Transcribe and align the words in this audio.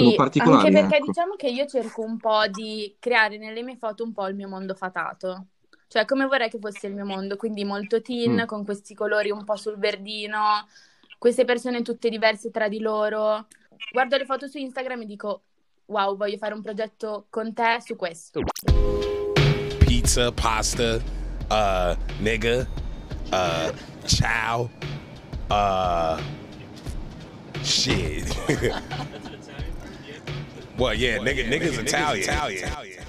Sì, 0.00 0.14
particolari, 0.14 0.66
anche 0.66 0.80
perché 0.80 0.96
ecco. 0.96 1.06
diciamo 1.06 1.34
che 1.36 1.48
io 1.48 1.66
cerco 1.66 2.02
un 2.02 2.16
po' 2.18 2.46
di 2.48 2.96
creare 2.98 3.38
nelle 3.38 3.62
mie 3.62 3.76
foto 3.76 4.04
un 4.04 4.12
po' 4.12 4.26
il 4.28 4.34
mio 4.34 4.48
mondo 4.48 4.74
fatato. 4.74 5.46
Cioè, 5.88 6.04
come 6.04 6.26
vorrei 6.26 6.50
che 6.50 6.58
fosse 6.60 6.88
il 6.88 6.94
mio 6.94 7.04
mondo, 7.04 7.36
quindi 7.36 7.64
molto 7.64 8.02
teen, 8.02 8.42
Mm. 8.42 8.44
con 8.46 8.64
questi 8.64 8.94
colori 8.94 9.30
un 9.30 9.44
po' 9.44 9.56
sul 9.56 9.76
verdino, 9.78 10.66
queste 11.18 11.44
persone 11.44 11.82
tutte 11.82 12.08
diverse 12.08 12.50
tra 12.50 12.68
di 12.68 12.80
loro. 12.80 13.46
Guardo 13.92 14.16
le 14.16 14.24
foto 14.24 14.48
su 14.48 14.58
Instagram 14.58 15.02
e 15.02 15.06
dico, 15.06 15.42
wow, 15.86 16.16
voglio 16.16 16.36
fare 16.38 16.54
un 16.54 16.62
progetto 16.62 17.26
con 17.30 17.52
te 17.54 17.78
su 17.84 17.94
questo. 17.96 18.40
pizza, 19.78 20.32
pasta, 20.32 20.96
uh, 21.48 21.96
nigga, 22.20 22.66
uh, 23.30 23.72
chow, 24.04 24.68
uh, 25.48 26.20
shit. 27.62 28.26
well, 30.78 30.94
yeah, 30.94 31.18
nigga, 31.18 31.46
nigga's 31.48 31.78
Italian. 31.78 33.04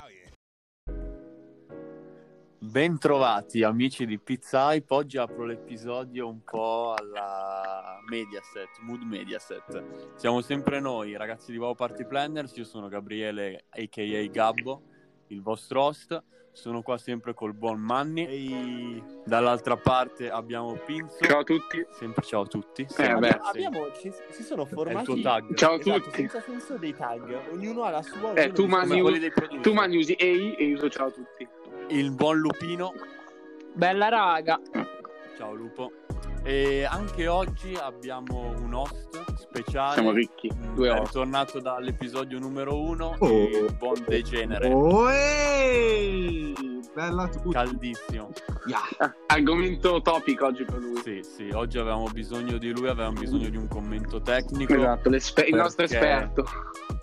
Bentrovati 2.60 3.64
amici 3.64 4.06
di 4.06 4.20
Pizza 4.20 4.74
Hype, 4.74 4.94
oggi 4.94 5.18
apro 5.18 5.46
l'episodio 5.46 6.28
un 6.28 6.44
po' 6.44 6.94
alla 6.98 8.00
Mediaset, 8.10 8.80
Mood 8.82 9.02
Mediaset. 9.02 10.16
Siamo 10.16 10.42
sempre 10.42 10.80
noi, 10.80 11.16
ragazzi 11.16 11.52
di 11.52 11.58
Wow 11.58 11.76
Party 11.76 12.06
Planners, 12.06 12.56
io 12.58 12.66
sono 12.66 12.88
Gabriele 12.88 13.66
aka 13.70 14.28
Gabbo, 14.30 14.82
il 15.28 15.42
vostro 15.42 15.84
host. 15.84 16.24
Sono 16.58 16.82
qua 16.82 16.98
sempre 16.98 17.36
col 17.36 17.54
buon 17.54 17.80
Manni 17.80 18.26
e 18.26 19.04
dall'altra 19.24 19.78
parte 19.78 20.32
abbiamo 20.32 20.74
Pinzo. 20.74 21.24
Ciao 21.24 21.42
a 21.42 21.44
tutti. 21.44 21.86
Sempre 21.92 22.24
ciao 22.24 22.42
a 22.42 22.48
tutti. 22.48 22.82
Eh, 22.82 22.88
sempre, 22.90 23.30
beh. 23.30 23.40
Abbiamo, 23.44 23.92
ci, 23.94 24.12
si 24.32 24.42
sono 24.42 24.66
formati 24.66 25.06
tuo 25.06 25.22
tag. 25.22 25.54
Ciao 25.54 25.74
a 25.74 25.78
esatto, 25.78 26.00
tutti. 26.00 26.16
senza 26.16 26.42
senso 26.42 26.78
dei 26.78 26.96
tag, 26.96 27.52
ognuno 27.52 27.84
ha 27.84 27.92
la 27.92 28.02
sua. 28.02 28.34
Eh, 28.34 28.48
tu. 28.48 28.66
Tu 29.62 29.74
mani 29.74 29.98
usi 29.98 30.14
EI 30.14 30.56
e 30.56 30.64
io 30.64 30.78
uso 30.78 30.90
ciao 30.90 31.08
a 31.08 31.12
tutti. 31.12 31.48
Il 31.90 32.12
buon 32.12 32.40
Lupino. 32.40 32.92
Bella 33.76 34.10
raga. 34.10 34.60
Ciao 35.38 35.54
Lupo. 35.54 35.92
E 36.48 36.86
anche 36.86 37.28
oggi 37.28 37.74
abbiamo 37.76 38.54
un 38.62 38.74
host 38.74 39.34
speciale. 39.36 39.96
Siamo 39.96 40.12
ricchi. 40.12 40.50
Due 40.74 40.88
È 40.88 40.92
ore. 40.92 41.02
ritornato 41.02 41.60
dall'episodio 41.60 42.40
numero 42.40 42.80
uno, 42.80 43.16
Oh. 43.20 43.28
il 43.50 43.76
buon 43.78 44.02
Degenere. 44.08 44.70
Oh, 44.72 45.12
ehi! 45.12 46.56
Bella 46.98 47.24
a 47.24 47.28
tutti. 47.28 47.52
Caldissimo. 47.52 48.32
Yeah. 48.66 48.82
Ah, 48.98 49.14
argomento 49.28 50.02
topico 50.02 50.48
oggi 50.48 50.64
per 50.64 50.80
lui. 50.80 51.00
Sì, 51.04 51.22
sì, 51.22 51.50
oggi 51.54 51.78
avevamo 51.78 52.08
bisogno 52.08 52.58
di 52.58 52.72
lui, 52.72 52.88
avevamo 52.88 53.20
bisogno 53.20 53.50
di 53.50 53.58
un 53.58 53.68
commento 53.68 54.20
tecnico. 54.20 54.74
Esatto, 54.74 55.10
l'esper- 55.10 55.48
il 55.48 55.56
nostro 55.56 55.86
Perché- 55.86 55.96
esperto. 56.04 56.46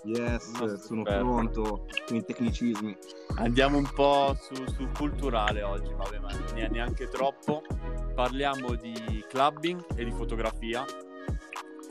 Yes, 0.03 0.49
nostro 0.49 0.77
sono 0.77 1.01
esperto. 1.03 1.23
pronto 1.25 1.85
con 2.07 2.17
i 2.17 2.25
tecnicismi. 2.25 2.97
Andiamo 3.37 3.77
un 3.77 3.89
po' 3.93 4.35
su, 4.41 4.53
sul 4.73 4.89
culturale 4.97 5.61
oggi, 5.63 5.93
vabbè, 5.93 6.19
ma 6.19 6.29
ne- 6.53 6.67
neanche 6.67 7.07
troppo. 7.07 7.61
Parliamo 8.13 8.73
di 8.75 9.23
clubbing 9.29 9.85
e 9.95 10.03
di 10.03 10.11
fotografia 10.11 10.83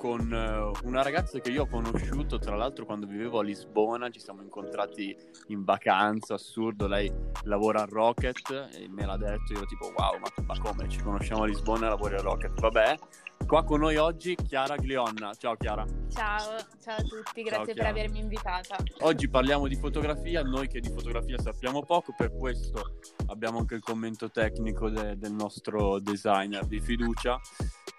con 0.05 0.31
eh, 0.31 0.87
una 0.87 1.01
ragazza 1.01 1.39
che 1.39 1.51
io 1.51 1.63
ho 1.63 1.67
conosciuto, 1.67 2.39
tra 2.39 2.57
l'altro 2.57 2.85
quando 2.85 3.07
vivevo 3.07 3.39
a 3.39 3.43
Lisbona, 3.43 4.11
ci 4.11 4.21
siamo 4.21 4.43
incontrati 4.43 5.17
in 5.47 5.65
vacanza, 5.65 6.35
assurdo, 6.35 6.87
lei 6.87 7.11
lavora 7.45 7.81
a 7.81 7.87
Rocket 7.89 8.69
e 8.75 8.87
me 8.91 9.07
l'ha 9.07 9.17
detto, 9.17 9.55
io 9.55 9.65
tipo 9.65 9.91
wow, 9.97 10.19
ma, 10.19 10.45
ma 10.45 10.61
come 10.61 10.91
ci 10.91 11.01
conosciamo 11.01 11.45
a 11.45 11.47
Lisbona 11.47 11.87
e 11.87 11.89
lavori 11.89 12.17
a 12.17 12.21
Rocket? 12.21 12.61
Vabbè, 12.61 12.99
qua 13.47 13.65
con 13.65 13.81
noi 13.81 13.97
oggi 13.97 14.35
Chiara 14.35 14.77
Glionna, 14.77 15.33
ciao 15.35 15.55
Chiara. 15.57 15.85
Ciao, 16.09 16.57
ciao 16.83 16.97
a 16.97 17.03
tutti, 17.03 17.43
Ciao, 17.43 17.45
grazie 17.45 17.65
per 17.65 17.75
Chiara. 17.75 17.89
avermi 17.91 18.19
invitata. 18.21 18.77
Oggi 19.01 19.29
parliamo 19.29 19.67
di 19.69 19.77
fotografia, 19.77 20.43
noi 20.43 20.69
che 20.69 20.81
di 20.81 20.91
fotografia 20.91 21.39
sappiamo 21.39 21.83
poco, 21.83 22.15
per 22.17 22.37
questo 22.37 22.99
abbiamo 23.27 23.59
anche 23.59 23.75
il 23.75 23.83
commento 23.83 24.31
tecnico 24.31 24.89
de- 24.89 25.17
del 25.19 25.33
nostro 25.33 25.99
designer 26.01 26.65
di 26.67 26.81
fiducia. 26.81 27.39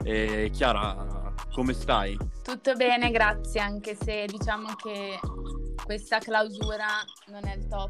E 0.03 0.50
Chiara, 0.51 1.33
come 1.53 1.73
stai? 1.73 2.17
Tutto 2.44 2.73
bene, 2.75 3.09
grazie, 3.12 3.59
anche 3.59 3.95
se 3.95 4.25
diciamo 4.27 4.75
che 4.75 5.19
questa 5.85 6.18
clausura 6.18 6.88
non 7.28 7.46
è 7.46 7.56
il 7.56 7.68
top, 7.68 7.90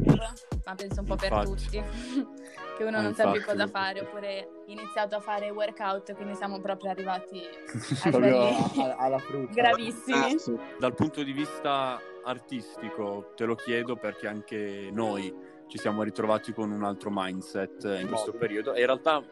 ma 0.65 0.75
penso 0.75 0.99
un 0.99 1.05
po' 1.07 1.15
per 1.15 1.31
Infatti. 1.31 1.47
tutti, 1.47 1.81
che 2.77 2.83
uno 2.83 2.99
Eh, 2.99 3.01
non 3.01 3.13
sa 3.15 3.23
più 3.31 3.39
infatti. 3.39 3.57
cosa 3.57 3.67
fare, 3.67 4.01
oppure 4.01 4.49
iniziato 4.67 5.15
a 5.15 5.19
fare 5.21 5.49
workout, 5.49 6.13
quindi 6.13 6.35
siamo 6.35 6.59
proprio 6.59 6.91
arrivati 6.91 7.41
proprio 8.11 8.47
a- 8.49 8.95
alla 8.97 9.19
frutta. 9.19 9.53
gravissimi. 9.53 10.33
Ah, 10.33 10.37
sì. 10.37 10.55
Dal 10.77 10.93
punto 10.93 11.23
di 11.23 11.31
vista 11.31 11.99
artistico, 12.25 13.31
te 13.35 13.45
lo 13.45 13.55
chiedo 13.55 13.95
perché 13.95 14.27
anche 14.27 14.89
noi 14.91 15.33
ci 15.67 15.77
siamo 15.77 16.03
ritrovati 16.03 16.53
con 16.53 16.71
un 16.71 16.83
altro 16.83 17.09
mindset 17.11 17.83
in 18.01 18.07
questo 18.07 18.33
periodo 18.33 18.73
e 18.73 18.81
in 18.81 18.85
realtà 18.85 19.23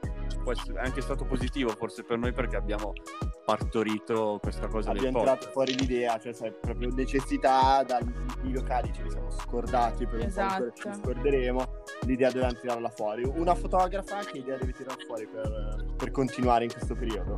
può 0.41 0.51
essere- 0.51 0.79
è 0.79 0.85
anche 0.85 1.01
stato 1.01 1.25
positivo 1.25 1.69
forse 1.69 2.03
per 2.03 2.17
noi 2.17 2.31
perché 2.33 2.55
abbiamo 2.55 2.93
partorito 3.45 4.39
questa 4.41 4.67
cosa 4.67 4.91
del 4.91 4.99
Abbiamo 4.99 5.19
tirato 5.19 5.47
fuori 5.49 5.75
l'idea, 5.75 6.17
cioè 6.19 6.33
sai, 6.33 6.51
proprio 6.53 6.89
necessità 6.93 7.83
dai 7.83 8.03
locali 8.51 8.91
ce 8.93 9.03
li 9.03 9.09
siamo 9.09 9.29
scordati 9.31 10.05
per 10.05 10.19
un 10.19 10.25
Esatto. 10.25 10.63
po' 10.63 10.69
che 10.71 10.81
ci 10.81 10.93
scorderemo. 11.01 11.65
L'idea 12.05 12.29
dovevamo 12.29 12.53
tirarla 12.59 12.89
fuori. 12.89 13.23
Una 13.35 13.53
fotografa 13.55 14.19
che 14.19 14.37
idea 14.39 14.57
deve 14.57 14.71
tirare 14.71 15.03
fuori 15.05 15.27
per, 15.27 15.85
per 15.97 16.11
continuare 16.11 16.63
in 16.65 16.71
questo 16.71 16.95
periodo? 16.95 17.35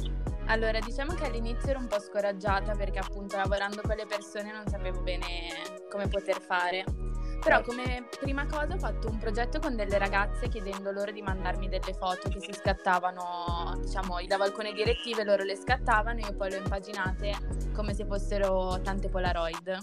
Allora, 0.48 0.80
diciamo 0.80 1.14
che 1.14 1.26
all'inizio 1.26 1.70
ero 1.70 1.80
un 1.80 1.88
po' 1.88 2.00
scoraggiata 2.00 2.74
perché 2.76 3.00
appunto 3.00 3.36
lavorando 3.36 3.82
con 3.82 3.96
le 3.96 4.06
persone 4.06 4.52
non 4.52 4.68
sapevo 4.68 5.02
bene 5.02 5.26
come 5.90 6.08
poter 6.08 6.40
fare. 6.40 6.84
Però 7.46 7.62
come 7.62 8.08
prima 8.20 8.48
cosa 8.48 8.74
ho 8.74 8.80
fatto 8.80 9.08
un 9.08 9.20
progetto 9.20 9.60
con 9.60 9.76
delle 9.76 10.00
ragazze 10.00 10.50
chiedendo 10.50 10.90
loro 10.90 11.12
di 11.12 11.22
mandarmi 11.22 11.70
delle 11.70 11.94
foto 11.94 12.28
che 12.28 12.40
si 12.40 12.52
scattavano, 12.52 13.82
diciamo, 13.82 14.20
gli 14.20 14.26
davo 14.26 14.46
alcune 14.46 14.74
direttive, 14.74 15.24
loro 15.24 15.44
le 15.44 15.56
scattavano 15.56 16.22
e 16.22 16.24
io 16.24 16.36
poi 16.36 16.50
le 16.50 16.56
ho 16.58 16.62
impaginate 16.62 17.70
come 17.76 17.94
se 17.94 18.04
fossero 18.08 18.82
tante 18.82 19.10
Polaroid. 19.10 19.78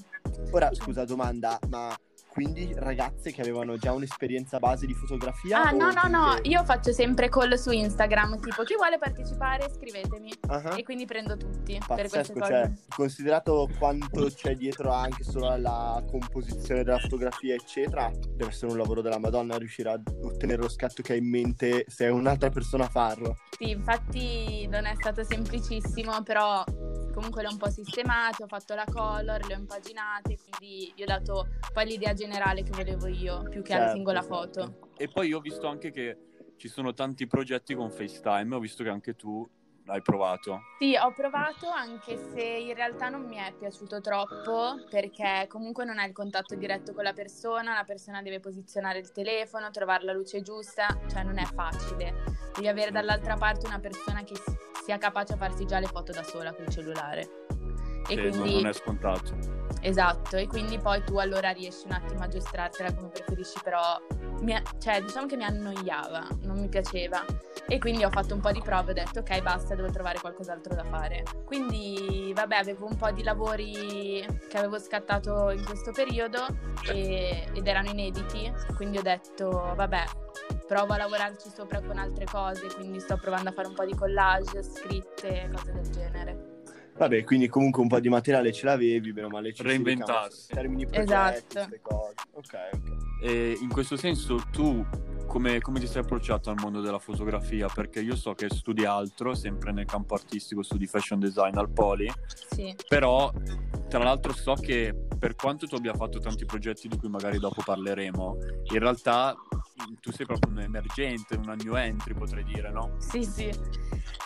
Ora, 0.50 0.74
scusa, 0.74 1.04
domanda, 1.04 1.56
ma 1.68 1.96
quindi 2.32 2.72
ragazze 2.74 3.30
che 3.30 3.42
avevano 3.42 3.76
già 3.76 3.92
un'esperienza 3.92 4.58
base 4.58 4.86
di 4.86 4.94
fotografia? 4.94 5.64
Ah, 5.64 5.70
no, 5.70 5.90
no, 5.90 6.08
no, 6.08 6.32
gente- 6.32 6.48
io 6.48 6.64
faccio 6.64 6.90
sempre 6.90 7.28
call 7.28 7.52
su 7.56 7.70
Instagram, 7.70 8.40
tipo 8.40 8.62
chi 8.62 8.74
vuole 8.74 8.96
partecipare 8.96 9.70
scrivetemi 9.70 10.32
Ah, 10.48 10.78
e 10.78 10.82
quindi 10.82 11.04
prendo 11.04 11.36
tutti 11.36 11.78
Pazzesco, 11.86 12.40
cioè, 12.40 12.70
considerato 12.88 13.68
quanto 13.78 14.30
c'è 14.34 14.54
dietro 14.54 14.90
anche 14.92 15.24
solo 15.24 15.50
alla 15.50 16.02
composizione 16.10 16.82
della 16.84 16.98
fotografia, 16.98 17.54
eccetera, 17.54 18.10
deve 18.34 18.50
essere 18.50 18.72
un 18.72 18.78
lavoro 18.78 19.02
della 19.02 19.18
Madonna 19.18 19.58
riuscire 19.58 19.90
a 19.90 20.00
ottenere 20.22 20.62
lo 20.62 20.70
scatto 20.70 21.02
che 21.02 21.12
hai 21.12 21.18
in 21.18 21.28
mente 21.28 21.84
se 21.86 22.06
è 22.06 22.08
un'altra 22.08 22.48
persona 22.48 22.84
a 22.84 22.88
farlo. 22.88 23.36
Sì, 23.58 23.68
infatti 23.68 24.66
non 24.68 24.86
è 24.86 24.94
stato 24.94 25.22
semplicissimo, 25.22 26.22
però 26.22 26.64
comunque 27.12 27.42
l'ho 27.42 27.50
un 27.50 27.58
po' 27.58 27.70
sistemato, 27.70 28.44
ho 28.44 28.48
fatto 28.48 28.74
la 28.74 28.86
color, 28.90 29.44
le 29.46 29.54
ho 29.54 29.58
impaginate, 29.58 30.36
quindi 30.38 30.92
gli 30.96 31.02
ho 31.02 31.06
dato 31.06 31.46
poi 31.72 31.86
l'idea 31.86 32.12
generale 32.14 32.62
che 32.62 32.70
volevo 32.72 33.06
io, 33.06 33.42
più 33.48 33.62
che 33.62 33.72
alla 33.74 33.84
Certo, 33.84 33.96
singola 33.96 34.20
certo. 34.20 34.34
foto. 34.34 34.74
E 34.96 35.08
poi 35.08 35.32
ho 35.32 35.40
visto 35.40 35.66
anche 35.66 35.90
che 35.90 36.16
ci 36.56 36.68
sono 36.68 36.92
tanti 36.92 37.26
progetti 37.26 37.74
con 37.74 37.90
FaceTime, 37.90 38.54
ho 38.54 38.60
visto 38.60 38.82
che 38.82 38.90
anche 38.90 39.14
tu 39.14 39.48
l'hai 39.84 40.00
provato. 40.00 40.60
Sì, 40.78 40.96
ho 40.96 41.12
provato 41.12 41.68
anche 41.68 42.16
se 42.32 42.40
in 42.42 42.74
realtà 42.74 43.08
non 43.08 43.26
mi 43.26 43.36
è 43.36 43.52
piaciuto 43.56 44.00
troppo 44.00 44.80
perché 44.88 45.46
comunque 45.48 45.84
non 45.84 45.98
hai 45.98 46.06
il 46.08 46.12
contatto 46.12 46.54
diretto 46.54 46.92
con 46.92 47.02
la 47.04 47.12
persona, 47.12 47.74
la 47.74 47.84
persona 47.84 48.22
deve 48.22 48.38
posizionare 48.40 48.98
il 48.98 49.10
telefono, 49.12 49.70
trovare 49.70 50.04
la 50.04 50.12
luce 50.12 50.42
giusta, 50.42 50.86
cioè 51.08 51.24
non 51.24 51.38
è 51.38 51.46
facile. 51.46 52.14
Devi 52.54 52.68
avere 52.68 52.90
dall'altra 52.90 53.36
parte 53.36 53.66
una 53.66 53.80
persona 53.80 54.22
che 54.22 54.36
s- 54.36 54.54
sia 54.82 54.98
capace 54.98 55.34
a 55.34 55.36
farsi 55.36 55.64
già 55.66 55.78
le 55.78 55.86
foto 55.86 56.12
da 56.12 56.22
sola 56.22 56.52
col 56.52 56.68
cellulare. 56.68 57.28
E 58.08 58.16
non- 58.16 58.30
quindi 58.30 58.54
non 58.54 58.66
è 58.66 58.72
scontato. 58.72 59.60
Esatto, 59.80 60.36
e 60.36 60.46
quindi 60.46 60.78
poi 60.78 61.02
tu 61.04 61.18
allora 61.18 61.50
riesci 61.50 61.86
un 61.86 61.92
attimo 61.92 62.22
a 62.22 62.28
giostrartela 62.28 62.92
come 62.94 63.08
preferisci, 63.08 63.58
però 63.62 63.80
mi 64.40 64.60
cioè, 64.78 65.02
diciamo 65.02 65.26
che 65.26 65.36
mi 65.36 65.44
annoiava, 65.44 66.26
non 66.42 66.58
mi 66.58 66.68
piaceva. 66.68 67.24
E 67.68 67.78
quindi 67.78 68.04
ho 68.04 68.10
fatto 68.10 68.34
un 68.34 68.40
po' 68.40 68.50
di 68.52 68.60
prove, 68.60 68.90
ho 68.90 68.94
detto 68.94 69.20
ok 69.20 69.40
basta, 69.42 69.74
devo 69.76 69.90
trovare 69.90 70.18
qualcos'altro 70.20 70.74
da 70.74 70.84
fare. 70.84 71.22
Quindi 71.44 72.32
vabbè, 72.34 72.56
avevo 72.56 72.86
un 72.86 72.96
po' 72.96 73.10
di 73.12 73.22
lavori 73.22 74.24
che 74.48 74.58
avevo 74.58 74.78
scattato 74.78 75.50
in 75.50 75.64
questo 75.64 75.92
periodo 75.92 76.44
e- 76.88 77.46
ed 77.52 77.66
erano 77.66 77.88
inediti, 77.88 78.52
quindi 78.76 78.98
ho 78.98 79.02
detto 79.02 79.48
vabbè, 79.76 80.04
provo 80.66 80.92
a 80.92 80.96
lavorarci 80.96 81.48
sopra 81.54 81.80
con 81.80 81.98
altre 81.98 82.24
cose, 82.24 82.66
quindi 82.74 83.00
sto 83.00 83.16
provando 83.16 83.50
a 83.50 83.52
fare 83.52 83.68
un 83.68 83.74
po' 83.74 83.84
di 83.84 83.94
collage, 83.94 84.62
scritte, 84.62 85.50
cose 85.54 85.72
del 85.72 85.90
genere. 85.90 86.50
Vabbè, 86.96 87.24
quindi 87.24 87.48
comunque 87.48 87.80
un 87.82 87.88
po' 87.88 88.00
di 88.00 88.08
materiale 88.10 88.52
ce 88.52 88.66
l'avevi, 88.66 89.12
bene 89.12 89.26
o 89.26 89.30
male 89.30 89.50
ci 89.50 89.62
si 89.62 89.62
Reinventarsi. 89.62 90.52
termini 90.52 90.84
progetti, 90.86 91.10
Esatto. 91.12 91.42
queste 91.54 91.80
cose. 91.80 92.14
Ok, 92.32 92.54
ok. 92.74 93.24
E 93.24 93.58
in 93.60 93.68
questo 93.70 93.96
senso 93.96 94.36
tu 94.52 94.84
come, 95.26 95.60
come 95.60 95.80
ti 95.80 95.86
sei 95.86 96.02
approcciato 96.02 96.50
al 96.50 96.56
mondo 96.60 96.82
della 96.82 96.98
fotografia? 96.98 97.66
Perché 97.68 98.00
io 98.00 98.14
so 98.14 98.34
che 98.34 98.48
studi 98.50 98.84
altro, 98.84 99.34
sempre 99.34 99.72
nel 99.72 99.86
campo 99.86 100.14
artistico, 100.14 100.62
studi 100.62 100.86
fashion 100.86 101.18
design 101.18 101.56
al 101.56 101.70
Poli, 101.70 102.12
Sì. 102.50 102.76
però 102.86 103.32
tra 103.88 104.02
l'altro 104.04 104.34
so 104.34 104.52
che 104.54 104.94
per 105.18 105.34
quanto 105.34 105.66
tu 105.66 105.76
abbia 105.76 105.94
fatto 105.94 106.18
tanti 106.18 106.44
progetti 106.44 106.88
di 106.88 106.98
cui 106.98 107.08
magari 107.08 107.38
dopo 107.38 107.62
parleremo, 107.64 108.36
in 108.72 108.78
realtà 108.78 109.34
tu 110.00 110.12
sei 110.12 110.26
proprio 110.26 110.52
un 110.52 110.60
emergente, 110.60 111.36
una 111.36 111.54
new 111.54 111.74
entry, 111.74 112.14
potrei 112.14 112.44
dire, 112.44 112.70
no? 112.70 112.96
Sì, 112.98 113.24
sì. 113.24 113.50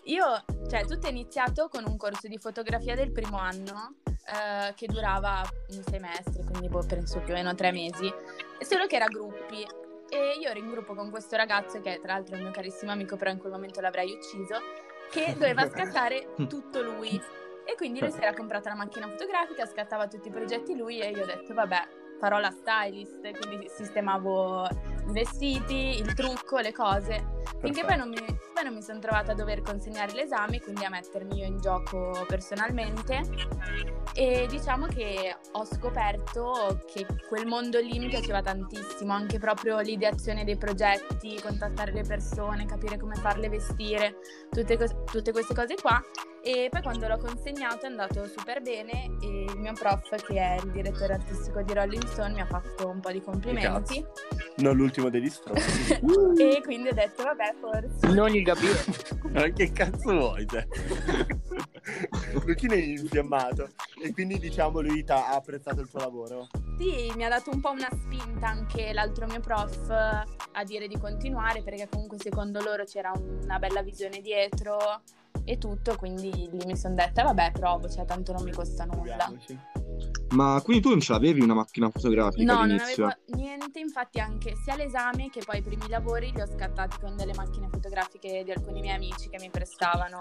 Io, 0.05 0.45
cioè, 0.69 0.87
tutto 0.87 1.07
è 1.07 1.11
iniziato 1.11 1.69
con 1.69 1.85
un 1.87 1.97
corso 1.97 2.29
di 2.29 2.39
fotografia 2.39 2.95
del 2.95 3.13
primo 3.13 3.39
anno 3.39 3.97
eh, 4.05 4.73
che 4.75 4.87
durava 4.87 5.43
un 5.71 5.83
semestre, 5.83 6.45
quindi 6.45 6.69
boh, 6.69 6.85
penso 6.87 7.21
più 7.21 7.33
o 7.33 7.37
meno 7.37 7.55
tre 7.55 7.73
mesi, 7.73 8.13
solo 8.61 8.87
che 8.87 8.97
era 8.97 9.07
gruppi. 9.07 9.67
E 10.09 10.39
io 10.41 10.49
ero 10.49 10.61
in 10.61 10.71
gruppo 10.71 10.95
con 10.95 11.11
questo 11.11 11.35
ragazzo 11.35 11.81
che 11.81 11.99
tra 12.01 12.13
l'altro 12.13 12.35
è 12.35 12.39
un 12.39 12.45
mio 12.45 12.53
carissimo 12.53 12.93
amico, 12.93 13.17
però 13.17 13.33
in 13.33 13.39
quel 13.39 13.51
momento 13.51 13.81
l'avrei 13.81 14.13
ucciso, 14.13 14.61
che 15.11 15.33
doveva 15.39 15.69
scattare 15.69 16.35
tutto 16.49 16.83
lui. 16.83 17.21
E 17.69 17.75
quindi 17.77 17.99
lui 17.99 18.13
si 18.13 18.19
era 18.21 18.33
comprata 18.33 18.69
la 18.69 18.77
macchina 18.77 19.09
fotografica, 19.09 19.67
scattava 19.67 20.07
tutti 20.07 20.29
i 20.29 20.31
progetti 20.31 20.77
lui 20.77 21.01
e 21.01 21.11
io 21.11 21.25
ho 21.25 21.27
detto 21.27 21.53
vabbè, 21.53 21.89
farò 22.19 22.39
la 22.39 22.51
stylist, 22.51 23.31
quindi 23.39 23.69
sistemavo 23.69 24.65
i 24.65 25.13
vestiti, 25.13 25.99
il 25.99 26.15
trucco, 26.15 26.59
le 26.59 26.73
cose. 26.73 27.35
Finché 27.61 27.85
poi 27.85 27.97
non, 27.97 28.09
mi, 28.09 28.17
poi 28.17 28.65
non 28.65 28.75
mi 28.75 28.83
sono 28.83 28.99
trovata 28.99 29.33
a 29.33 29.35
dover 29.35 29.63
consegnare 29.63 30.13
l'esame, 30.13 30.61
quindi 30.61 30.85
a 30.85 30.91
mettermi 30.91 31.39
io 31.39 31.47
in 31.47 31.61
gioco 31.61 32.25
personalmente. 32.27 33.23
E 34.15 34.47
diciamo 34.49 34.87
che 34.87 35.37
ho 35.53 35.65
scoperto 35.65 36.81
che 36.87 37.07
quel 37.29 37.47
mondo 37.47 37.79
lì 37.81 37.99
mi 37.99 38.09
piaceva 38.09 38.41
tantissimo, 38.41 39.13
anche 39.13 39.39
proprio 39.39 39.79
l'ideazione 39.81 40.45
dei 40.45 40.57
progetti, 40.57 41.41
contattare 41.41 41.93
le 41.93 42.03
persone, 42.03 42.67
capire 42.67 42.99
come 42.99 43.15
farle 43.17 43.49
vestire, 43.49 44.17
tutte, 44.51 44.77
cos- 44.77 44.97
tutte 45.05 45.33
queste 45.33 45.55
cose 45.55 45.75
qua. 45.75 46.03
E 46.47 46.69
poi 46.71 46.81
quando 46.81 47.09
l'ho 47.09 47.19
consegnato 47.19 47.87
è 47.87 47.89
andato 47.89 48.25
super 48.29 48.63
bene 48.63 49.11
e 49.21 49.47
il 49.51 49.59
mio 49.59 49.73
prof, 49.73 50.09
che 50.25 50.35
è 50.35 50.61
il 50.63 50.71
direttore 50.71 51.15
artistico 51.15 51.61
di 51.63 51.75
Rolling 51.75 52.07
Stone, 52.07 52.35
mi 52.35 52.41
ha 52.41 52.47
fatto 52.47 52.89
un 52.89 53.01
po' 53.01 53.11
di 53.11 53.21
complimenti. 53.21 54.07
Non 54.59 54.77
l'ultimo 54.77 55.11
degli 55.11 55.29
stronzi. 55.29 55.99
E 56.39 56.61
quindi 56.63 56.91
ho 56.91 56.95
detto, 56.95 57.25
vabbè, 57.25 57.55
forse. 57.59 58.15
Non 58.15 58.33
il 58.33 58.45
Gabriele. 58.45 58.79
Ma 59.33 59.49
che 59.49 59.73
cazzo 59.73 60.13
vuoi 60.13 60.47
te? 60.47 60.69
Luchino 62.45 62.75
è 62.75 62.77
infiammato. 62.77 63.71
E 64.01 64.13
quindi 64.13 64.39
diciamo 64.39 64.81
lui 64.81 65.05
ha 65.09 65.35
apprezzato 65.35 65.81
il 65.81 65.89
tuo 65.89 65.99
lavoro. 65.99 66.47
Sì, 66.79 67.11
mi 67.17 67.25
ha 67.25 67.29
dato 67.29 67.51
un 67.51 67.61
po' 67.61 67.71
una 67.71 67.89
spinta 67.91 68.49
anche 68.49 68.93
l'altro 68.93 69.27
mio 69.27 69.41
prof 69.41 69.89
a 69.89 70.65
dire 70.65 70.87
di 70.89 70.99
continuare 70.99 71.63
perché 71.63 71.89
comunque 71.89 72.19
secondo 72.19 72.61
loro 72.61 72.85
c'era 72.85 73.13
una 73.17 73.59
bella 73.59 73.83
visione 73.83 74.21
dietro 74.21 74.77
e 75.45 75.59
tutto, 75.59 75.97
quindi 75.97 76.31
lì 76.51 76.65
mi 76.67 76.77
sono 76.77 76.95
detta 76.95 77.23
vabbè 77.23 77.53
provo, 77.53 77.89
cioè 77.89 78.05
tanto 78.05 78.33
non 78.33 78.43
mi 78.43 78.53
costa 78.53 78.85
nulla. 78.85 79.33
Ma 80.31 80.61
quindi 80.63 80.83
tu 80.83 80.89
non 80.91 81.01
ce 81.01 81.13
l'avevi 81.13 81.41
una 81.41 81.55
macchina 81.55 81.89
fotografica 81.89 82.43
No, 82.53 82.59
non 82.59 82.63
all'inizio? 82.65 83.05
avevo 83.07 83.21
niente, 83.37 83.79
infatti 83.79 84.19
anche 84.19 84.55
sia 84.57 84.75
l'esame 84.75 85.31
che 85.31 85.41
poi 85.47 85.59
i 85.59 85.63
primi 85.63 85.89
lavori 85.89 86.33
li 86.33 86.41
ho 86.41 86.47
scattati 86.47 86.99
con 87.01 87.17
delle 87.17 87.33
macchine 87.35 87.69
fotografiche 87.71 88.43
di 88.45 88.51
alcuni 88.51 88.81
miei 88.81 88.97
amici 88.97 89.29
che 89.29 89.39
mi 89.39 89.49
prestavano 89.51 90.19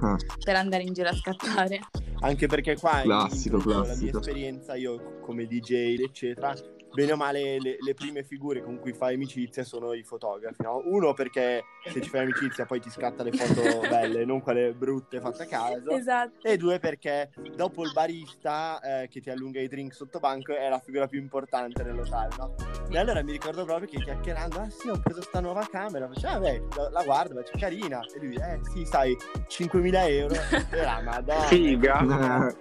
Ah. 0.00 0.16
per 0.44 0.56
andare 0.56 0.82
in 0.82 0.92
giro 0.92 1.08
a 1.08 1.14
scattare. 1.14 1.80
Anche 2.24 2.46
perché 2.46 2.74
qua 2.76 3.02
Classico, 3.02 3.56
in 3.56 3.62
tutto 3.62 3.74
la 3.74 3.80
mia 3.80 3.86
classico. 3.92 4.18
esperienza, 4.18 4.74
io 4.76 5.18
come 5.20 5.44
DJ, 5.46 6.00
eccetera, 6.00 6.54
bene 6.94 7.12
o 7.12 7.16
male 7.16 7.58
le, 7.58 7.76
le 7.78 7.94
prime 7.94 8.22
figure 8.22 8.62
con 8.62 8.78
cui 8.78 8.92
fai 8.92 9.14
amicizia 9.14 9.64
sono 9.64 9.92
i 9.92 10.04
fotografi, 10.04 10.62
no? 10.62 10.80
Uno 10.84 11.12
perché 11.12 11.64
se 11.84 12.00
ci 12.00 12.08
fai 12.08 12.20
amicizia 12.20 12.64
poi 12.64 12.80
ti 12.80 12.88
scatta 12.88 13.22
le 13.24 13.32
foto 13.32 13.80
belle, 13.88 14.24
non 14.24 14.40
quelle 14.40 14.72
brutte 14.72 15.20
fatte 15.20 15.42
a 15.42 15.46
caso. 15.46 15.90
Esatto. 15.90 16.46
E 16.46 16.56
due 16.56 16.78
perché 16.78 17.30
dopo 17.56 17.82
il 17.82 17.92
barista 17.92 18.80
eh, 18.80 19.08
che 19.08 19.20
ti 19.20 19.30
allunga 19.30 19.60
i 19.60 19.68
drink 19.68 19.92
sotto 19.92 20.20
banco 20.20 20.56
è 20.56 20.68
la 20.68 20.78
figura 20.78 21.06
più 21.08 21.18
importante 21.20 21.82
nel 21.82 21.96
locale, 21.96 22.34
no? 22.38 22.54
E 22.88 22.98
allora 22.98 23.22
mi 23.22 23.32
ricordo 23.32 23.64
proprio 23.64 23.88
che 23.88 23.98
chiacchierando, 23.98 24.60
ah 24.60 24.70
sì, 24.70 24.88
ho 24.88 25.00
preso 25.00 25.20
sta 25.20 25.40
nuova 25.40 25.66
camera, 25.68 26.06
faccio, 26.06 26.28
ah 26.28 26.38
beh, 26.38 26.62
la, 26.76 26.90
la 26.90 27.02
guardo, 27.02 27.34
faccio 27.34 27.58
carina. 27.58 28.00
E 28.14 28.24
lui, 28.24 28.34
eh 28.36 28.60
sì, 28.72 28.84
sai, 28.84 29.16
5.000 29.48 30.08
euro. 30.10 30.34
E 30.70 30.82
la 30.82 31.00
madonna. 31.02 31.42
Figa. 31.46 32.54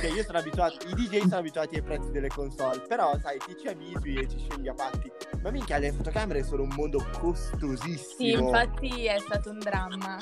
Che 0.00 0.06
io 0.08 0.22
sono 0.22 0.38
abituato, 0.38 0.86
i 0.88 0.94
DJ 0.94 1.20
sono 1.20 1.36
abituati 1.36 1.76
ai 1.76 1.82
prezzi 1.82 2.10
delle 2.10 2.28
console, 2.28 2.80
però 2.88 3.18
sai, 3.18 3.38
ti 3.38 3.54
ci 3.62 3.68
abitui 3.68 4.14
e 4.16 4.28
ci 4.28 4.38
scendi 4.38 4.68
a 4.68 4.74
patti. 4.74 5.10
Ma 5.42 5.50
minchia, 5.50 5.78
le 5.78 5.92
fotocamere 5.92 6.42
sono 6.42 6.62
un 6.62 6.72
mondo 6.74 7.04
costosissimo. 7.18 8.16
Sì, 8.16 8.32
infatti 8.32 9.06
è 9.06 9.18
stato 9.20 9.50
un 9.50 9.58
dramma. 9.60 10.18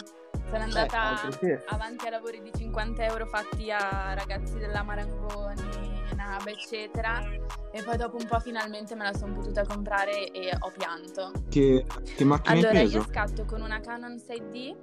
Sono 0.46 0.58
Eh, 0.58 0.62
andata 0.62 1.28
che. 1.38 1.64
avanti 1.68 2.06
a 2.06 2.10
lavori 2.10 2.42
di 2.42 2.50
50 2.56 3.04
euro 3.04 3.26
fatti 3.26 3.70
a 3.70 4.14
ragazzi 4.14 4.58
della 4.58 4.82
Marangoni, 4.82 5.62
Nave, 6.16 6.50
eccetera. 6.52 7.20
E 7.72 7.82
poi 7.84 7.96
dopo 7.96 8.16
un 8.16 8.26
po' 8.26 8.40
finalmente 8.40 8.94
me 8.96 9.04
la 9.04 9.12
sono 9.16 9.34
potuta 9.34 9.64
comprare 9.64 10.30
e 10.32 10.50
ho 10.58 10.72
pianto. 10.76 11.30
che, 11.48 11.86
che 12.16 12.24
macchina 12.24 12.54
Allora, 12.54 12.78
hai 12.80 12.84
io 12.88 12.90
preso? 13.02 13.08
scatto 13.08 13.44
con 13.44 13.62
una 13.62 13.78
Canon 13.80 14.16
6D. 14.16 14.76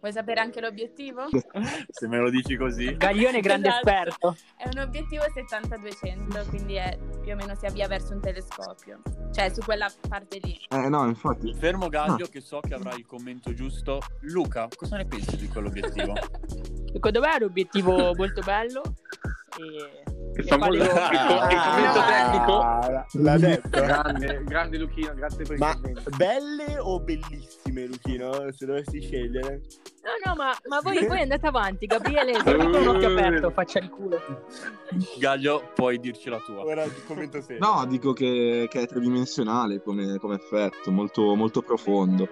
Vuoi 0.00 0.12
sapere 0.12 0.40
anche 0.40 0.60
l'obiettivo? 0.62 1.26
Se 1.90 2.08
me 2.08 2.18
lo 2.18 2.30
dici 2.30 2.56
così. 2.56 2.96
Gaglione 2.96 3.40
grande 3.40 3.68
Esatto. 3.68 3.86
esperto. 3.88 4.36
È 4.56 4.66
un 4.72 4.78
obiettivo 4.80 5.24
70-200, 5.24 6.48
quindi 6.48 6.74
è 6.74 6.98
più 7.20 7.32
o 7.32 7.36
meno 7.36 7.54
si 7.54 7.66
avvia 7.66 7.86
verso 7.86 8.14
un 8.14 8.20
telescopio. 8.20 9.02
Cioè, 9.32 9.50
su 9.50 9.60
quella 9.60 9.90
parte 10.08 10.38
lì. 10.42 10.58
Eh 10.70 10.88
no, 10.88 11.06
infatti. 11.06 11.54
Fermo 11.54 11.88
Gaglio 11.88 12.24
Ah. 12.24 12.28
che 12.28 12.40
so 12.40 12.60
che 12.60 12.72
avrai 12.74 12.98
il 13.00 13.06
commento 13.06 13.52
giusto. 13.52 14.00
Luca, 14.20 14.68
cosa 14.74 14.96
ne 14.96 15.04
pensi 15.06 15.36
di 15.36 15.46
quell'obiettivo? 15.48 16.14
Secondo 16.92 17.20
me 17.20 17.30
è 17.32 17.36
un 17.36 17.42
obiettivo 17.44 18.14
molto 18.14 18.40
bello. 18.40 18.82
E... 19.58 20.02
Il 20.32 20.44
famoso 20.46 20.72
il, 20.72 20.82
fare- 20.84 21.16
co- 21.16 21.50
il 21.50 21.60
commento 21.60 22.00
tecnico. 22.06 22.60
Ah, 22.60 23.06
l'ha 23.12 23.36
detto. 23.38 23.68
Grande, 23.68 24.44
grande 24.44 24.78
Luchino, 24.78 25.12
grazie 25.12 25.42
per 25.44 25.52
il 25.54 25.58
Ma 25.58 25.72
commento. 25.74 26.10
belle 26.16 26.78
o 26.78 27.00
bellissime, 27.00 27.86
Luchino? 27.86 28.50
Se 28.52 28.64
dovessi 28.64 29.00
scegliere. 29.02 29.60
No, 30.02 30.10
no, 30.24 30.34
ma, 30.34 30.56
ma 30.66 30.80
voi, 30.80 31.06
voi 31.06 31.20
andate 31.20 31.46
avanti, 31.46 31.84
Gabriele. 31.86 32.34
Seguite 32.34 32.78
un 32.78 32.88
occhio 32.88 33.10
aperto, 33.10 33.50
faccia 33.50 33.80
il 33.80 33.90
culo. 33.90 34.18
Gaglio, 35.18 35.70
puoi 35.74 35.98
dirci 35.98 36.30
la 36.30 36.38
tua. 36.38 36.64
Ora 36.64 36.84
ti 36.84 37.02
commento 37.06 37.40
sempre. 37.42 37.58
No, 37.58 37.84
dico 37.86 38.12
che, 38.14 38.66
che 38.70 38.80
è 38.80 38.86
tridimensionale 38.86 39.82
come, 39.82 40.16
come 40.18 40.36
effetto, 40.36 40.90
molto, 40.90 41.34
molto 41.34 41.60
profondo. 41.60 42.28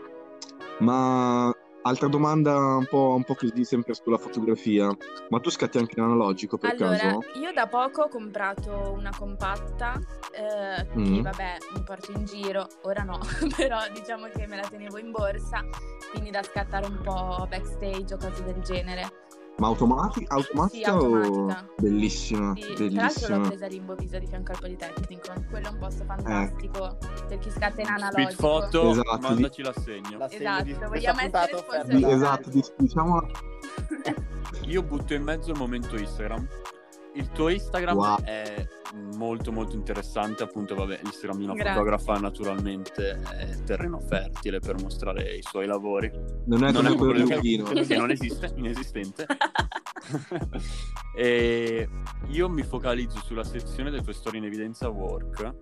Ma 0.79 1.53
altra 1.89 2.09
domanda 2.09 2.55
un 2.77 2.87
po', 2.87 3.15
un 3.17 3.25
po' 3.25 3.35
così, 3.35 3.65
sempre 3.65 3.95
sulla 3.95 4.19
fotografia. 4.19 4.89
Ma 5.31 5.41
tu 5.41 5.51
scatti 5.51 5.79
anche 5.79 5.95
in 5.99 6.05
analogico 6.05 6.57
per 6.59 6.71
Allora, 6.71 6.97
caso? 6.97 7.21
io 7.41 7.53
da 7.53 7.67
poco 7.67 8.03
ho 8.03 8.09
comprato 8.09 8.93
una 8.97 9.11
compatta 9.17 9.95
eh, 10.33 10.87
che 10.87 10.99
Mm. 10.99 11.21
vabbè 11.23 11.57
mi 11.75 11.83
porto 11.83 12.13
in 12.13 12.25
giro, 12.25 12.67
ora 12.83 13.03
no, 13.03 13.19
però 13.57 13.79
diciamo 13.93 14.29
che 14.35 14.47
me 14.47 14.57
la 14.57 14.69
tenevo 14.69 14.99
in 14.99 15.11
borsa, 15.11 15.65
quindi 16.13 16.31
da 16.31 16.43
scattare 16.43 16.87
un 16.87 17.01
po' 17.03 17.47
backstage 17.49 18.15
o 18.15 18.17
cose 18.19 18.45
del 18.45 18.61
genere. 18.63 19.27
Ma 19.59 19.67
automati- 19.67 20.25
automatica, 20.29 20.85
Sì, 20.85 20.97
automatica. 20.97 21.65
o 21.69 21.75
bellissima? 21.83 22.55
Sì, 22.55 22.61
tra 22.61 22.69
l'altro 22.69 22.79
l'ho 22.79 22.89
bellissima. 22.89 23.41
presa 23.49 23.69
Bovisa 23.83 24.19
di 24.19 24.27
fianco 24.27 24.53
al 24.53 24.59
Politecnico, 24.61 25.33
quello 25.51 25.67
è 25.67 25.71
un 25.71 25.75
Eh. 25.75 25.79
posto 25.79 26.05
fantastico 26.05 26.99
per 27.29 27.39
chi 27.39 27.51
scatta 27.51 27.81
in 27.81 27.87
Speed 27.87 28.03
analogico. 28.03 28.41
photo, 28.43 28.91
Esatto, 28.91 29.19
mandaci 29.21 29.63
l'assegno. 29.63 30.19
La 30.19 30.29
segno 30.29 30.43
Esatto, 30.49 30.63
di- 30.63 30.73
vogliamo 30.75 31.19
essere 31.21 31.31
da- 32.01 32.09
esatto, 32.11 32.51
di- 32.51 32.65
diciamo 32.77 33.21
Io 34.67 34.83
butto 34.83 35.15
in 35.15 35.23
mezzo 35.23 35.51
il 35.51 35.59
momento 35.59 35.97
Instagram. 35.99 36.47
Il 37.15 37.29
tuo 37.31 37.49
Instagram 37.49 37.97
Wow. 37.97 38.23
è 38.23 38.67
molto 39.17 39.51
molto 39.51 39.75
interessante, 39.75 40.43
appunto, 40.45 40.75
vabbè, 40.75 41.01
l'Instagram 41.03 41.39
di 41.39 41.45
una 41.45 41.55
Grazie. 41.55 41.73
fotografa 41.73 42.15
naturalmente 42.19 43.21
è 43.39 43.63
terreno 43.65 43.99
fertile 43.99 44.61
per 44.61 44.81
mostrare 44.81 45.35
i 45.37 45.43
suoi 45.43 45.67
lavori. 45.67 46.11
non 46.47 46.65
è 46.65 46.71
Non 46.71 46.87
è 46.87 46.95
quello 46.95 47.13
di 47.15 47.23
quello 47.23 47.35
Luchino. 47.37 47.65
che 47.65 47.97
non 47.97 48.11
esiste, 48.11 48.53
inesistente. 48.57 49.27
e 51.17 51.89
io 52.29 52.49
mi 52.49 52.63
focalizzo 52.63 53.19
sulla 53.25 53.45
sezione 53.45 53.91
del 53.91 54.03
tuo 54.03 54.13
storie 54.13 54.39
in 54.39 54.47
evidenza 54.47 54.89
work, 54.89 55.55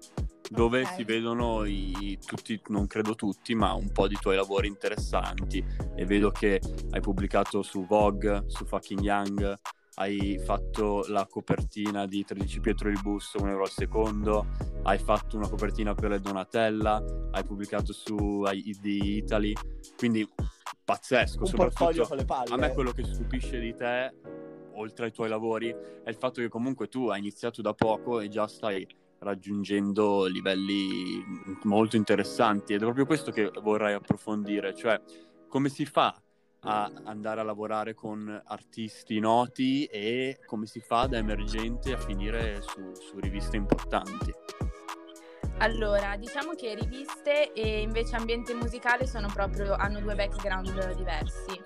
dove 0.50 0.82
Ok. 0.82 0.94
si 0.94 1.04
vedono 1.04 1.64
i, 1.64 2.18
tutti, 2.24 2.60
non 2.68 2.86
credo 2.86 3.14
tutti, 3.14 3.54
ma 3.54 3.72
un 3.72 3.90
po' 3.92 4.06
di 4.06 4.16
tuoi 4.16 4.36
lavori 4.36 4.68
interessanti. 4.68 5.64
E 5.96 6.04
vedo 6.04 6.30
che 6.30 6.60
hai 6.90 7.00
pubblicato 7.00 7.62
su 7.62 7.86
Vogue, 7.86 8.44
su 8.46 8.64
Fucking 8.64 9.00
Young, 9.00 9.54
hai 9.98 10.38
fatto 10.44 11.04
la 11.08 11.26
copertina 11.26 12.06
di 12.06 12.24
13 12.24 12.60
Pietro 12.60 12.88
il 12.88 13.00
Bus, 13.00 13.34
un 13.34 13.48
euro 13.48 13.62
al 13.62 13.70
secondo, 13.70 14.46
hai 14.82 14.98
fatto 14.98 15.36
una 15.36 15.48
copertina 15.48 15.94
per 15.94 16.10
le 16.10 16.20
Donatella, 16.20 17.02
hai 17.30 17.44
pubblicato 17.44 17.92
su 17.92 18.44
ID 18.46 18.84
Italy, 18.84 19.54
quindi 19.96 20.28
pazzesco, 20.84 21.40
Un 21.40 21.46
soprattutto 21.46 22.06
con 22.06 22.16
le 22.16 22.24
palle. 22.24 22.52
a 22.52 22.56
me 22.56 22.72
quello 22.72 22.92
che 22.92 23.04
stupisce 23.04 23.58
di 23.58 23.74
te, 23.74 24.12
oltre 24.74 25.06
ai 25.06 25.12
tuoi 25.12 25.30
lavori, 25.30 25.70
è 25.70 26.08
il 26.08 26.16
fatto 26.16 26.42
che 26.42 26.48
comunque 26.48 26.88
tu 26.88 27.08
hai 27.08 27.18
iniziato 27.18 27.62
da 27.62 27.72
poco 27.72 28.20
e 28.20 28.28
già 28.28 28.46
stai 28.46 28.86
raggiungendo 29.20 30.26
livelli 30.26 31.24
molto 31.62 31.96
interessanti. 31.96 32.74
Ed 32.74 32.80
è 32.80 32.84
proprio 32.84 33.06
questo 33.06 33.30
che 33.30 33.50
vorrei 33.62 33.94
approfondire, 33.94 34.74
cioè 34.74 35.00
come 35.48 35.70
si 35.70 35.86
fa 35.86 36.14
a 36.66 36.90
andare 37.04 37.40
a 37.40 37.44
lavorare 37.44 37.94
con 37.94 38.42
artisti 38.46 39.20
noti 39.20 39.84
e 39.84 40.40
come 40.44 40.66
si 40.66 40.80
fa 40.80 41.06
da 41.06 41.16
emergente 41.16 41.92
a 41.92 41.98
finire 41.98 42.60
su, 42.60 42.92
su 42.94 43.18
riviste 43.18 43.56
importanti. 43.56 44.32
Allora, 45.58 46.16
diciamo 46.16 46.52
che 46.52 46.74
riviste 46.74 47.52
e 47.54 47.80
invece 47.80 48.16
ambiente 48.16 48.52
musicale 48.52 49.06
proprio, 49.28 49.74
hanno 49.74 50.00
due 50.00 50.14
background 50.14 50.94
diversi. 50.94 51.62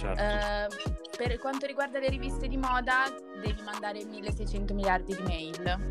Certo. 0.00 0.22
Eh, 0.22 0.94
per 1.18 1.38
quanto 1.38 1.66
riguarda 1.66 1.98
le 1.98 2.08
riviste 2.08 2.48
di 2.48 2.56
moda, 2.56 3.04
devi 3.42 3.60
mandare 3.62 4.02
1600 4.02 4.72
miliardi 4.72 5.14
di 5.14 5.22
mail. 5.22 5.90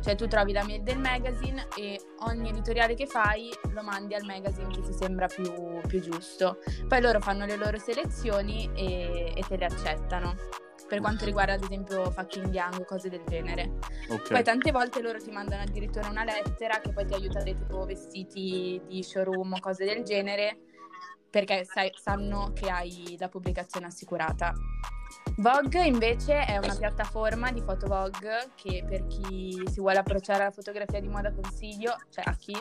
Cioè 0.00 0.14
tu 0.14 0.28
trovi 0.28 0.52
la 0.52 0.62
mail 0.62 0.82
del 0.82 1.00
magazine 1.00 1.66
e 1.76 2.00
ogni 2.20 2.50
editoriale 2.50 2.94
che 2.94 3.06
fai 3.06 3.50
lo 3.72 3.82
mandi 3.82 4.14
al 4.14 4.24
magazine 4.24 4.68
che 4.68 4.80
ti 4.80 4.92
sembra 4.92 5.26
più, 5.26 5.80
più 5.88 6.00
giusto. 6.00 6.58
Poi 6.86 7.00
loro 7.00 7.18
fanno 7.18 7.46
le 7.46 7.56
loro 7.56 7.78
selezioni 7.78 8.70
e, 8.76 9.32
e 9.34 9.42
te 9.48 9.56
le 9.56 9.64
accettano. 9.64 10.36
Per 10.86 11.00
quanto 11.00 11.24
riguarda 11.24 11.54
ad 11.54 11.62
esempio 11.64 12.08
fucking 12.12 12.54
young, 12.54 12.84
cose 12.84 13.08
del 13.10 13.22
genere. 13.26 13.72
ok. 14.08 14.28
Poi 14.28 14.42
tante 14.44 14.70
volte 14.70 15.02
loro 15.02 15.18
ti 15.18 15.32
mandano 15.32 15.62
addirittura 15.62 16.08
una 16.08 16.22
lettera 16.22 16.78
che 16.78 16.92
poi 16.92 17.04
ti 17.04 17.14
aiuta 17.14 17.40
a 17.40 17.42
dare 17.42 17.56
tipo 17.56 17.84
vestiti 17.84 18.80
di 18.86 19.02
showroom 19.02 19.54
o 19.54 19.60
cose 19.60 19.84
del 19.84 20.04
genere 20.04 20.58
perché 21.30 21.64
sai- 21.64 21.92
sanno 22.00 22.52
che 22.54 22.68
hai 22.70 23.16
la 23.18 23.28
pubblicazione 23.28 23.86
assicurata. 23.86 24.52
Vogue 25.36 25.86
invece 25.86 26.44
è 26.44 26.58
una 26.58 26.74
piattaforma 26.74 27.52
di 27.52 27.62
foto 27.62 27.86
Vogue 27.86 28.50
che 28.56 28.84
per 28.86 29.06
chi 29.06 29.62
si 29.70 29.80
vuole 29.80 29.98
approcciare 29.98 30.42
alla 30.42 30.50
fotografia 30.50 31.00
di 31.00 31.08
moda 31.08 31.32
consiglio, 31.32 31.94
cioè 32.10 32.24
a 32.26 32.34
chi, 32.36 32.54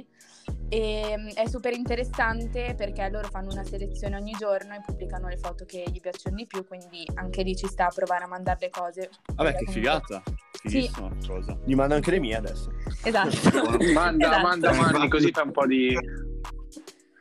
e 0.69 1.15
mm, 1.17 1.27
è 1.29 1.47
super 1.47 1.73
interessante 1.73 2.75
perché 2.77 3.09
loro 3.09 3.27
fanno 3.29 3.51
una 3.51 3.63
selezione 3.63 4.15
ogni 4.15 4.33
giorno 4.37 4.75
e 4.75 4.81
pubblicano 4.85 5.27
le 5.27 5.37
foto 5.37 5.65
che 5.65 5.83
gli 5.91 5.99
piacciono 5.99 6.35
di 6.35 6.45
più, 6.45 6.65
quindi 6.67 7.03
anche 7.15 7.41
lì 7.41 7.55
ci 7.55 7.67
sta 7.67 7.87
a 7.87 7.91
provare 7.93 8.25
a 8.25 8.27
mandare 8.27 8.59
le 8.61 8.69
cose. 8.69 9.09
Vabbè, 9.33 9.55
che 9.55 9.65
comunque- 9.65 9.73
figata. 9.73 10.23
Fighissima 10.61 11.09
cosa. 11.27 11.57
Gli 11.65 11.73
mando 11.75 11.95
anche 11.95 12.11
le 12.11 12.19
mie 12.19 12.35
adesso. 12.35 12.71
Esatto. 13.03 13.29
Manda, 13.93 14.27
Esatto. 14.27 14.41
manda, 14.41 14.73
mandi, 14.73 15.07
così 15.07 15.31
fa 15.31 15.43
un 15.43 15.51
po' 15.51 15.65
di... 15.65 15.95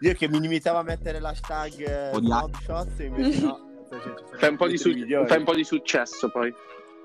Io 0.00 0.12
che 0.14 0.28
mi 0.28 0.40
limitavo 0.40 0.78
a 0.78 0.82
mettere 0.82 1.20
l'hashtag 1.20 1.80
eh, 1.80 2.10
O 2.10 2.20
di 2.20 2.26
Snob 2.26 2.54
Shots, 2.60 2.98
invece 2.98 3.40
no. 3.40 3.66
Cioè, 3.88 4.00
ci 4.00 4.08
sono 4.08 4.38
Fai 4.38 4.48
un, 4.50 4.56
po 4.56 4.66
di 4.66 4.76
su- 4.78 4.92
fai 5.26 5.38
un 5.38 5.44
po' 5.44 5.54
di 5.54 5.64
successo 5.64 6.30
poi. 6.30 6.54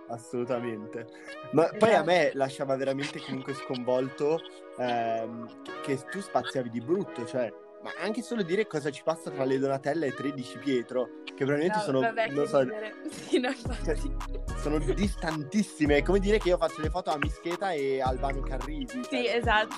Assolutamente. 0.10 1.08
Ma 1.52 1.70
poi 1.78 1.94
a 1.94 2.04
me 2.04 2.32
lasciava 2.34 2.76
veramente 2.76 3.22
comunque 3.22 3.54
sconvolto 3.54 4.42
ehm, 4.78 5.48
che, 5.84 5.98
tu 6.10 6.20
spaziavi 6.20 6.70
di 6.70 6.82
brutto, 6.82 7.26
cioè, 7.26 7.50
ma 7.82 7.92
anche 8.02 8.22
solo 8.22 8.44
dire 8.44 8.68
cosa 8.68 8.92
ci 8.92 9.04
passa 9.04 9.30
tra 9.32 9.46
le 9.46 9.58
Donatella 9.58 10.06
e 10.06 10.14
13 10.14 10.58
Pietro, 10.58 11.22
che 11.34 11.46
veramente 11.46 11.78
No, 11.78 11.84
sono, 11.84 12.00
vabbè, 12.02 12.46
so. 12.46 12.68
Sì, 13.10 13.40
no, 13.40 13.50
infatti. 13.50 14.14
sono 14.58 14.78
distantissime. 14.80 15.98
È 15.98 16.04
come 16.04 16.20
dire 16.20 16.40
che 16.40 16.50
io 16.50 16.58
faccio 16.58 16.82
le 16.82 16.90
foto 16.90 17.10
a 17.12 17.18
Mischeta 17.18 17.72
e 17.72 18.02
Albano 18.02 18.42
Carrisi. 18.42 19.02
Sì, 19.04 19.24
cioè, 19.24 19.36
esatto. 19.38 19.76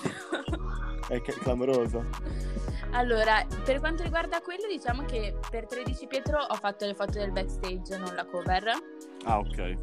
È 1.08 1.22
clamoroso. 1.22 2.06
Allora, 2.94 3.46
per 3.66 3.80
quanto 3.80 4.04
riguarda 4.04 4.42
quello, 4.42 4.68
diciamo 4.68 5.04
che 5.04 5.36
per 5.50 5.66
13 5.66 6.06
Pietro 6.06 6.40
ho 6.40 6.56
fatto 6.56 6.86
le 6.86 6.94
foto 6.94 7.14
del 7.14 7.32
backstage, 7.32 7.98
non 7.98 8.14
la 8.14 8.24
cover. 8.24 8.72
Ah, 9.24 9.40
ok. 9.40 9.78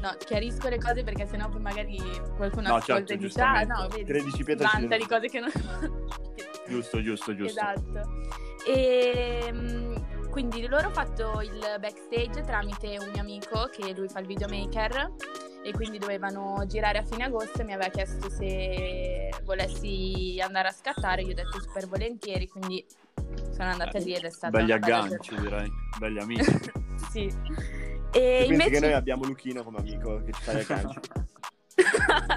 No, 0.00 0.14
chiarisco 0.18 0.68
le 0.68 0.78
cose 0.78 1.02
perché 1.04 1.26
sennò 1.26 1.48
poi 1.48 1.60
magari 1.60 1.98
qualcuno 2.36 2.68
No, 2.68 2.74
ascolta 2.76 3.06
certo, 3.06 3.12
e 3.12 3.16
dice 3.16 3.40
ah 3.40 3.62
no, 3.64 3.88
vedi, 3.88 4.04
13 4.04 4.44
Pietro 4.44 4.66
ci 4.66 4.72
vanta 4.72 4.88
deve- 4.88 4.98
di 4.98 5.06
cose 5.06 5.28
che 5.28 5.40
non... 5.40 5.50
Giusto, 6.68 7.02
giusto, 7.02 7.34
giusto. 7.34 7.60
Esatto. 7.60 8.22
E 8.66 9.50
mm, 9.52 9.96
quindi 10.30 10.66
loro 10.66 10.88
ho 10.88 10.92
fatto 10.92 11.40
il 11.40 11.76
backstage 11.80 12.42
tramite 12.44 12.96
un 13.00 13.10
mio 13.12 13.20
amico 13.20 13.68
che 13.72 13.92
lui 13.92 14.08
fa 14.08 14.20
il 14.20 14.26
videomaker 14.26 15.12
e 15.64 15.72
quindi 15.72 15.98
dovevano 15.98 16.64
girare 16.66 16.98
a 16.98 17.04
fine 17.04 17.24
agosto 17.24 17.62
e 17.62 17.64
mi 17.64 17.72
aveva 17.72 17.90
chiesto 17.90 18.30
se 18.30 19.30
volessi 19.44 20.40
andare 20.40 20.68
a 20.68 20.72
scattare, 20.72 21.22
io 21.22 21.32
ho 21.32 21.34
detto 21.34 21.60
super 21.60 21.88
volentieri, 21.88 22.48
quindi 22.48 22.84
sono 23.50 23.70
andata 23.70 23.98
lì 23.98 24.14
ed 24.14 24.24
è 24.24 24.30
stata 24.30 24.56
Belli 24.56 24.72
agganci, 24.72 25.34
direi. 25.40 25.70
Belli 25.98 26.18
amici. 26.22 26.70
Sì. 27.10 27.34
Tu 28.10 28.18
E 28.18 28.36
pensi 28.38 28.52
invece 28.52 28.70
che 28.70 28.80
noi 28.80 28.92
abbiamo 28.92 29.24
Luchino 29.24 29.62
come 29.62 29.78
amico 29.78 30.22
che 30.24 30.32
ci 30.32 30.42
fa 30.42 30.52
le 30.52 30.64
canci? 30.64 30.98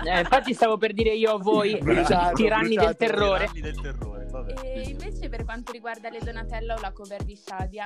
Eh, 0.05 0.19
infatti 0.19 0.53
stavo 0.53 0.77
per 0.77 0.93
dire 0.93 1.13
io 1.13 1.33
a 1.33 1.37
voi, 1.37 1.77
Bruciato, 1.77 2.33
tiranni 2.35 2.75
bruciato, 2.75 2.85
del 2.87 2.95
terrore. 2.95 3.49
Tiranni 3.51 3.61
del 3.61 3.81
terrore, 3.81 4.25
vabbè. 4.29 4.53
E 4.63 4.81
invece 4.89 5.27
per 5.27 5.43
quanto 5.43 5.73
riguarda 5.73 6.09
le 6.09 6.19
Donatella 6.23 6.75
o 6.75 6.79
la 6.79 6.91
cover 6.93 7.23
di 7.23 7.35
Shadia, 7.35 7.85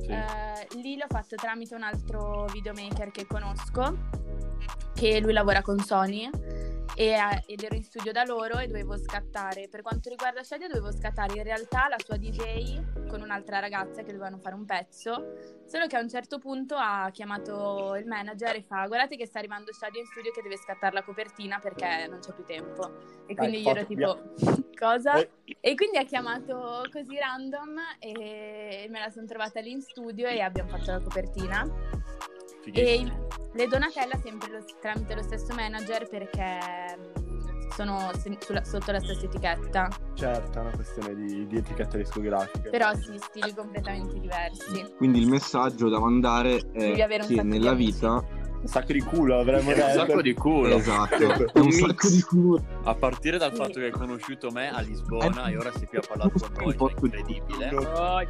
Sì. 0.00 0.08
eh, 0.08 0.80
lì 0.80 0.96
l'ho 0.96 1.06
fatto 1.08 1.36
tramite 1.36 1.76
un 1.76 1.82
altro 1.84 2.46
videomaker 2.52 3.12
che 3.12 3.24
conosco, 3.26 3.96
che 4.94 5.20
lui 5.20 5.32
lavora 5.32 5.62
con 5.62 5.78
Sony 5.78 6.28
e, 6.94 7.16
ed 7.46 7.62
ero 7.62 7.74
in 7.74 7.82
studio 7.82 8.12
da 8.12 8.24
loro 8.24 8.58
e 8.58 8.66
dovevo 8.66 8.96
scattare. 8.96 9.68
Per 9.68 9.82
quanto 9.82 10.08
riguarda 10.08 10.42
Shadia 10.42 10.68
dovevo 10.68 10.92
scattare 10.92 11.34
in 11.36 11.42
realtà 11.42 11.88
la 11.88 11.98
sua 11.98 12.16
DJ 12.16 13.06
con 13.08 13.20
un'altra 13.20 13.58
ragazza 13.58 14.02
che 14.02 14.12
dovevano 14.12 14.38
fare 14.38 14.54
un 14.54 14.64
pezzo, 14.64 15.34
solo 15.66 15.86
che 15.86 15.96
a 15.96 16.00
un 16.00 16.08
certo 16.08 16.38
punto 16.38 16.76
ha 16.76 17.10
chiamato 17.12 17.94
il 17.96 18.06
manager 18.06 18.56
e 18.56 18.62
fa 18.62 18.86
guardate 18.86 19.16
che 19.16 19.26
sta 19.26 19.38
arrivando 19.38 19.72
Shadia 19.72 20.00
in 20.00 20.06
studio 20.06 20.30
che 20.32 20.42
deve 20.42 20.56
scattare 20.56 20.94
la 20.94 21.02
copertina 21.02 21.58
perché 21.58 22.06
non 22.08 22.20
c'è 22.20 22.32
più 22.32 22.44
tempo. 22.44 23.22
E 23.26 23.34
quindi 23.34 23.60
io 23.62 23.70
ero 23.70 23.84
tipo 23.84 24.32
cosa? 24.78 25.18
Eh, 25.18 25.30
E 25.60 25.74
quindi 25.74 25.98
ha 25.98 26.04
chiamato 26.04 26.82
così 26.92 27.18
random 27.18 27.78
e 27.98 28.86
me 28.90 28.98
la 29.00 29.10
sono 29.10 29.26
trovata 29.26 29.60
lì 29.60 29.70
in 29.70 29.80
studio 29.80 30.26
e 30.28 30.40
abbiamo 30.40 30.70
fatto 30.70 30.90
la 30.90 31.00
copertina. 31.00 31.68
E 32.72 33.12
le 33.52 33.66
Donatella 33.68 34.16
sempre 34.22 34.50
lo- 34.50 34.64
tramite 34.80 35.14
lo 35.14 35.22
stesso 35.22 35.54
manager 35.54 36.08
perché 36.08 36.58
mm, 36.98 37.68
sono 37.70 38.10
se- 38.18 38.36
sulla- 38.40 38.64
sotto 38.64 38.90
la 38.92 39.00
stessa 39.00 39.26
etichetta, 39.26 39.88
certo, 40.14 40.58
è 40.58 40.60
una 40.62 40.70
questione 40.70 41.14
di, 41.14 41.46
di 41.46 41.56
etichette 41.56 41.98
discografiche. 41.98 42.70
però 42.70 42.92
sì, 42.94 43.16
stili 43.18 43.54
completamente 43.54 44.18
diversi. 44.18 44.92
Quindi 44.96 45.20
il 45.20 45.28
messaggio 45.28 45.88
da 45.88 45.98
mandare 46.00 46.56
è 46.72 46.92
che 46.94 47.42
nella 47.42 47.70
amici. 47.70 47.92
vita 47.92 48.24
Un 48.64 48.70
sacco 48.70 48.92
di 48.94 49.00
culo 49.00 49.38
avremmo 49.40 49.70
È 49.70 49.74
un 49.74 49.78
detto. 49.78 49.98
sacco 49.98 50.22
di 50.22 50.32
culo. 50.32 50.76
esatto, 50.76 51.16
è 51.16 51.60
Un 51.60 51.70
sacco 51.70 52.08
di 52.08 52.22
culo. 52.22 52.64
A 52.84 52.94
partire 52.94 53.36
dal 53.36 53.54
fatto 53.54 53.74
che 53.74 53.84
hai 53.84 53.90
conosciuto 53.90 54.50
me 54.50 54.70
a 54.70 54.80
Lisbona 54.80 55.48
e 55.48 55.56
ora 55.58 55.70
sei 55.70 55.86
qui 55.86 55.98
a 55.98 56.02
parlare 56.06 56.30
con 56.30 56.50
noi, 56.64 56.74
cioè 56.74 56.90
incredibile. 56.92 57.74
Oh. 57.74 58.20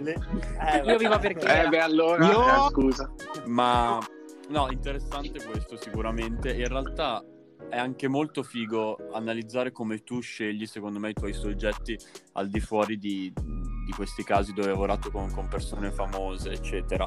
Le- 0.00 0.16
eh, 0.58 0.82
Io 0.84 0.98
vivo 0.98 1.16
per 1.20 1.34
chi 1.36 1.46
Eh 1.46 1.68
beh, 1.68 1.78
allora, 1.80 2.26
Io- 2.26 2.44
eh, 2.66 2.70
scusa. 2.70 3.12
Ma 3.46 4.00
no, 4.48 4.68
interessante 4.72 5.40
questo 5.44 5.76
sicuramente. 5.76 6.52
In 6.52 6.66
realtà 6.66 7.24
è 7.70 7.78
anche 7.78 8.08
molto 8.08 8.42
figo 8.42 8.98
analizzare 9.12 9.70
come 9.70 9.98
tu 10.02 10.18
scegli, 10.20 10.66
secondo 10.66 10.98
me, 10.98 11.10
i 11.10 11.14
tuoi 11.14 11.32
soggetti 11.34 11.96
al 12.32 12.48
di 12.48 12.58
fuori 12.58 12.98
di, 12.98 13.32
di 13.32 13.92
questi 13.94 14.24
casi 14.24 14.52
dove 14.52 14.66
hai 14.66 14.72
lavorato 14.72 15.12
con, 15.12 15.30
con 15.32 15.46
persone 15.46 15.92
famose, 15.92 16.50
eccetera. 16.50 17.06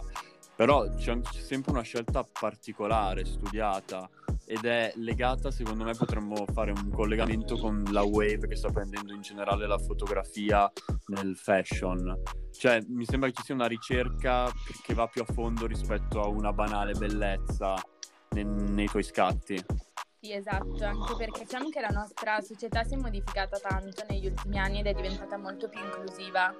Però 0.55 0.89
c'è, 0.95 1.19
sempre 1.31 1.71
una 1.71 1.81
scelta 1.81 2.23
particolare, 2.23 3.25
studiata, 3.25 4.09
ed 4.45 4.63
è 4.63 4.93
legata, 4.95 5.51
secondo 5.51 5.83
me, 5.83 5.93
potremmo 5.95 6.45
fare 6.53 6.71
un 6.71 6.89
collegamento 6.91 7.57
con 7.57 7.83
la 7.89 8.03
wave 8.03 8.47
che 8.47 8.55
sta 8.55 8.69
prendendo 8.69 9.13
in 9.13 9.21
generale 9.21 9.67
la 9.67 9.77
fotografia 9.77 10.71
nel 11.07 11.35
fashion. 11.35 12.21
Cioè, 12.51 12.83
mi 12.87 13.05
sembra 13.05 13.29
che 13.29 13.35
ci 13.35 13.43
sia 13.43 13.55
una 13.55 13.67
ricerca 13.67 14.49
che 14.81 14.93
va 14.93 15.07
più 15.07 15.23
a 15.23 15.33
fondo 15.33 15.65
rispetto 15.65 16.21
a 16.21 16.27
una 16.27 16.53
banale 16.53 16.93
bellezza 16.93 17.75
nei, 18.29 18.45
nei 18.45 18.87
tuoi 18.87 19.03
scatti. 19.03 19.61
Sì, 20.21 20.31
esatto, 20.31 20.83
anche 20.83 21.15
perché 21.17 21.43
diciamo 21.43 21.69
che 21.69 21.81
la 21.81 21.89
nostra 21.89 22.39
società 22.41 22.83
si 22.83 22.93
è 22.93 22.97
modificata 22.97 23.59
tanto 23.59 24.03
negli 24.09 24.27
ultimi 24.27 24.57
anni 24.57 24.79
ed 24.79 24.87
è 24.87 24.93
diventata 24.93 25.37
molto 25.37 25.67
più 25.67 25.79
inclusiva 25.79 26.53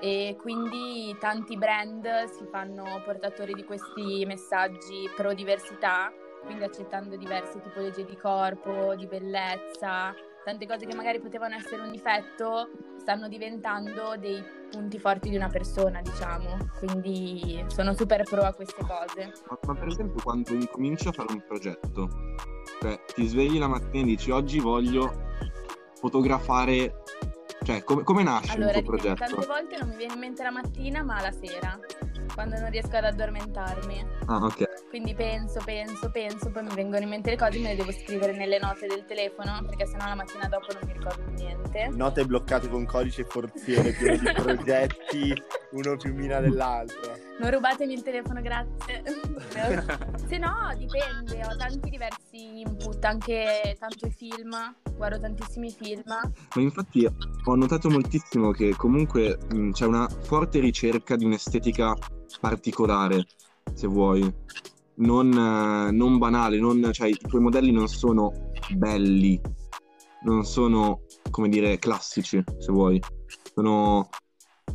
e 0.00 0.36
quindi 0.40 1.16
tanti 1.18 1.56
brand 1.56 2.24
si 2.24 2.44
fanno 2.50 3.02
portatori 3.04 3.54
di 3.54 3.64
questi 3.64 4.24
messaggi 4.26 5.08
pro 5.14 5.32
diversità, 5.32 6.12
quindi 6.44 6.64
accettando 6.64 7.16
diverse 7.16 7.60
tipologie 7.60 8.04
di 8.04 8.16
corpo, 8.16 8.94
di 8.94 9.06
bellezza, 9.06 10.14
tante 10.44 10.66
cose 10.66 10.86
che 10.86 10.94
magari 10.94 11.20
potevano 11.20 11.54
essere 11.54 11.82
un 11.82 11.90
difetto 11.90 12.68
stanno 13.04 13.28
diventando 13.28 14.16
dei 14.18 14.42
punti 14.70 14.98
forti 14.98 15.28
di 15.28 15.36
una 15.36 15.48
persona, 15.48 16.00
diciamo. 16.00 16.56
Quindi 16.78 17.64
sono 17.68 17.92
super 17.94 18.22
pro 18.24 18.42
a 18.42 18.52
queste 18.52 18.82
cose. 18.82 19.32
Ma, 19.66 19.74
per 19.74 19.88
esempio 19.88 20.22
quando 20.22 20.54
incominci 20.54 21.08
a 21.08 21.12
fare 21.12 21.32
un 21.32 21.44
progetto, 21.46 22.08
cioè 22.80 22.98
ti 23.14 23.26
svegli 23.26 23.58
la 23.58 23.68
mattina 23.68 24.04
e 24.04 24.06
dici 24.06 24.30
oggi 24.30 24.58
voglio 24.58 25.12
fotografare, 25.94 27.02
cioè 27.64 27.82
come, 27.82 28.02
come 28.02 28.22
nasce 28.22 28.52
Allora, 28.52 28.78
il 28.78 28.84
tuo 28.84 28.94
dipende, 28.94 29.14
progetto? 29.14 29.34
tante 29.34 29.46
volte 29.46 29.76
non 29.78 29.88
mi 29.88 29.96
viene 29.96 30.12
in 30.14 30.18
mente 30.20 30.42
la 30.42 30.50
mattina, 30.50 31.02
ma 31.02 31.20
la 31.20 31.32
sera, 31.32 31.78
quando 32.34 32.58
non 32.60 32.70
riesco 32.70 32.96
ad 32.96 33.04
addormentarmi. 33.04 34.06
Ah 34.26 34.36
ok, 34.36 34.88
Quindi 34.88 35.14
penso, 35.14 35.60
penso, 35.64 36.10
penso, 36.10 36.50
poi 36.50 36.62
mi 36.62 36.74
vengono 36.74 37.02
in 37.02 37.08
mente 37.08 37.30
le 37.30 37.36
cose, 37.36 37.58
me 37.58 37.68
le 37.68 37.76
devo 37.76 37.92
scrivere 37.92 38.36
nelle 38.36 38.58
note 38.58 38.86
del 38.86 39.04
telefono, 39.04 39.62
perché 39.66 39.86
sennò 39.86 40.06
la 40.06 40.14
mattina 40.14 40.46
dopo 40.48 40.66
non 40.72 40.82
mi 40.86 40.92
ricordo 40.92 41.22
niente. 41.32 41.88
Note 41.92 42.24
bloccate 42.24 42.68
con 42.68 42.84
codice 42.86 43.24
forziere 43.24 43.90
pieno 43.92 44.18
di 44.18 44.32
progetti 44.40 45.42
uno 45.74 45.96
più 45.96 46.14
mina 46.14 46.40
dell'altro. 46.40 47.16
Non 47.38 47.50
rubatemi 47.50 47.92
il 47.92 48.02
telefono, 48.02 48.40
grazie. 48.40 49.02
Se 50.26 50.38
no, 50.38 50.72
dipende, 50.76 51.44
ho 51.44 51.56
tanti 51.56 51.90
diversi 51.90 52.60
input, 52.60 53.04
anche 53.04 53.76
tanto 53.78 54.06
i 54.06 54.10
film, 54.10 54.50
guardo 54.96 55.18
tantissimi 55.20 55.70
film. 55.70 56.02
Ma 56.06 56.60
infatti 56.60 57.06
ho 57.06 57.54
notato 57.54 57.90
moltissimo 57.90 58.52
che 58.52 58.74
comunque 58.76 59.36
mh, 59.52 59.70
c'è 59.70 59.86
una 59.86 60.08
forte 60.08 60.60
ricerca 60.60 61.16
di 61.16 61.24
un'estetica 61.24 61.96
particolare, 62.40 63.26
se 63.74 63.86
vuoi. 63.88 64.32
Non, 64.96 65.32
eh, 65.32 65.90
non 65.90 66.18
banale, 66.18 66.58
non- 66.60 66.90
cioè 66.92 67.08
i 67.08 67.16
tuoi 67.16 67.42
modelli 67.42 67.72
non 67.72 67.88
sono 67.88 68.32
belli, 68.76 69.40
non 70.22 70.44
sono, 70.44 71.00
come 71.32 71.48
dire, 71.48 71.78
classici, 71.80 72.42
se 72.58 72.72
vuoi. 72.72 73.02
Sono, 73.52 74.08
sono 74.10 74.23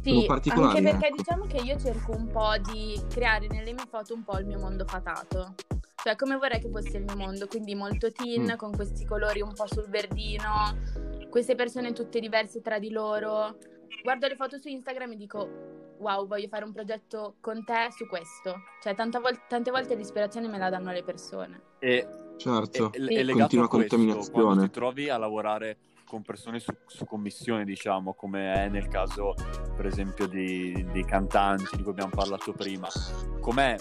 Sì, 0.02 0.26
anche 0.30 0.82
perché 0.82 1.08
ecco. 1.08 1.16
diciamo 1.18 1.46
che 1.46 1.58
io 1.58 1.78
cerco 1.78 2.16
un 2.16 2.28
po' 2.32 2.56
di 2.72 3.00
creare 3.10 3.48
nelle 3.48 3.74
mie 3.74 3.86
foto 3.90 4.14
un 4.14 4.24
po' 4.24 4.38
il 4.38 4.46
mio 4.46 4.58
mondo 4.60 4.86
fatato. 4.86 5.56
Cioè, 6.02 6.16
come 6.16 6.38
vorrei 6.38 6.62
che 6.62 6.70
fosse 6.70 6.98
il 6.98 7.04
mio 7.04 7.18
mondo, 7.18 7.48
quindi 7.48 7.76
molto 7.76 8.10
teen, 8.12 8.44
Mm. 8.54 8.56
con 8.56 8.74
questi 8.74 9.06
colori 9.06 9.42
un 9.42 9.54
po' 9.54 9.68
sul 9.68 9.88
verdino, 9.90 10.78
queste 11.30 11.56
persone 11.56 11.92
tutte 11.92 12.20
diverse 12.22 12.62
tra 12.62 12.80
di 12.80 12.92
loro. 12.92 13.58
Guardo 14.02 14.28
le 14.28 14.36
foto 14.36 14.58
su 14.58 14.70
Instagram 14.70 15.12
e 15.12 15.16
dico, 15.18 15.50
wow, 15.98 16.26
voglio 16.26 16.48
fare 16.48 16.64
un 16.64 16.72
progetto 16.72 17.36
con 17.42 17.66
te 17.66 17.90
su 17.92 18.08
questo. 18.08 18.56
Cioè, 18.82 18.96
tanta 18.96 19.20
vol- 19.20 19.46
tante 19.50 19.70
volte 19.72 19.96
l'ispirazione 19.96 20.48
me 20.48 20.58
la 20.58 20.70
danno 20.70 20.92
le 20.94 21.04
persone. 21.04 21.62
E, 21.80 22.08
Certo. 22.38 22.94
e- 22.94 23.04
Sì. 23.06 23.14
e 23.16 23.24
legato 23.24 23.40
Continua 23.40 23.66
a 23.66 23.68
questo, 23.68 23.96
contaminazione. 23.98 24.42
quando 24.44 24.64
ti 24.64 24.70
trovi 24.70 25.10
a 25.10 25.18
lavorare 25.18 25.78
con 26.10 26.24
persone 26.24 26.60
su, 26.60 26.72
su 26.88 27.06
commissione, 27.06 27.64
diciamo, 27.64 28.14
come 28.16 28.52
è 28.54 28.68
nel 28.68 28.88
caso, 28.88 29.36
per 29.76 29.86
esempio, 29.86 30.28
di- 30.28 30.86
dei 30.92 31.06
cantanti 31.06 31.78
di 31.78 31.84
cui 31.84 31.92
abbiamo 31.92 32.10
parlato 32.10 32.52
prima, 32.52 32.88
com'è? 33.40 33.76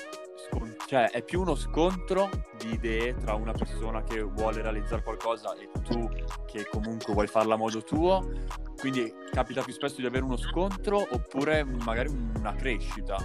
Cioè, 0.86 1.10
è 1.10 1.22
più 1.22 1.40
uno 1.40 1.54
scontro 1.54 2.30
di 2.58 2.72
idee 2.72 3.14
tra 3.16 3.34
una 3.34 3.52
persona 3.52 4.02
che 4.02 4.22
vuole 4.22 4.62
realizzare 4.62 5.02
qualcosa 5.02 5.54
e 5.54 5.68
tu 5.82 6.08
che 6.46 6.66
comunque 6.70 7.12
vuoi 7.12 7.26
farla 7.26 7.54
a 7.54 7.56
modo 7.56 7.82
tuo. 7.82 8.26
Quindi 8.78 9.12
capita 9.30 9.62
più 9.62 9.72
spesso 9.72 9.96
di 10.00 10.06
avere 10.06 10.24
uno 10.24 10.36
scontro 10.36 10.96
oppure 11.10 11.64
magari 11.64 12.08
una 12.36 12.54
crescita. 12.54 13.16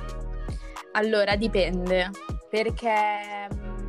Allora, 0.93 1.36
dipende, 1.36 2.10
perché... 2.50 3.48
mm, 3.53 3.81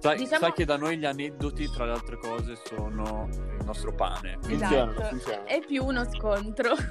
Sai, 0.00 0.16
Diciamo- 0.18 0.40
sai 0.40 0.52
che 0.52 0.64
da 0.64 0.76
noi 0.76 0.98
gli 0.98 1.04
aneddoti, 1.06 1.70
tra 1.70 1.84
le 1.84 1.92
altre 1.92 2.18
cose, 2.18 2.56
sono 2.64 3.28
il 3.62 3.68
nostro 3.68 3.94
pane. 3.94 4.36
Funziona, 4.40 5.10
Esatto. 5.10 5.44
È 5.46 5.60
più 5.64 5.84
uno 5.84 6.04
scontro. 6.12 6.74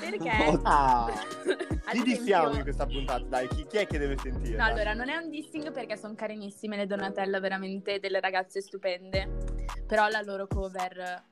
Perché? 0.00 0.58
Ah, 0.64 1.06
chi 1.12 1.50
esempio- 1.50 2.02
dissiamo 2.02 2.54
in 2.54 2.62
questa 2.62 2.84
puntata? 2.86 3.24
Dai, 3.24 3.48
chi, 3.48 3.64
chi 3.66 3.76
è 3.78 3.86
che 3.86 3.98
deve 3.98 4.16
sentire? 4.18 4.56
No, 4.56 4.64
Dai. 4.64 4.72
allora, 4.72 4.92
non 4.92 5.08
è 5.08 5.16
un 5.16 5.30
dissing 5.30 5.70
perché 5.72 5.96
sono 5.96 6.14
carinissime 6.14 6.76
le 6.76 6.86
Donatella, 6.86 7.38
veramente 7.40 8.00
delle 8.00 8.20
ragazze 8.20 8.60
stupende. 8.60 9.28
Però 9.86 10.08
la 10.08 10.20
loro 10.22 10.46
cover... 10.46 11.24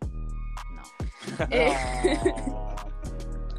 No. 0.75 1.47
E- 1.49 1.73
No. 2.47 2.75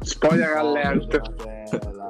Spoiler 0.00 0.56
alert. 0.56 1.06
Donatella. 1.36 2.06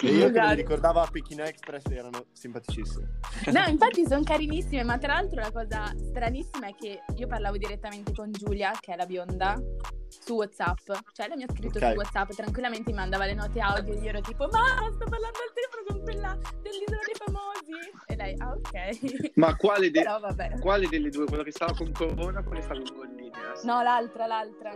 E 0.00 0.06
io 0.10 0.30
che 0.30 0.40
li 0.40 0.54
ricordavo 0.54 1.00
a 1.00 1.08
Pechino 1.10 1.42
Express 1.42 1.82
erano 1.90 2.26
simpaticissime. 2.32 3.18
No, 3.52 3.64
infatti 3.66 4.06
sono 4.06 4.22
carinissime, 4.22 4.84
ma 4.84 4.96
tra 4.98 5.14
l'altro 5.14 5.40
la 5.40 5.50
cosa 5.50 5.92
stranissima 5.96 6.68
è 6.68 6.74
che 6.74 7.02
io 7.16 7.26
parlavo 7.26 7.56
direttamente 7.56 8.12
con 8.12 8.30
Giulia, 8.30 8.70
che 8.78 8.92
è 8.92 8.96
la 8.96 9.06
bionda, 9.06 9.60
su 10.08 10.34
WhatsApp. 10.34 10.78
Cioè 11.12 11.26
lei 11.28 11.36
mi 11.38 11.42
ha 11.42 11.48
scritto 11.52 11.78
Ok. 11.78 11.88
su 11.90 11.96
WhatsApp, 11.96 12.30
tranquillamente 12.30 12.90
mi 12.92 12.96
mandava 12.98 13.24
le 13.26 13.34
note 13.34 13.60
audio 13.60 13.92
e 13.92 13.98
io 13.98 14.08
ero 14.08 14.20
tipo 14.20 14.46
"Ma 14.46 14.64
sto 14.92 15.04
parlando 15.08 15.38
al 15.38 15.52
telefono 15.52 15.84
con 15.88 16.02
quella 16.02 16.38
dell'Isola 16.62 17.00
dei 17.04 17.14
Famosi". 17.14 17.90
E 18.06 18.16
lei 18.16 18.34
"Ah, 18.38 18.52
ok". 18.52 19.30
Ma 19.34 19.56
quale, 19.56 19.90
de- 19.90 20.02
Però 20.02 20.20
quale 20.60 20.86
delle 20.88 21.10
due? 21.10 21.24
Quello 21.26 21.42
che 21.42 21.50
stava 21.50 21.74
con 21.74 21.90
Corona 21.92 22.38
o 22.38 22.42
quello 22.44 22.60
che 22.60 22.62
stava 22.62 22.80
con 22.82 22.96
Gollini? 22.96 23.30
adesso? 23.34 23.66
No, 23.66 23.82
l'altra, 23.82 24.26
l'altra. 24.26 24.72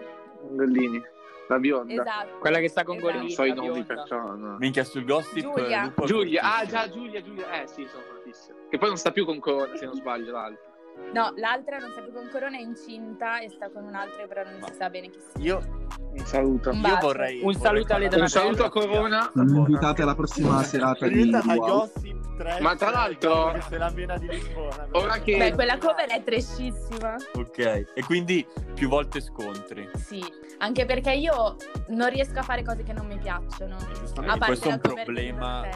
Gollini. 0.50 1.01
La 1.48 1.59
bionda. 1.59 1.92
Esatto. 1.92 2.38
Quella 2.38 2.59
che 2.59 2.68
sta 2.68 2.85
con 2.85 2.96
Esatto. 2.96 3.11
Non 3.12 3.20
Gollini. 3.20 3.35
so 3.35 3.44
i 3.44 3.52
nomi 3.55 3.83
perciò. 3.85 4.35
no. 4.35 4.57
Minchia 4.59 4.85
sul 4.85 5.05
gossip. 5.05 5.38
Giulia. 5.40 5.83
Lupo 5.85 6.05
Giulia, 6.07 6.42
ah 6.57 6.64
già 6.66 6.88
Giulia, 6.88 7.20
Giulia. 7.22 7.62
Eh 7.62 7.66
sì, 7.66 7.87
sono 7.87 8.02
fortissimo. 8.05 8.57
Che 8.70 8.78
poi 8.78 8.88
non 8.88 8.96
sta 8.96 9.11
più 9.11 9.24
con 9.24 9.38
Corona, 9.38 9.76
se 9.76 9.85
non 9.85 9.94
sbaglio, 9.94 10.33
l'altro. 10.33 10.70
No, 11.12 11.33
l'altra 11.37 11.76
non 11.78 11.90
sta 11.90 12.00
più 12.00 12.12
con 12.12 12.28
Corona, 12.31 12.57
è 12.57 12.61
incinta 12.61 13.40
e 13.40 13.50
sta 13.50 13.68
con 13.70 13.85
un 13.85 13.94
altro, 13.94 14.26
però 14.26 14.42
non 14.44 14.62
si 14.66 14.74
sa 14.74 14.88
bene 14.88 15.11
chi 15.11 15.18
sia. 15.35 15.42
Io, 15.44 15.81
Un 16.12 16.24
saluto. 16.24 16.70
Un 16.70 16.76
Io 16.81 16.98
vorrei. 17.00 17.40
Un 17.42 17.55
saluto 17.55 17.94
alle 17.94 18.09
Un 18.12 18.28
saluto 18.28 18.64
a 18.64 18.70
Corona. 18.70 19.31
Mi 19.35 19.57
invitate 19.59 20.02
alla 20.02 20.14
prossima 20.14 20.62
serata 20.62 21.07
di. 21.07 21.31
Gossip 21.31 22.20
3. 22.37 22.61
Ma 22.61 22.74
tra 22.76 22.90
l'altro- 22.90 23.55
Se 23.68 23.76
la 23.76 23.90
vena 23.90 24.16
di 24.16 24.26
Lisbona. 24.28 24.88
Ora 24.92 25.18
che- 25.18 25.37
Beh, 25.37 25.52
quella 25.52 25.76
cover 25.78 26.09
è 26.09 26.22
trashissima. 26.22 27.16
Ok, 27.35 27.59
e 27.59 28.02
quindi 28.07 28.46
più 28.74 28.88
volte 28.88 29.20
scontri. 29.20 29.88
Sì, 29.96 30.22
anche 30.59 30.87
perché 30.87 31.12
io 31.12 31.57
non 31.88 32.09
riesco 32.09 32.38
a 32.38 32.42
fare 32.42 32.62
cose 32.64 32.83
che 32.85 32.92
non 32.94 33.07
mi 33.07 33.18
piacciono. 33.18 33.76
E 33.78 34.26
A 34.26 34.38
questo 34.38 34.68
è 34.68 34.72
un 34.72 34.78
problema 34.81 35.68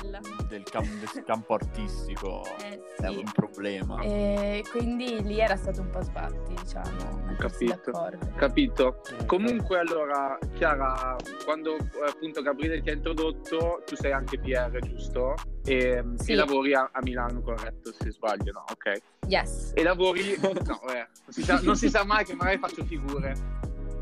del, 0.49 0.63
cam- 0.65 0.99
del 0.99 1.25
campo 1.25 1.55
artistico. 1.55 2.43
Eh, 2.63 2.81
È 2.97 3.09
sì. 3.09 3.17
un 3.17 3.31
problema. 3.33 4.01
E 4.03 4.65
quindi 4.71 5.06
lì 5.23 5.41
era 5.41 5.57
stato 5.57 5.81
un 5.81 5.91
po' 5.91 6.01
sbatti, 6.03 6.55
diciamo. 6.63 7.25
Capito. 7.39 7.91
d'accordo. 7.91 8.31
Capito. 8.37 9.03
Eh, 9.19 9.27
Comunque, 9.27 9.79
allora, 9.79 10.39
Chiara, 10.55 11.17
quando 11.45 11.77
eh, 11.77 12.09
appunto 12.09 12.41
Gabriele 12.43 12.81
ti 12.81 12.91
ha 12.91 12.95
introdotto, 12.95 13.83
tu 13.85 13.95
sei 13.95 14.13
anche 14.13 14.39
PR, 14.39 14.79
giusto? 14.81 15.35
E, 15.65 16.03
Sì. 16.17 16.33
e 16.33 16.35
lavori 16.35 16.75
a, 16.75 16.89
a 16.93 17.01
Milano, 17.03 17.41
corretto? 17.43 17.93
Se 17.93 18.11
sbaglio, 18.11 18.53
no? 18.53 18.65
Ok. 18.71 19.01
Yes. 19.29 19.73
E 19.75 19.83
lavori. 19.83 20.35
No, 20.67 20.81
eh, 20.89 21.07
non, 21.25 21.31
si 21.31 21.43
sa, 21.43 21.61
non 21.63 21.77
si 21.77 21.89
sa 21.91 22.05
mai 22.05 22.25
che 22.25 22.35
magari 22.35 22.59
faccio 22.59 22.85
figure. 22.85 23.35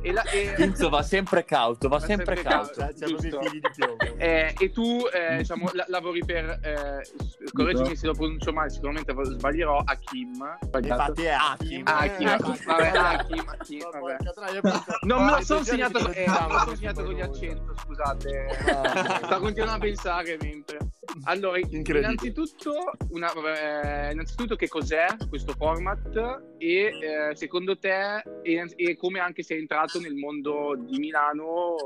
E, 0.04 0.12
la, 0.12 0.22
e, 0.24 0.52
Pinzo 0.54 0.90
va 0.90 1.02
sempre 1.02 1.44
cauto, 1.46 1.88
va 1.88 1.96
Va 1.96 2.04
sempre, 2.04 2.36
sempre 2.36 2.50
cauto. 2.50 2.74
cauto. 2.74 4.12
Eh, 4.24 4.54
e 4.58 4.70
tu, 4.70 5.00
eh, 5.12 5.38
diciamo, 5.38 5.70
la- 5.72 5.86
lavori 5.88 6.22
per. 6.24 6.58
Eh, 6.62 7.02
correggimi 7.52 7.96
se 7.96 8.06
lo 8.06 8.12
pronuncio 8.12 8.52
male, 8.52 8.68
sicuramente 8.68 9.14
sbaglierò. 9.22 9.78
Hakim. 9.84 10.58
Infatti 10.82 11.22
è 11.22 11.30
Hakim. 11.30 11.82
Hakim. 11.86 12.26
Hakim. 12.28 12.58
Vabbè, 12.66 12.92
vabbè. 12.92 14.80
Non 15.02 15.24
me 15.24 15.30
lo 15.30 15.42
sono 15.42 15.62
segnato, 15.64 16.10
eh, 16.10 16.26
non 16.26 16.46
me 16.48 16.52
lo 16.52 16.58
sono 16.60 16.76
segnato 16.76 17.02
con 17.02 17.14
gli 17.14 17.20
accenti, 17.22 17.72
scusate. 17.82 18.46
Sto 19.24 19.38
continuando 19.40 19.74
a 19.76 19.78
pensare 19.78 20.36
mentre. 20.40 20.78
Allora, 21.24 21.58
innanzitutto, 21.58 22.72
una- 23.10 23.32
eh, 23.32 24.12
innanzitutto 24.12 24.56
che 24.56 24.68
cos'è 24.68 25.06
questo 25.28 25.52
format 25.52 26.42
e 26.58 26.90
eh, 27.00 27.34
secondo 27.34 27.78
te 27.78 28.22
e, 28.42 28.72
e 28.76 28.96
come 28.96 29.20
anche 29.20 29.42
sei 29.42 29.60
entrato 29.60 30.00
nel 30.00 30.14
mondo 30.14 30.74
di 30.76 30.98
Milano 30.98 31.76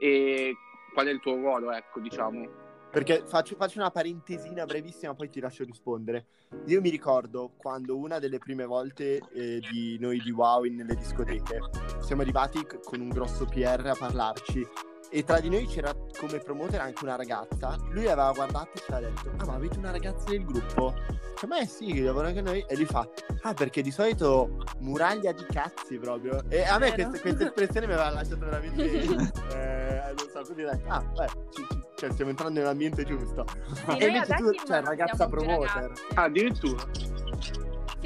e 0.00 0.54
qual 0.92 1.06
è 1.06 1.10
il 1.10 1.20
tuo 1.20 1.34
ruolo, 1.34 1.72
ecco, 1.72 2.00
diciamo. 2.00 2.68
Perché 2.90 3.22
faccio, 3.24 3.54
faccio 3.54 3.78
una 3.78 3.92
parentesina 3.92 4.64
brevissima, 4.64 5.14
poi 5.14 5.30
ti 5.30 5.38
lascio 5.38 5.62
rispondere. 5.62 6.26
Io 6.66 6.80
mi 6.80 6.90
ricordo 6.90 7.52
quando 7.56 7.96
una 7.96 8.18
delle 8.18 8.38
prime 8.38 8.64
volte 8.64 9.20
eh, 9.32 9.60
di 9.70 9.96
noi 10.00 10.20
di 10.20 10.32
Wow 10.32 10.64
nelle 10.64 10.96
discoteche 10.96 11.60
siamo 12.00 12.22
arrivati 12.22 12.66
con 12.82 13.00
un 13.00 13.08
grosso 13.08 13.44
PR 13.44 13.86
a 13.86 13.94
parlarci 13.94 14.66
e 15.10 15.24
tra 15.24 15.40
di 15.40 15.48
noi 15.50 15.66
c'era 15.66 15.92
come 16.18 16.38
promoter 16.38 16.80
anche 16.80 17.04
una 17.04 17.16
ragazza. 17.16 17.76
Lui 17.90 18.06
aveva 18.06 18.32
guardato 18.32 18.70
e 18.74 18.78
ci 18.78 18.92
aveva 18.92 19.08
detto: 19.10 19.30
Ah, 19.38 19.46
ma 19.46 19.54
avete 19.54 19.78
una 19.78 19.90
ragazza 19.90 20.30
nel 20.30 20.44
gruppo? 20.44 20.94
Cioè, 21.36 21.48
ma 21.48 21.58
eh 21.60 21.66
sì, 21.66 21.86
che 21.92 22.02
lavora 22.02 22.32
con 22.32 22.42
noi. 22.44 22.64
E 22.68 22.76
lui 22.76 22.86
fa: 22.86 23.08
Ah, 23.42 23.54
perché 23.54 23.82
di 23.82 23.90
solito 23.90 24.56
muraglia 24.78 25.32
di 25.32 25.44
cazzi 25.50 25.98
proprio. 25.98 26.42
E 26.48 26.62
a 26.64 26.78
me 26.78 26.92
questa, 26.92 27.18
questa 27.18 27.44
espressione 27.44 27.86
mi 27.86 27.92
aveva 27.94 28.10
lasciato 28.10 28.38
veramente. 28.44 28.82
eh, 29.54 30.14
non 30.16 30.28
so, 30.32 30.42
quindi 30.44 30.62
detto, 30.62 30.84
Ah, 30.88 31.00
beh, 31.02 31.26
ci- 31.50 31.66
ci- 31.68 31.80
cioè, 31.96 32.10
stiamo 32.12 32.30
entrando 32.30 32.58
nell'ambiente 32.60 33.04
giusto. 33.04 33.44
Sì, 33.74 33.96
e 33.98 34.06
invece 34.06 34.34
tu, 34.36 34.52
cioè, 34.66 34.80
ragazza 34.82 35.28
promoter. 35.28 35.92
Ah, 36.14 36.22
addirittura, 36.24 36.82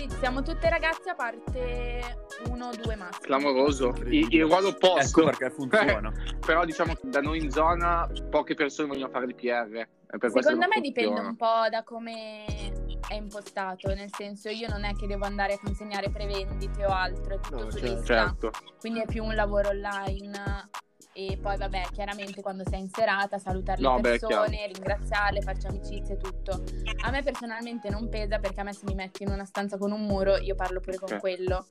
Sì, 0.08 0.16
siamo 0.18 0.42
tutte 0.42 0.68
ragazze 0.68 1.10
a 1.10 1.14
parte 1.14 2.16
uno 2.48 2.68
o 2.68 2.76
due 2.76 2.94
maschi. 2.96 3.22
clamoroso. 3.24 3.94
Il, 4.06 4.26
il 4.34 4.42
ruolo 4.42 4.68
Ecco 4.68 4.92
opposto. 4.92 5.24
perché 5.24 5.50
funziona. 5.50 6.12
Però 6.44 6.64
diciamo 6.64 6.94
che 6.94 7.08
da 7.08 7.20
noi 7.20 7.38
in 7.42 7.50
zona 7.50 8.06
poche 8.30 8.54
persone 8.54 8.88
vogliono 8.88 9.10
fare 9.10 9.24
il 9.26 9.34
PR. 9.34 9.88
Secondo 10.28 10.66
me 10.72 10.80
dipende 10.80 11.20
un 11.20 11.36
po' 11.36 11.66
da 11.70 11.82
come 11.82 12.44
è 13.08 13.14
impostato, 13.14 13.92
nel 13.94 14.10
senso 14.14 14.48
io 14.48 14.68
non 14.68 14.84
è 14.84 14.94
che 14.94 15.06
devo 15.06 15.24
andare 15.24 15.54
a 15.54 15.58
consegnare 15.62 16.08
prevendite 16.10 16.84
o 16.86 16.90
altro, 16.90 17.34
è 17.34 17.40
tutto 17.40 17.64
No, 17.64 17.70
su 17.70 17.78
certo. 17.78 17.94
lista, 17.94 18.14
Certo. 18.14 18.50
quindi 18.78 19.00
è 19.00 19.06
più 19.06 19.24
un 19.24 19.34
lavoro 19.34 19.70
online. 19.70 20.70
E 21.14 21.38
poi 21.40 21.56
vabbè, 21.56 21.82
chiaramente 21.92 22.42
quando 22.42 22.64
sei 22.68 22.80
in 22.80 22.88
serata 22.88 23.38
salutare 23.38 23.80
No, 23.80 23.94
le 23.96 24.00
beh, 24.02 24.14
è 24.14 24.18
persone, 24.18 24.66
ringraziarle, 24.72 25.40
farci 25.40 25.66
amicizie 25.68 26.14
e 26.14 26.18
tutto. 26.18 26.62
A 27.04 27.10
me 27.10 27.22
personalmente 27.22 27.88
non 27.88 28.08
pesa 28.08 28.38
perché 28.38 28.60
a 28.60 28.64
me 28.64 28.72
se 28.72 28.82
mi 28.86 28.94
metti 28.94 29.22
in 29.22 29.30
una 29.30 29.44
stanza 29.44 29.78
con 29.78 29.92
un 29.92 30.02
muro 30.06 30.36
io 30.38 30.54
parlo 30.54 30.80
pure 30.80 30.98
con 30.98 31.18
quello. 31.20 31.66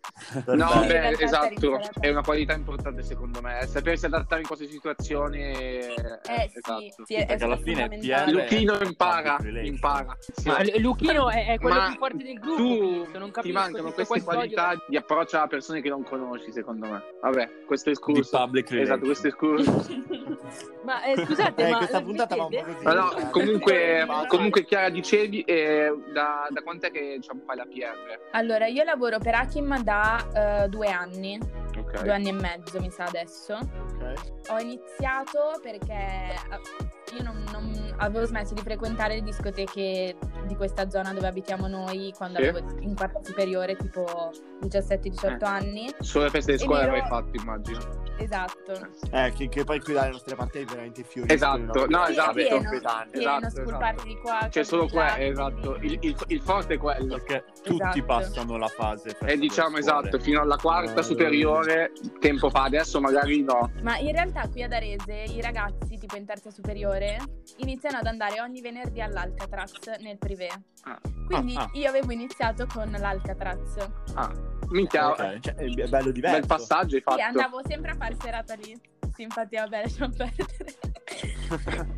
No, 0.45 0.67
Sì, 0.81 0.87
beh, 0.87 1.09
esatto, 1.19 1.79
è 1.99 2.09
una 2.09 2.21
qualità 2.23 2.53
importante 2.53 3.03
secondo 3.03 3.41
me, 3.41 3.65
sapersi 3.67 4.05
adattare 4.05 4.41
in 4.41 4.47
queste 4.47 4.67
situazioni. 4.67 5.39
Eh, 5.41 5.93
Eh 6.23 6.49
sì, 6.49 6.57
esatto. 6.57 7.05
sì, 7.05 7.13
è, 7.15 7.25
perché 7.25 7.43
alla 7.43 7.57
fine. 7.57 7.87
Pierre- 7.89 8.31
Luchino 8.31 8.79
impara, 8.81 9.37
impara. 9.61 10.15
Sì. 10.19 10.47
Ma 10.47 10.63
Lu- 10.63 10.79
Luchino 10.79 11.29
è, 11.29 11.47
è 11.47 11.57
quello 11.59 11.79
Ma 11.79 11.87
più 11.89 11.97
forte 11.97 12.23
del 12.23 12.39
gruppo. 12.39 12.55
tu 12.63 13.01
Cristo, 13.01 13.19
non 13.19 13.31
ti 13.31 13.51
mancano 13.51 13.91
queste 13.91 14.21
qualità 14.23 14.73
di 14.87 14.95
approccio 14.97 15.37
a 15.37 15.47
persone 15.47 15.81
che 15.81 15.89
non 15.89 16.03
conosci, 16.03 16.51
secondo 16.51 16.87
me. 16.87 17.01
Vabbè, 17.21 17.49
questo 17.65 17.89
è 17.89 17.93
Di 17.93 17.99
escurso. 17.99 18.37
public 18.37 18.69
relation. 18.69 18.93
Esatto, 18.93 19.05
questo 19.05 19.27
è 19.27 19.29
escurso. 19.33 19.71
Ma 20.83 21.03
eh, 21.03 21.25
scusate, 21.25 21.65
Eh, 21.65 21.69
ma 21.71 21.77
questa 21.77 21.99
mi 21.99 22.05
puntata 22.05 22.35
va 22.35 22.45
un 22.45 22.51
po' 22.51 22.63
così. 22.63 22.95
No, 22.95 23.15
Eh, 23.17 23.29
comunque, 23.31 24.05
comunque 24.27 24.63
Chiara 24.65 24.89
dicevi, 24.89 25.41
eh, 25.41 25.93
da, 26.13 26.47
da 26.49 26.61
quant'è 26.61 26.91
che 26.91 27.15
diciamo, 27.17 27.41
fai 27.45 27.55
la 27.57 27.65
PR? 27.65 28.19
Allora, 28.31 28.67
io 28.67 28.83
lavoro 28.83 29.17
per 29.19 29.35
Hakim 29.35 29.81
da 29.83 30.63
eh, 30.63 30.67
due 30.69 30.87
anni, 30.89 31.39
Ok. 31.77 32.01
due 32.03 32.13
anni 32.13 32.29
e 32.29 32.33
mezzo 32.33 32.79
mi 32.79 32.89
sa 32.91 33.05
adesso. 33.05 33.55
Ok. 33.55 34.51
Ho 34.51 34.59
iniziato 34.59 35.59
perché 35.61 35.93
eh, 35.93 37.15
io 37.17 37.23
non, 37.23 37.43
non- 37.51 37.81
avevo 37.97 38.25
smesso 38.25 38.53
di 38.53 38.61
frequentare 38.61 39.15
le 39.15 39.21
discoteche 39.21 40.15
di 40.45 40.55
questa 40.55 40.89
zona 40.89 41.13
dove 41.13 41.27
abitiamo 41.27 41.67
noi 41.67 42.11
quando 42.17 42.39
Sì. 42.41 42.47
avevo 42.47 42.67
in 42.81 42.95
quarta 42.95 43.19
superiore, 43.23 43.75
tipo 43.77 44.31
17-18 44.61 45.25
Eh. 45.25 45.45
anni. 45.47 45.93
Solo 45.99 46.25
le 46.25 46.29
feste 46.31 46.53
di 46.53 46.57
scuola 46.57 46.81
ero- 46.81 46.91
avrei 46.95 47.07
fatto, 47.07 47.37
immagino. 47.39 47.79
Esatto. 48.17 48.87
Eh, 49.11 49.31
che, 49.35 49.49
che 49.49 49.63
poi 49.63 49.79
qui 49.81 49.93
dalle 49.93 50.11
nostre 50.11 50.35
parti 50.35 50.59
è 50.59 50.65
veramente 50.65 51.03
fiori. 51.03 51.31
Esatto, 51.33 51.85
no, 51.87 52.05
Sì, 52.05 52.11
esatto. 52.11 52.33
pieno, 52.33 52.55
Completamente. 52.57 53.17
pieno 53.17 53.37
Esatto, 53.37 53.61
esatto. 53.61 54.03
di 54.03 54.17
qua. 54.17 54.47
C'è 54.49 54.63
solo 54.63 54.87
qua, 54.87 55.19
esatto. 55.19 55.75
Il, 55.81 55.97
il- 56.01 56.15
il 56.27 56.41
forte 56.41 56.75
è 56.75 56.77
quello. 56.77 57.15
Perché 57.15 57.43
tutti 57.63 57.75
Esatto. 57.99 58.03
passano 58.05 58.57
la 58.57 58.67
fase. 58.67 59.17
E 59.25 59.37
diciamo 59.37 59.77
esatto, 59.77 60.19
fino 60.19 60.41
alla 60.41 60.57
quarta 60.57 60.99
Eh, 60.99 61.03
superiore, 61.03 61.91
tempo 62.19 62.49
fa, 62.49 62.63
adesso 62.63 62.99
magari 63.01 63.41
no. 63.43 63.71
Ma 63.81 63.97
in 63.97 64.11
realtà 64.11 64.47
qui 64.47 64.63
ad 64.63 64.71
Arese 64.73 65.13
i 65.27 65.41
ragazzi, 65.41 65.97
tipo 65.97 66.15
in 66.15 66.25
terza 66.25 66.49
superiore, 66.51 67.17
iniziano 67.57 67.97
ad 67.97 68.05
andare 68.05 68.39
ogni 68.41 68.61
venerdì 68.61 69.01
all'Alcatraz 69.01 69.71
nel 70.01 70.17
privé. 70.17 70.47
Ah. 70.83 70.99
Quindi 71.27 71.55
Ah, 71.55 71.61
ah. 71.63 71.69
io 71.73 71.89
avevo 71.89 72.11
iniziato 72.11 72.65
con 72.71 72.91
l'Alcatraz. 72.91 73.87
Ah, 74.15 74.31
minchia, 74.69 75.09
Ok, 75.11 75.39
cioè, 75.39 75.53
è 75.55 75.67
be- 75.69 75.87
bello 75.87 76.11
diverso. 76.11 76.37
bel 76.39 76.47
passaggio 76.47 76.95
hai 76.95 77.01
fatto. 77.01 77.17
Sì, 77.17 77.23
andavo 77.23 77.61
sempre 77.67 77.91
a 77.91 77.95
fare 78.03 78.17
serata 78.19 78.53
lì. 78.55 78.77
Sì, 79.13 79.21
infatti, 79.21 79.55
vabbè, 79.55 79.81
lasciamo 79.83 80.13
perdere. 80.15 80.55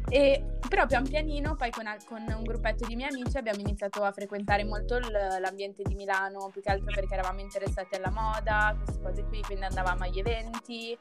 e, 0.09 0.43
però 0.67 0.85
pian 0.85 1.07
pianino, 1.07 1.55
poi 1.55 1.71
con, 1.71 1.85
con 2.05 2.25
un 2.27 2.43
gruppetto 2.43 2.85
di 2.85 2.95
miei 2.95 3.09
amici 3.09 3.37
abbiamo 3.37 3.61
iniziato 3.61 4.03
a 4.03 4.11
frequentare 4.11 4.65
molto 4.65 4.97
il- 4.97 5.37
l'ambiente 5.39 5.81
di 5.83 5.95
Milano, 5.95 6.49
più 6.51 6.61
che 6.61 6.71
altro 6.71 6.91
perché 6.93 7.13
eravamo 7.13 7.39
interessati 7.39 7.95
alla 7.95 8.11
moda, 8.11 8.75
queste 8.83 9.01
cose 9.01 9.23
qui, 9.23 9.41
quindi 9.41 9.63
andavamo 9.63 10.03
agli 10.03 10.19
eventi. 10.19 10.97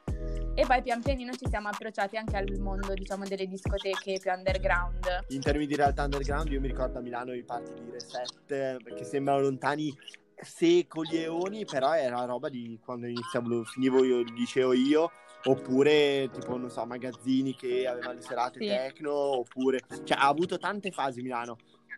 E 0.55 0.65
poi 0.65 0.83
pian 0.83 1.03
pianino 1.03 1.33
ci 1.33 1.49
siamo 1.49 1.69
approcciati 1.69 2.17
anche 2.17 2.37
al 2.37 2.49
mondo, 2.61 2.95
diciamo, 2.95 3.25
delle 3.25 3.47
discoteche 3.47 4.19
più 4.21 4.31
underground. 4.31 5.25
In 5.29 5.41
termini 5.41 5.67
di 5.67 5.75
realtà 5.75 6.05
underground, 6.05 6.49
io 6.53 6.61
mi 6.61 6.69
ricordo 6.69 6.99
a 6.99 7.03
Milano 7.03 7.35
i 7.35 7.43
party 7.43 7.73
di 7.83 7.91
Reset, 7.91 8.95
che 8.95 9.05
sembrano 9.05 9.41
lontani 9.41 9.93
secoli 10.41 11.17
e 11.17 11.23
eoni, 11.23 11.65
però 11.65 11.95
era 11.95 12.25
roba 12.25 12.49
di 12.49 12.79
quando 12.85 13.07
iniziavo, 13.07 13.65
finivo 13.65 14.05
io 14.05 14.19
il 14.21 14.33
liceo 14.33 14.73
io, 14.73 15.11
oppure 15.45 16.29
tipo, 16.33 16.57
non 16.57 16.71
so, 16.71 16.85
magazzini 16.87 17.55
che 17.55 17.87
avevano 17.87 18.15
le 18.15 18.23
serate 18.23 18.59
Sì. 18.61 18.67
techno, 18.67 19.13
oppure... 19.13 19.81
Cioè, 20.05 20.19
ha 20.19 20.27
avuto 20.29 20.59
tante 20.59 20.91
fasi 20.91 21.23
Milano. 21.23 21.57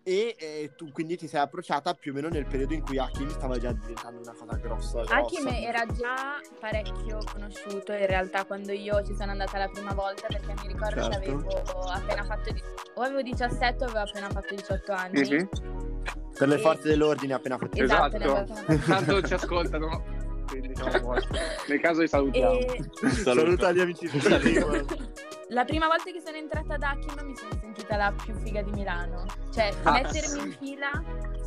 E 0.09 0.37
eh, 0.39 0.73
tu 0.77 0.93
quindi 0.93 1.17
ti 1.17 1.27
sei 1.27 1.41
approcciata 1.41 1.95
più 1.95 2.13
o 2.13 2.15
meno 2.15 2.29
nel 2.29 2.47
periodo 2.47 2.75
in 2.75 2.83
cui 2.83 2.97
Hakim 2.97 3.29
stava 3.29 3.59
già 3.59 3.73
diventando 3.73 4.21
una 4.21 4.35
cosa 4.35 4.55
grossa. 4.57 5.03
grossa. 5.03 5.17
Hakim 5.17 5.49
era 5.49 5.85
già 5.87 6.41
parecchio 6.61 7.19
conosciuto 7.33 7.93
in 7.93 8.07
realtà 8.07 8.45
quando 8.45 8.71
io 8.71 9.05
ci 9.05 9.17
sono 9.17 9.33
andata 9.33 9.59
la 9.59 9.67
prima 9.69 9.95
volta 9.95 10.29
perché 10.29 10.55
mi 10.63 10.69
ricordo 10.73 11.03
Certo. 11.11 11.19
che 11.19 11.31
avevo 11.31 11.81
appena 11.89 12.23
fatto 12.25 12.53
di- 12.53 12.63
o 12.95 13.03
avevo 13.03 13.23
17 13.23 13.83
o 13.83 13.87
avevo 13.89 14.05
appena 14.05 14.31
fatto 14.31 14.55
18 14.55 14.93
anni. 14.93 15.21
Mhm. 15.29 15.96
Per 16.39 16.49
le 16.49 16.59
forze 16.59 16.89
dell'ordine 16.89 17.35
appena 17.35 17.57
fatto. 17.59 17.83
Esatto, 17.83 18.17
Esatto. 18.17 18.55
Tanto 18.87 19.23
ci 19.23 19.35
ascoltano, 19.35 20.05
quindi 20.49 20.75
siamo 20.75 20.91
a 20.91 21.01
posto. 21.01 21.35
Nel 21.69 21.81
caso 21.81 22.01
li 22.03 22.09
salutiamo. 22.09 22.59
E 22.59 22.85
Saluta 23.11 23.73
gli 23.73 23.81
amici. 23.81 24.09
la 25.51 25.65
prima 25.65 25.87
volta 25.87 26.11
che 26.11 26.21
sono 26.21 26.37
entrata 26.37 26.75
ad 26.75 26.83
Hakim 26.83 27.25
mi 27.25 27.37
sono 27.37 27.53
sentita 27.61 27.97
la 27.97 28.13
più 28.13 28.35
figa 28.35 28.63
di 28.63 28.71
Milano. 28.73 29.25
Cioè, 29.53 29.73
Ah. 29.85 29.93
mettermi 29.93 30.43
in 30.43 30.53
fila, 30.53 30.91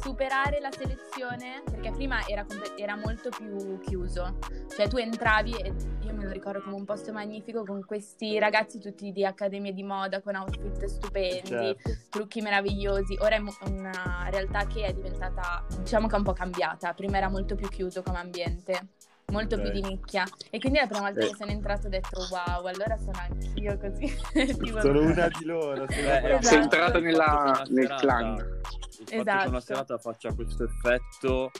superare 0.02 0.60
la 0.62 0.72
selezione, 0.72 1.62
perché 1.66 1.92
prima 1.92 2.26
era, 2.26 2.46
era 2.78 2.96
molto 2.96 3.30
più 3.30 3.80
chiuso. 3.80 4.38
Cioè, 4.74 4.88
tu 4.88 4.98
entravi 4.98 5.54
e 5.56 5.74
io 6.02 6.14
me 6.14 6.24
lo 6.24 6.32
ricordo 6.32 6.62
come 6.62 6.76
un 6.76 6.86
posto 6.86 7.12
magnifico 7.12 7.64
con 7.66 7.84
questi 7.86 8.40
ragazzi 8.40 8.80
tutti 8.80 9.12
di 9.12 9.26
accademie 9.26 9.74
di 9.74 9.84
moda, 9.84 10.22
con 10.22 10.36
outfit 10.36 10.86
stupendi, 10.86 11.48
Certo. 11.48 11.92
trucchi 12.10 12.42
meravigliosi. 12.42 13.18
Ora 13.20 13.36
è 13.36 13.42
una 13.68 14.28
realtà 14.30 14.66
che 14.66 14.86
è 14.86 14.94
diventata, 14.94 15.66
diciamo 15.82 16.08
che 16.08 16.16
è 16.16 16.18
un 16.18 16.24
po' 16.24 16.34
cambiata. 16.34 16.94
Prima 16.94 17.18
era 17.18 17.30
molto 17.30 17.56
più 17.56 17.68
chiuso 17.68 18.02
come 18.02 18.18
ambiente, 18.20 18.88
molto 19.32 19.56
Ok. 19.56 19.62
più 19.62 19.72
di 19.72 19.82
nicchia. 19.82 20.24
E 20.50 20.60
quindi 20.60 20.80
la 20.80 20.88
prima 20.88 21.02
volta 21.10 21.20
Eh. 21.26 21.28
che 21.30 21.36
sono 21.36 21.52
entrata 21.52 21.88
ho 21.88 21.90
detto 21.90 22.20
wow, 22.30 22.66
allora 22.66 22.98
sono 22.98 23.20
anch'io 23.20 23.78
così. 23.78 24.16
Tipo- 24.64 24.82
Sono 24.82 25.02
una 25.02 25.28
di 25.28 25.46
loro. 25.46 25.86
sei 25.90 26.04
una- 26.04 26.22
Esatto. 26.28 26.46
Sei 26.46 26.58
entrata 26.62 27.00
nella- 27.00 27.64
nel 27.70 27.84
serata- 27.86 28.00
clan. 28.02 28.36
Il 28.36 29.06
fatto 29.06 29.22
Esatto. 29.22 29.42
che 29.44 29.48
una 29.50 29.62
serata 29.62 29.98
faccia 29.98 30.34
questo 30.34 30.64
effetto 30.66 31.52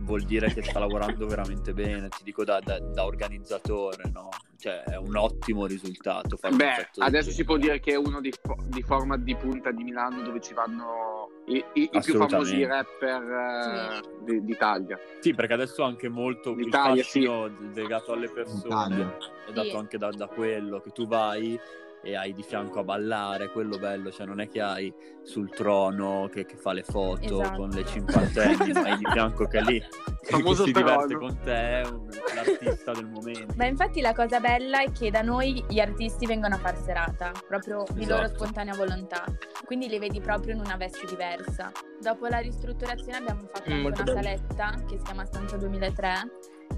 vuol 0.00 0.22
dire 0.22 0.52
che 0.52 0.62
sta 0.62 0.78
lavorando 0.78 1.26
veramente 1.26 1.72
bene, 1.72 2.08
ti 2.08 2.22
dico 2.22 2.44
da, 2.44 2.60
da- 2.60 2.78
da 2.78 3.04
organizzatore, 3.04 4.10
no? 4.12 4.28
Cioè 4.58 4.82
è 4.84 4.96
un 4.96 5.14
ottimo 5.16 5.66
risultato. 5.66 6.38
Beh, 6.54 6.88
adesso 6.98 7.30
si 7.30 7.44
può 7.44 7.56
dire 7.56 7.78
che 7.78 7.92
è 7.92 7.96
uno 7.96 8.20
dei, 8.20 8.32
fo- 8.42 8.56
di 8.66 8.82
format 8.82 9.20
di 9.20 9.34
punta 9.36 9.70
di 9.70 9.82
Milano 9.84 10.22
dove 10.22 10.40
ci 10.40 10.54
vanno 10.54 11.28
i, 11.46 11.62
i- 11.74 11.88
i 11.92 12.00
più 12.00 12.14
famosi 12.16 12.64
rapper 12.64 13.22
eh, 13.22 14.00
di- 14.24 14.44
d'Italia. 14.44 14.98
Sì, 15.20 15.34
perché 15.34 15.52
adesso 15.52 15.82
anche 15.82 16.08
molto 16.08 16.52
il 16.52 16.64
L'Italia, 16.64 17.02
fascino 17.02 17.50
legato 17.74 18.12
alle 18.12 18.28
persone 18.30 18.64
Italia. 18.94 19.16
è 19.46 19.52
dato 19.52 19.68
Sì. 19.68 19.76
anche 19.76 19.98
da, 19.98 20.10
da 20.10 20.26
quello 20.26 20.80
che 20.80 20.90
tu 20.90 21.06
vai 21.06 21.58
e 22.06 22.14
hai 22.14 22.32
di 22.32 22.42
fianco 22.44 22.78
a 22.78 22.84
ballare, 22.84 23.50
quello 23.50 23.78
bello, 23.78 24.12
cioè 24.12 24.26
non 24.26 24.38
è 24.40 24.48
che 24.48 24.60
hai 24.60 24.92
sul 25.24 25.50
trono 25.50 26.28
che, 26.32 26.46
che 26.46 26.56
fa 26.56 26.72
le 26.72 26.84
foto 26.84 27.40
Esatto. 27.40 27.56
con 27.58 27.68
le 27.70 27.84
cinquantenni, 27.84 28.72
ma 28.72 28.80
hai 28.82 28.96
di 28.96 29.04
fianco 29.10 29.46
che 29.46 29.58
è 29.58 29.62
lì 29.62 29.80
che 30.22 30.54
si 30.54 30.64
diverte 30.72 31.06
trono. 31.08 31.18
con 31.18 31.38
te, 31.42 31.80
è 31.80 31.84
un- 31.86 32.08
l'artista 32.34 32.92
del 32.92 33.06
momento. 33.06 33.54
Ma 33.56 33.66
infatti 33.66 34.00
la 34.00 34.12
cosa 34.14 34.38
bella 34.38 34.82
è 34.82 34.92
che 34.92 35.10
da 35.10 35.22
noi 35.22 35.64
gli 35.68 35.80
artisti 35.80 36.26
vengono 36.26 36.54
a 36.54 36.58
far 36.58 36.76
serata, 36.78 37.32
proprio 37.48 37.82
di 37.92 38.06
loro 38.06 38.22
Esatto. 38.22 38.38
spontanea 38.44 38.74
volontà, 38.76 39.24
quindi 39.64 39.88
li 39.88 39.98
vedi 39.98 40.20
proprio 40.20 40.54
in 40.54 40.60
una 40.60 40.76
veste 40.76 41.06
diversa. 41.08 41.72
Dopo 42.00 42.26
la 42.28 42.38
ristrutturazione 42.38 43.16
abbiamo 43.18 43.48
fatto 43.52 43.68
Mm, 43.72 43.84
una 43.84 43.90
bello. 44.02 44.12
saletta 44.14 44.70
che 44.86 44.96
si 44.98 45.02
chiama 45.02 45.24
Stanza 45.24 45.56
2003, 45.56 46.12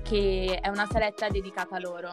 che 0.02 0.58
è 0.62 0.68
una 0.68 0.86
saletta 0.90 1.28
dedicata 1.28 1.76
a 1.76 1.80
loro, 1.80 2.08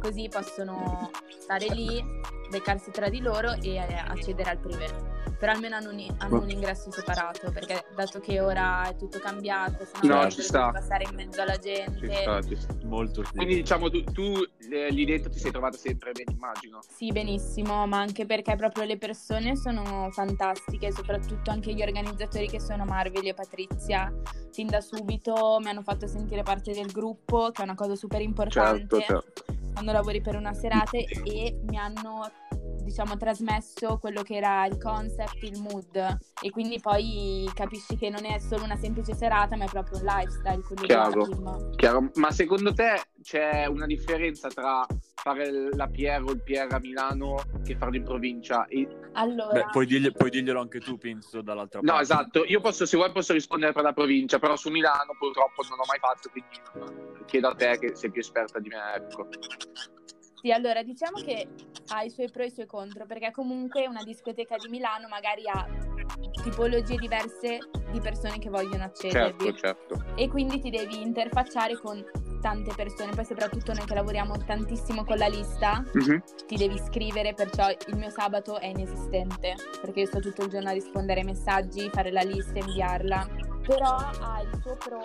così 0.00 0.28
possono 0.30 1.10
stare 1.38 1.66
lì, 1.68 2.02
beccarsi 2.50 2.90
tra 2.90 3.08
di 3.08 3.20
loro 3.20 3.52
e 3.60 3.74
eh, 3.74 3.94
accedere 3.94 4.50
al 4.50 4.58
privé. 4.58 5.12
Però 5.38 5.50
almeno 5.52 5.74
hanno 5.76 5.90
un, 5.90 6.14
hanno 6.18 6.40
un 6.42 6.48
ingresso 6.48 6.90
separato, 6.92 7.50
perché 7.50 7.84
dato 7.94 8.20
che 8.20 8.40
ora 8.40 8.88
è 8.88 8.96
tutto 8.96 9.18
cambiato, 9.18 9.84
se 9.84 10.06
No, 10.06 10.22
no 10.22 10.30
ci 10.30 10.40
sta. 10.42 10.70
passare 10.70 11.04
in 11.08 11.14
mezzo 11.14 11.42
alla 11.42 11.56
Ci 11.58 11.74
gente. 11.74 12.14
sta, 12.14 12.40
ci 12.40 12.56
sta. 12.56 12.72
Molto. 12.84 13.22
Quindi 13.34 13.56
diciamo 13.56 13.90
tu, 13.90 14.02
tu, 14.04 14.32
eh, 14.70 14.90
lì 14.90 15.04
dentro 15.04 15.30
ti 15.30 15.38
sei 15.38 15.50
trovata 15.50 15.76
sempre 15.76 16.12
bene, 16.12 16.32
immagino. 16.32 16.78
Sì, 16.88 17.10
benissimo, 17.10 17.86
ma 17.86 17.98
anche 17.98 18.24
perché 18.26 18.54
proprio 18.56 18.84
le 18.84 18.96
persone 18.96 19.56
sono 19.56 20.08
fantastiche, 20.12 20.92
soprattutto 20.92 21.50
anche 21.50 21.74
gli 21.74 21.82
organizzatori 21.82 22.48
che 22.48 22.60
sono 22.60 22.84
Marvel 22.84 23.26
e 23.26 23.34
Patrizia. 23.34 24.12
Fin 24.52 24.68
da 24.68 24.80
subito 24.80 25.58
mi 25.60 25.68
hanno 25.68 25.82
fatto 25.82 26.06
sentire 26.06 26.42
parte 26.42 26.72
del 26.72 26.90
gruppo, 26.92 27.50
che 27.50 27.60
è 27.60 27.64
una 27.64 27.74
cosa 27.74 27.96
super 27.96 28.20
importante 28.20 29.00
Certo, 29.00 29.00
certo. 29.00 29.44
Quando 29.74 29.92
lavori 29.92 30.20
per 30.20 30.36
una 30.36 30.54
serata 30.54 30.96
e 30.96 31.60
mi 31.64 31.76
hanno 31.76 32.30
diciamo 32.84 33.16
trasmesso 33.16 33.98
quello 33.98 34.22
che 34.22 34.36
era 34.36 34.66
il 34.66 34.78
concept, 34.78 35.42
il 35.42 35.58
mood 35.60 35.96
e 36.40 36.50
quindi 36.50 36.78
poi 36.80 37.50
capisci 37.54 37.96
che 37.96 38.10
non 38.10 38.24
è 38.24 38.38
solo 38.38 38.64
una 38.64 38.76
semplice 38.76 39.14
serata 39.14 39.56
ma 39.56 39.64
è 39.64 39.68
proprio 39.68 39.98
un 39.98 40.04
lifestyle 40.04 40.62
Chiaro. 40.84 41.26
Chiaro. 41.76 42.10
Ma 42.14 42.30
secondo 42.30 42.72
te 42.72 43.00
c'è 43.22 43.66
una 43.66 43.86
differenza 43.86 44.48
tra 44.48 44.86
fare 45.14 45.74
la 45.74 45.86
PR 45.88 46.22
o 46.26 46.32
il 46.32 46.42
PR 46.42 46.68
a 46.74 46.78
Milano 46.78 47.36
che 47.64 47.76
farlo 47.76 47.96
in 47.96 48.04
provincia? 48.04 48.66
E- 48.66 48.86
Allora, 49.12 49.52
Beh, 49.52 49.66
puoi, 49.70 49.86
dirgli- 49.86 50.10
puoi 50.12 50.28
dirglielo 50.30 50.60
anche 50.60 50.80
tu, 50.80 50.98
penso, 50.98 51.40
dall'altra 51.40 51.80
No, 51.80 51.86
parte. 51.92 52.02
esatto. 52.02 52.44
Io 52.44 52.60
posso, 52.60 52.84
se 52.84 52.96
vuoi, 52.96 53.10
posso 53.12 53.32
rispondere 53.32 53.72
per 53.72 53.82
la 53.82 53.92
provincia, 53.92 54.38
però 54.38 54.56
su 54.56 54.68
Milano 54.70 55.14
purtroppo 55.18 55.62
non 55.70 55.78
ho 55.78 55.84
mai 55.86 55.98
fatto, 55.98 56.28
quindi 56.30 57.24
chiedo 57.26 57.48
a 57.48 57.54
te 57.54 57.78
che 57.78 57.94
sei 57.94 58.10
più 58.10 58.20
esperta 58.20 58.58
di 58.58 58.68
me. 58.68 58.76
Ecco. 58.96 59.28
Sì, 60.40 60.50
allora 60.52 60.82
diciamo 60.82 61.16
che 61.24 61.48
ha 61.88 62.02
i 62.02 62.10
suoi 62.10 62.30
pro 62.30 62.42
e 62.42 62.46
i 62.46 62.50
suoi 62.50 62.66
contro, 62.66 63.06
perché 63.06 63.30
comunque 63.30 63.86
una 63.86 64.02
discoteca 64.02 64.56
di 64.56 64.68
Milano 64.68 65.08
magari 65.08 65.48
ha 65.48 65.66
tipologie 66.42 66.96
diverse 66.96 67.58
di 67.90 68.00
persone 68.00 68.38
che 68.38 68.50
vogliono 68.50 68.84
accedervi 68.84 69.44
Certo, 69.54 69.58
certo. 69.96 70.04
e 70.16 70.28
quindi 70.28 70.60
ti 70.60 70.70
devi 70.70 71.00
interfacciare 71.00 71.78
con 71.80 72.04
tante 72.40 72.74
persone, 72.74 73.12
poi 73.14 73.24
soprattutto 73.24 73.72
noi 73.72 73.86
che 73.86 73.94
lavoriamo 73.94 74.36
tantissimo 74.44 75.04
con 75.04 75.16
la 75.16 75.28
lista, 75.28 75.82
Mhm. 75.94 76.22
ti 76.46 76.56
devi 76.56 76.78
scrivere, 76.78 77.32
perciò 77.32 77.70
il 77.70 77.96
mio 77.96 78.10
sabato 78.10 78.58
è 78.58 78.66
inesistente, 78.66 79.54
perché 79.80 80.00
io 80.00 80.06
sto 80.06 80.20
tutto 80.20 80.42
il 80.42 80.50
giorno 80.50 80.68
a 80.68 80.72
rispondere 80.72 81.20
ai 81.20 81.26
messaggi, 81.26 81.88
fare 81.90 82.10
la 82.12 82.20
lista, 82.20 82.58
inviarla, 82.58 83.26
però 83.66 83.96
ha 83.96 84.42
il 84.42 84.60
suo 84.62 84.76
pro 84.76 85.00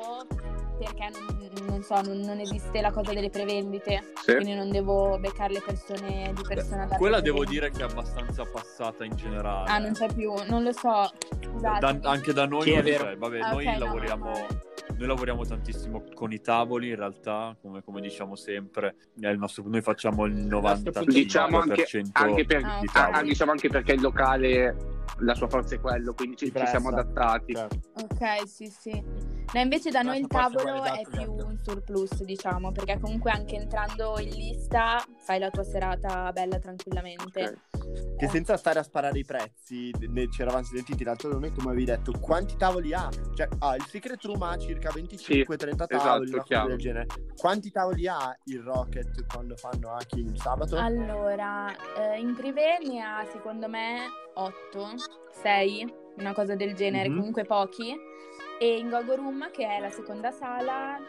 perché 0.79 1.09
non, 1.11 1.65
non 1.67 1.81
so, 1.83 1.99
non, 2.01 2.19
non 2.19 2.39
esiste 2.39 2.79
la 2.79 2.91
cosa 2.91 3.11
delle 3.13 3.29
prevendite, 3.29 4.13
Sì. 4.23 4.35
quindi 4.35 4.53
non 4.55 4.69
devo 4.69 5.17
beccare 5.19 5.53
le 5.53 5.61
persone 5.65 6.31
di 6.33 6.41
persona 6.47 6.85
da 6.85 6.95
Quella 6.95 7.19
devo 7.19 7.43
dire 7.43 7.69
che 7.69 7.81
è 7.81 7.83
abbastanza 7.83 8.45
passata 8.45 9.03
in 9.03 9.13
generale. 9.15 9.69
Ah, 9.69 9.77
non 9.79 9.91
c'è 9.91 10.07
più, 10.13 10.31
non 10.47 10.63
lo 10.63 10.71
so, 10.71 11.11
Da- 11.59 11.97
anche 12.03 12.31
da 12.31 12.45
noi 12.45 12.61
Sì, 12.61 12.73
non 12.75 12.83
c'è. 12.83 13.17
Vabbè, 13.17 13.39
Ah, 13.39 13.51
noi 13.51 13.67
ok, 13.67 13.73
no, 13.77 13.85
lavoriamo. 13.85 14.23
male. 14.25 14.47
Noi 14.97 15.07
lavoriamo 15.07 15.45
tantissimo 15.45 16.03
con 16.13 16.31
i 16.33 16.41
tavoli, 16.41 16.89
in 16.89 16.95
realtà, 16.95 17.55
come, 17.61 17.81
come 17.83 17.99
diciamo 18.01 18.35
sempre, 18.35 18.95
è 19.19 19.27
il 19.27 19.37
nostro- 19.37 19.63
noi 19.65 19.81
facciamo 19.81 20.25
il 20.25 20.33
95% 20.33 21.11
Diciamo 21.11 21.59
anche, 21.59 21.85
anche 22.13 22.45
per- 22.45 22.63
Ah, 22.63 22.79
ah, 22.79 22.83
tavoli. 22.91 23.27
diciamo 23.29 23.51
anche 23.51 23.69
perché 23.69 23.93
il 23.93 24.01
locale, 24.01 24.75
la 25.17 25.35
sua 25.35 25.47
forza 25.47 25.75
è 25.75 25.79
quello, 25.79 26.13
quindi 26.13 26.35
ci, 26.37 26.45
ci 26.53 26.67
siamo 26.67 26.89
adattati. 26.89 27.55
Certo. 27.55 27.79
Ok, 28.01 28.47
sì, 28.47 28.67
sì. 28.67 29.37
No, 29.51 29.59
invece 29.61 29.89
da 29.89 30.01
noi 30.03 30.19
il 30.19 30.27
tavolo 30.27 30.83
è 30.83 30.91
esatto, 31.01 31.09
più 31.09 31.21
esatto. 31.21 31.45
un 31.47 31.57
surplus, 31.57 32.23
diciamo, 32.23 32.71
perché 32.71 32.99
comunque 32.99 33.31
anche 33.31 33.55
entrando 33.55 34.19
in 34.19 34.29
lista 34.29 35.03
fai 35.17 35.39
la 35.39 35.49
tua 35.49 35.63
serata 35.63 36.31
bella 36.31 36.59
tranquillamente. 36.59 37.43
Ok. 37.43 38.17
Che 38.17 38.27
senza 38.27 38.57
stare 38.57 38.77
a 38.77 38.83
sparare 38.83 39.17
i 39.17 39.25
prezzi, 39.25 39.91
ne- 40.09 40.29
ci 40.29 40.41
eravamo 40.43 40.63
sentiti 40.63 41.03
l'altro 41.03 41.31
giorno 41.31 41.47
e 41.47 41.51
tu 41.51 41.61
mi 41.61 41.67
avevi 41.67 41.85
detto 41.85 42.11
quanti 42.19 42.55
tavoli 42.57 42.93
ha? 42.93 43.09
Cioè, 43.33 43.47
ah, 43.59 43.75
il 43.75 43.83
Secret 43.87 44.23
Room 44.25 44.41
ha 44.43 44.55
circa 44.57 44.91
25-30 44.91 45.85
esatto, 45.89 45.97
tavoli, 45.97 46.27
una 46.29 46.37
cosa 46.41 46.43
chiaro. 46.43 46.67
del 46.67 46.77
genere. 46.77 47.05
Quanti 47.35 47.71
tavoli 47.71 48.07
ha 48.07 48.37
il 48.43 48.59
Rocket 48.61 49.25
quando 49.33 49.55
fanno 49.55 49.93
Haki 49.93 50.19
il 50.19 50.39
sabato? 50.39 50.77
Allora, 50.77 51.73
eh, 51.97 52.19
in 52.19 52.35
privé 52.35 52.77
ne 52.85 53.01
ha 53.01 53.25
secondo 53.31 53.67
me 53.67 53.97
8, 54.35 54.87
6, 55.41 55.91
una 56.17 56.33
cosa 56.33 56.53
del 56.55 56.75
genere, 56.75 57.09
Mhm. 57.09 57.15
comunque 57.17 57.45
pochi. 57.45 57.95
E 58.61 58.77
in 58.77 58.89
Gogo 58.89 59.15
Room, 59.15 59.49
che 59.51 59.65
è 59.65 59.79
la 59.79 59.89
seconda 59.89 60.31
sala, 60.31 60.99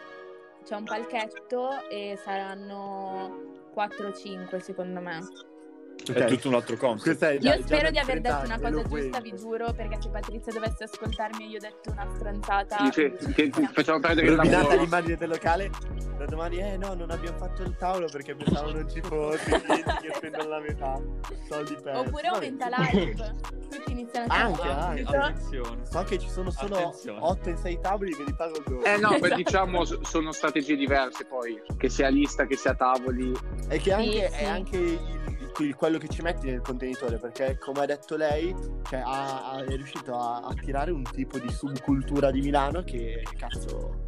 c'è 0.63 0.77
un 0.77 0.85
palchetto 0.85 1.89
e 1.89 2.17
saranno 2.23 3.73
4-5 3.75 4.59
secondo 4.59 5.01
me. 5.01 5.19
Ok. 6.09 6.17
È 6.17 6.25
tutto 6.27 6.49
un 6.49 6.55
altro 6.55 6.77
concept. 6.77 7.23
È 7.25 7.33
Io 7.33 7.39
già- 7.41 7.57
già 7.57 7.63
spero 7.67 7.91
di 7.91 7.99
aver 7.99 8.21
detto 8.21 8.45
una 8.45 8.59
cosa 8.59 8.83
giusta, 8.83 9.21
vi 9.21 9.35
giuro, 9.37 9.73
perché 9.73 9.99
se 10.01 10.09
Patrizia 10.09 10.53
dovesse 10.53 10.85
ascoltarmi 10.85 11.45
e 11.45 11.49
io 11.49 11.57
ho 11.57 11.61
detto 11.61 11.91
una 11.91 12.07
stronzata... 12.15 12.77
Dice 12.83 13.13
che 13.35 13.51
ti 13.51 13.69
facciamo 13.73 14.01
perdere 14.01 14.27
il 14.29 14.37
Rovinata 14.37 14.63
lavoro. 14.63 14.81
l'immagine 14.83 15.17
del 15.17 15.29
locale. 15.29 15.71
Da 16.21 16.25
domani, 16.27 16.59
eh 16.59 16.77
no, 16.77 16.93
non 16.95 17.11
abbiamo 17.11 17.39
fatto 17.39 17.63
il 17.63 17.75
tavolo 17.79 18.07
perché 18.11 18.35
pensavo 18.35 18.73
non 18.73 18.89
ci 18.91 19.01
fosse 19.01 19.61
clienti 19.63 19.97
che 20.03 20.13
spendono 20.15 20.49
la 20.49 20.61
metà. 20.61 21.01
Soldi 21.49 21.77
persi. 21.83 22.07
Oppure 22.09 22.27
aumenta 22.29 22.69
l'hype. 22.69 23.35
Tutti 23.71 23.93
iniziano 23.93 24.27
a 24.33 24.37
Anche, 24.37 24.69
anche. 24.69 25.03
Attenzione. 25.17 25.87
So 25.91 26.03
che 26.03 26.19
ci 26.19 26.29
sono 26.29 26.51
solo 26.51 26.77
Attenzione. 26.77 27.19
8 27.23 27.49
in 27.49 27.57
6 27.57 27.79
tavoli 27.81 28.15
che 28.15 28.25
li 28.25 28.35
pago 28.35 28.57
il 28.59 28.63
doppio. 28.67 28.85
Eh 28.85 28.99
no, 28.99 29.09
beh, 29.11 29.17
Esatto. 29.17 29.35
diciamo 29.37 29.85
s- 29.85 30.01
sono 30.03 30.33
strategie 30.33 30.77
diverse 30.77 31.25
poi, 31.25 31.59
che 31.79 31.89
sia 31.89 32.09
lista, 32.09 32.45
che 32.47 32.57
sia 32.57 32.75
tavoli. 32.75 33.33
E 33.69 33.79
che 33.79 33.93
anche, 33.93 34.11
Sì, 34.11 34.19
è 34.19 34.31
sì. 34.31 34.45
anche 34.45 34.77
il- 34.77 35.20
il- 35.59 35.75
quello 35.75 35.99
che 35.99 36.09
ci 36.09 36.23
metti 36.23 36.51
nel 36.51 36.61
contenitore, 36.61 37.19
perché 37.19 37.59
come 37.59 37.81
ha 37.81 37.87
detto 37.87 38.17
lei, 38.17 38.55
cioè, 38.89 39.01
ha- 39.01 39.51
ha- 39.53 39.65
è 39.65 39.77
riuscito 39.77 40.15
a, 40.15 40.41
a 40.41 40.55
tirare 40.55 40.91
un 40.91 41.03
tipo 41.03 41.39
di 41.39 41.51
subcultura 41.51 42.31
di 42.31 42.41
Milano 42.41 42.83
che 42.83 43.23
cazzo. 43.37 44.05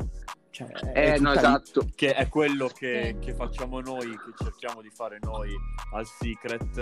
Cioè, 0.50 0.66
è 0.68 1.14
Eh 1.14 1.18
no, 1.18 1.30
tutta 1.30 1.30
lì. 1.32 1.36
esatto. 1.38 1.86
che 1.94 2.12
è 2.12 2.28
quello 2.28 2.66
che, 2.68 3.16
che 3.20 3.32
facciamo 3.32 3.80
noi, 3.80 4.10
che 4.10 4.44
cerchiamo 4.44 4.82
di 4.82 4.90
fare 4.90 5.18
noi 5.22 5.48
al 5.94 6.04
Secret 6.04 6.76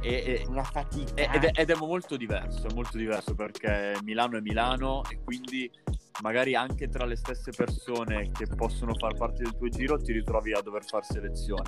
e, 0.00 0.08
e- 0.08 0.44
Una 0.48 0.62
fatica. 0.62 1.14
ed, 1.20 1.42
è, 1.44 1.50
ed 1.60 1.70
è 1.70 1.74
molto 1.74 2.16
diverso, 2.16 2.68
è 2.68 2.72
molto 2.74 2.96
diverso 2.96 3.34
perché 3.34 3.96
Milano 4.04 4.36
è 4.36 4.40
Milano 4.40 5.02
e 5.10 5.18
quindi 5.24 5.68
magari 6.22 6.54
anche 6.54 6.88
tra 6.88 7.04
le 7.04 7.16
stesse 7.16 7.52
persone 7.54 8.30
che 8.32 8.46
possono 8.46 8.94
far 8.94 9.14
parte 9.14 9.42
del 9.42 9.56
tuo 9.56 9.68
giro 9.68 9.96
ti 9.98 10.12
ritrovi 10.12 10.52
a 10.52 10.60
dover 10.60 10.84
fare 10.84 11.04
selezione. 11.04 11.62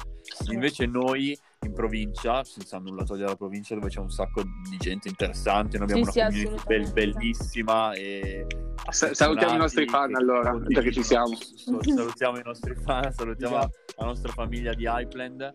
Invece 0.51 0.87
noi 0.87 1.37
in 1.67 1.73
provincia, 1.73 2.43
senza 2.45 2.79
nulla 2.79 3.05
togliere 3.05 3.27
alla 3.29 3.37
provincia 3.37 3.75
dove 3.75 3.89
c'è 3.89 4.01
un 4.01 4.11
sacco 4.11 4.43
di 4.43 4.77
gente 4.79 5.09
interessante, 5.09 5.79
noi 5.79 5.91
abbiamo 5.91 6.11
Sì, 6.11 6.19
una 6.19 6.31
sì, 6.31 6.43
community 6.43 6.65
bel- 6.67 6.81
assolutamente. 6.83 7.19
bellissima 7.19 7.93
e 7.95 8.47
Sa- 8.89 9.15
salutiamo 9.15 9.55
i 9.55 9.59
nostri 9.59 9.87
fan, 9.87 10.15
allora, 10.15 10.55
visto 10.57 10.81
che 10.81 10.93
ci 10.93 11.03
siamo. 11.03 11.29
Salutiamo 11.37 12.39
i 12.39 12.43
nostri 12.43 12.75
fan, 12.75 13.13
salutiamo 13.13 13.59
Esatto. 13.59 13.79
la 13.99 14.07
nostra 14.07 14.33
famiglia 14.33 14.73
di 14.75 14.87
Hypeland. 14.87 15.55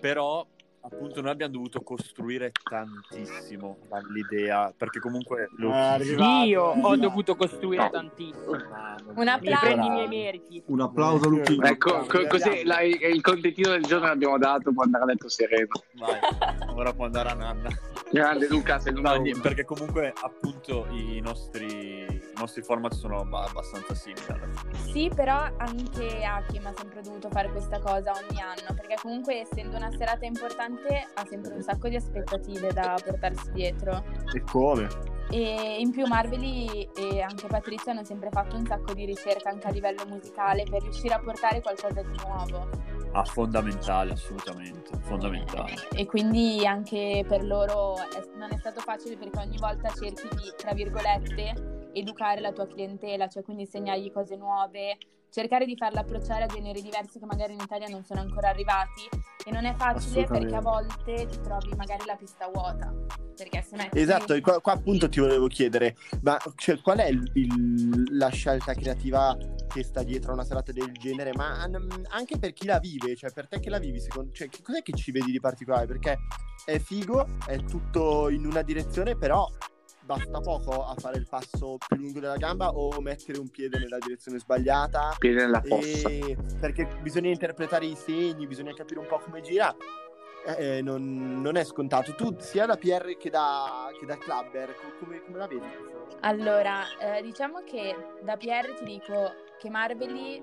Però, 0.00 0.46
appunto, 0.90 1.20
noi 1.20 1.30
abbiamo 1.30 1.52
dovuto 1.52 1.80
costruire 1.80 2.52
tantissimo 2.62 3.78
dall'idea, 3.88 4.72
perché 4.76 5.00
comunque 5.00 5.48
lo- 5.56 5.72
È 5.72 5.76
arrivato, 5.76 6.44
Io 6.46 6.62
ho 6.62 6.96
dovuto 6.96 7.34
costruire 7.36 7.82
No. 7.84 7.90
tantissimo. 7.90 8.50
Un 8.52 9.14
Mi 9.16 9.28
applauso. 9.28 9.66
i 9.68 9.90
miei 9.90 10.08
meriti. 10.08 10.62
Un 10.66 10.80
applauso 10.80 11.28
Luchino. 11.28 11.64
Ecco, 11.66 12.06
co- 12.06 12.26
così 12.28 12.62
la- 12.64 12.80
il, 12.82 12.98
il 13.02 13.20
contentino 13.20 13.70
del 13.70 13.82
giorno 13.82 14.06
l'abbiamo 14.06 14.38
dato, 14.38 14.72
può 14.72 14.82
andare 14.84 15.04
a 15.04 15.06
letto 15.06 15.28
sereno. 15.28 15.68
vai, 15.94 16.18
ora 16.74 16.92
può 16.92 17.04
andare 17.06 17.28
a 17.30 17.34
Nanna. 17.34 17.68
Grande 18.10 18.46
Luca, 18.48 18.78
sei 18.78 18.92
No, 18.94 19.20
perché 19.42 19.64
comunque, 19.64 20.12
appunto, 20.22 20.86
i 20.90 21.20
nostri, 21.20 22.04
i 22.04 22.38
nostri 22.38 22.62
format 22.62 22.94
sono 22.94 23.20
abba- 23.20 23.44
abbastanza 23.44 23.94
simili. 23.94 24.22
Sì, 24.92 25.10
però 25.14 25.48
anche 25.56 26.22
Hakim 26.24 26.66
ha 26.66 26.72
sempre 26.76 27.02
dovuto 27.02 27.28
fare 27.30 27.50
questa 27.50 27.80
cosa 27.80 28.12
ogni 28.12 28.40
anno, 28.40 28.74
perché 28.74 28.96
comunque 29.00 29.40
essendo 29.40 29.76
una 29.76 29.90
serata 29.90 30.24
importante 30.24 31.08
ha 31.14 31.26
sempre 31.28 31.54
un 31.54 31.62
sacco 31.62 31.88
di 31.88 31.96
aspettative 31.96 32.72
da 32.72 32.96
portarsi 33.04 33.50
dietro. 33.50 34.04
E 34.32 34.40
come? 34.42 34.88
E 35.30 35.76
in 35.80 35.90
più 35.90 36.06
Marveli 36.06 36.88
e 36.94 37.20
anche 37.20 37.48
Patrizia 37.48 37.90
hanno 37.90 38.04
sempre 38.04 38.28
fatto 38.30 38.56
un 38.56 38.64
sacco 38.64 38.94
di 38.94 39.04
ricerca 39.04 39.50
anche 39.50 39.66
a 39.66 39.70
livello 39.70 40.04
musicale 40.06 40.62
per 40.62 40.82
riuscire 40.82 41.14
a 41.14 41.18
portare 41.18 41.60
qualcosa 41.60 42.00
di 42.02 42.16
nuovo. 42.24 42.68
Ah, 43.16 43.24
fondamentale, 43.24 44.12
assolutamente, 44.12 44.90
fondamentale. 45.00 45.72
E 45.94 46.04
quindi 46.04 46.66
anche 46.66 47.24
per 47.26 47.42
loro 47.46 47.96
è- 47.96 48.28
non 48.36 48.52
è 48.52 48.58
stato 48.58 48.80
facile 48.80 49.16
perché 49.16 49.38
ogni 49.38 49.56
volta 49.56 49.88
cerchi 49.88 50.28
di, 50.36 50.52
tra 50.54 50.74
virgolette, 50.74 51.88
educare 51.94 52.42
la 52.42 52.52
tua 52.52 52.66
clientela, 52.66 53.26
cioè 53.26 53.42
quindi 53.42 53.62
insegnargli 53.62 54.12
cose 54.12 54.36
nuove, 54.36 54.98
cercare 55.30 55.66
di 55.66 55.76
farla 55.76 56.00
approcciare 56.00 56.44
a 56.44 56.46
generi 56.46 56.82
diversi 56.82 57.18
che 57.18 57.26
magari 57.26 57.52
in 57.54 57.60
Italia 57.60 57.88
non 57.88 58.04
sono 58.04 58.20
ancora 58.20 58.48
arrivati 58.48 59.08
e 59.44 59.50
non 59.50 59.64
è 59.64 59.74
facile 59.74 60.24
perché 60.24 60.54
a 60.54 60.60
volte 60.60 61.26
ti 61.26 61.40
trovi 61.40 61.74
magari 61.76 62.04
la 62.06 62.16
pista 62.16 62.48
vuota. 62.48 62.92
Perché 63.36 63.62
se 63.62 63.76
metti 63.76 63.98
Esatto, 63.98 64.32
e 64.32 64.40
qua, 64.40 64.60
qua 64.60 64.72
appunto 64.72 65.08
ti 65.10 65.20
volevo 65.20 65.46
chiedere, 65.46 65.94
ma 66.22 66.38
cioè, 66.54 66.80
qual 66.80 66.98
è 66.98 67.08
il- 67.08 67.30
il- 67.34 68.16
la 68.16 68.28
scelta 68.28 68.72
creativa 68.72 69.36
che 69.68 69.82
sta 69.82 70.02
dietro 70.02 70.30
a 70.30 70.34
una 70.34 70.44
serata 70.44 70.72
del 70.72 70.90
genere? 70.92 71.32
Ma 71.34 71.68
mm, 71.68 72.04
anche 72.08 72.38
per 72.38 72.54
chi 72.54 72.64
la 72.64 72.78
vive, 72.78 73.14
cioè 73.14 73.30
per 73.32 73.46
te 73.46 73.60
che 73.60 73.68
la 73.68 73.78
vivi, 73.78 74.00
secondo, 74.00 74.32
cioè, 74.32 74.48
cos'è 74.62 74.80
che 74.80 74.92
ci 74.94 75.10
vedi 75.12 75.32
di 75.32 75.40
particolare? 75.40 75.86
Perché 75.86 76.16
è 76.64 76.78
figo, 76.78 77.26
è 77.46 77.62
tutto 77.64 78.30
in 78.30 78.46
una 78.46 78.62
direzione, 78.62 79.16
però 79.16 79.46
basta 80.06 80.40
poco 80.40 80.86
a 80.86 80.94
fare 80.96 81.18
il 81.18 81.26
passo 81.28 81.76
più 81.86 81.96
lungo 81.96 82.20
della 82.20 82.36
gamba 82.36 82.68
o 82.68 83.00
mettere 83.00 83.38
un 83.38 83.50
piede 83.50 83.78
nella 83.78 83.98
direzione 83.98 84.38
sbagliata. 84.38 85.16
Piede 85.18 85.44
nella 85.44 85.60
fossa. 85.60 86.08
E 86.08 86.36
perché 86.60 86.86
bisogna 87.02 87.28
interpretare 87.28 87.84
i 87.84 87.96
segni, 87.96 88.46
bisogna 88.46 88.72
capire 88.72 89.00
un 89.00 89.06
po' 89.06 89.18
come 89.18 89.40
gira. 89.40 89.74
Eh, 90.56 90.80
non, 90.80 91.40
non 91.42 91.56
è 91.56 91.64
scontato. 91.64 92.14
Tu 92.14 92.36
sia 92.38 92.66
da 92.66 92.76
PR 92.76 93.16
che 93.18 93.30
da, 93.30 93.88
che 93.98 94.06
da 94.06 94.16
Clubber, 94.16 94.74
co- 94.76 95.04
come, 95.04 95.20
come 95.24 95.38
la 95.38 95.46
vedi? 95.48 95.66
Allora, 96.20 96.84
eh, 97.00 97.20
diciamo 97.22 97.64
che 97.64 97.96
da 98.22 98.36
Pierre 98.36 98.74
ti 98.74 98.84
dico 98.84 99.34
che 99.58 99.68
Marveli 99.68 100.40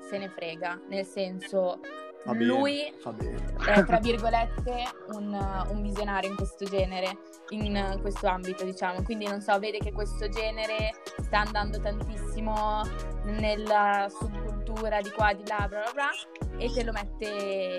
se 0.00 0.16
ne 0.16 0.30
frega, 0.30 0.80
nel 0.88 1.04
senso 1.04 1.80
Fa 2.24 2.32
bene, 2.32 2.44
lui 2.44 2.92
fa 2.98 3.14
è 3.16 3.84
tra 3.84 3.98
virgolette 4.00 4.84
un, 5.12 5.66
un 5.70 5.82
visionario 5.82 6.30
in 6.30 6.36
questo 6.36 6.64
genere, 6.64 7.18
in 7.50 7.98
questo 8.00 8.26
ambito 8.26 8.64
diciamo, 8.64 9.02
quindi 9.02 9.26
non 9.26 9.40
so, 9.40 9.58
vede 9.58 9.78
che 9.78 9.92
questo 9.92 10.28
genere 10.28 10.92
sta 11.22 11.40
andando 11.40 11.80
tantissimo 11.80 12.82
nella 13.24 14.08
subcultura 14.08 15.00
di 15.00 15.10
qua, 15.10 15.32
di 15.32 15.44
là, 15.46 15.66
bla 15.68 15.82
bla 15.82 15.92
bla, 15.92 16.58
e 16.58 16.70
te 16.72 16.84
lo 16.84 16.92
mette, 16.92 17.76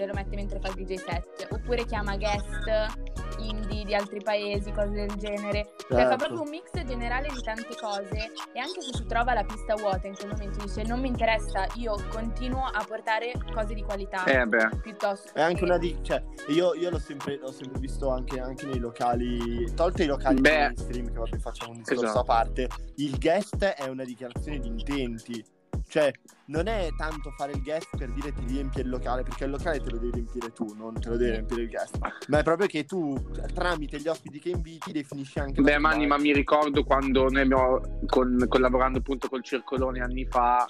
te 0.00 0.06
lo 0.06 0.14
mette 0.14 0.34
mentre 0.34 0.58
fa 0.60 0.68
il 0.68 0.74
DJ 0.82 0.94
set, 0.94 1.46
oppure 1.50 1.84
chiama 1.84 2.16
guest 2.16 2.96
indie 3.38 3.84
di 3.84 3.94
altri 3.94 4.20
paesi, 4.22 4.72
cose 4.72 4.90
del 4.92 5.14
genere. 5.16 5.72
Cioè 5.76 5.88
fa 5.88 5.96
Certo. 6.10 6.16
proprio 6.16 6.42
un 6.42 6.48
mix 6.48 6.70
generale 6.86 7.28
di 7.28 7.42
tante 7.42 7.74
cose 7.78 8.32
e 8.52 8.58
anche 8.60 8.80
se 8.80 8.94
si 8.94 9.04
trova 9.06 9.34
la 9.34 9.44
pista 9.44 9.74
vuota 9.74 10.06
in 10.06 10.14
quel 10.14 10.28
momento 10.30 10.64
dice 10.64 10.82
non 10.84 11.00
mi 11.00 11.08
interessa, 11.08 11.66
io 11.74 11.96
continuo 12.10 12.64
a 12.64 12.82
portare 12.86 13.32
cose 13.52 13.74
di 13.74 13.82
qualità 13.82 14.24
Eh 14.24 14.46
beh. 14.46 14.78
piuttosto 14.82 15.32
È 15.34 15.42
anche 15.42 15.58
che- 15.58 15.64
una 15.64 15.76
di... 15.78 15.98
Cioè, 16.02 16.22
io, 16.48 16.74
io 16.74 16.88
l'ho, 16.90 16.98
sempre, 16.98 17.36
l'ho 17.36 17.52
sempre 17.52 17.78
visto 17.78 18.08
anche, 18.08 18.40
anche 18.40 18.64
nei 18.66 18.78
locali... 18.78 19.70
Tolte 19.74 20.04
i 20.04 20.06
locali 20.06 20.40
Beh. 20.40 20.58
mainstream, 20.58 21.06
che 21.12 21.18
vabbè 21.18 21.38
facciamo 21.38 21.72
un 21.72 21.78
discorso 21.78 22.04
Esatto. 22.04 22.18
a 22.20 22.24
parte, 22.24 22.68
il 22.96 23.18
guest 23.18 23.62
è 23.64 23.86
una 23.88 24.04
dichiarazione 24.04 24.58
di 24.58 24.68
intenti. 24.68 25.44
Cioè, 25.90 26.12
non 26.46 26.68
è 26.68 26.88
tanto 26.96 27.32
fare 27.32 27.50
il 27.50 27.62
guest 27.62 27.96
per 27.96 28.10
dire 28.10 28.32
ti 28.32 28.44
riempie 28.46 28.82
il 28.82 28.88
locale, 28.88 29.24
perché 29.24 29.44
il 29.44 29.50
locale 29.50 29.80
te 29.80 29.90
lo 29.90 29.98
devi 29.98 30.12
riempire 30.12 30.52
tu, 30.52 30.72
non 30.76 30.94
te 30.94 31.08
lo 31.08 31.16
deve 31.16 31.32
riempire 31.32 31.62
il 31.62 31.68
guest. 31.68 31.98
Ma 32.28 32.38
è 32.38 32.42
proprio 32.44 32.68
che 32.68 32.84
tu, 32.84 33.20
tramite 33.52 33.98
gli 34.00 34.06
ospiti 34.06 34.38
che 34.38 34.50
inviti, 34.50 34.92
definisci 34.92 35.40
anche... 35.40 35.60
Beh, 35.60 35.78
Manni, 35.78 36.06
ma 36.06 36.16
mi 36.16 36.32
ricordo 36.32 36.84
quando 36.84 37.28
noi 37.28 37.42
abbiamo, 37.42 37.80
con- 38.06 38.44
collaborando 38.46 38.98
appunto 38.98 39.28
col 39.28 39.42
Circolone 39.42 40.00
anni 40.00 40.24
fa, 40.26 40.64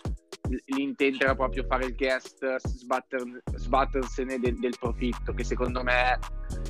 l'intento 0.75 1.23
era 1.25 1.35
proprio 1.35 1.65
fare 1.69 1.85
il 1.85 1.95
guest, 1.95 2.57
sbatter- 2.67 3.43
sbattersene 3.57 4.39
del, 4.39 4.59
del 4.59 4.75
profitto, 4.81 5.35
che 5.35 5.45
secondo 5.45 5.83
me 5.83 6.19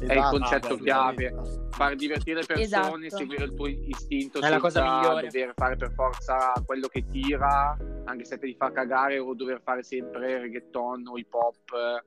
è 0.01 0.05
il 0.05 0.11
Esatto, 0.11 0.39
concetto 0.39 0.77
beh, 0.77 0.83
chiave. 0.83 1.35
Far 1.71 1.95
divertire 1.95 2.41
le 2.41 2.47
persone, 2.47 3.07
Esatto. 3.07 3.23
seguire 3.23 3.45
il 3.45 3.55
tuo 3.55 3.67
istinto 3.69 4.41
È 4.41 4.49
la 4.51 4.59
cosa 4.59 4.81
senza 4.83 4.97
migliore. 4.97 5.29
dover 5.29 5.53
fare 5.55 5.77
per 5.77 5.93
forza 5.95 6.53
quello 6.67 6.89
che 6.89 7.07
tira, 7.11 7.75
anche 8.11 8.25
se 8.25 8.39
te 8.39 8.47
li 8.47 8.55
fa 8.55 8.71
cagare, 8.73 9.19
o 9.19 9.35
dover 9.35 9.61
fare 9.63 9.83
sempre 9.83 10.39
reggaeton 10.41 11.07
o 11.07 11.17
hip 11.19 11.33
hop. 11.33 12.05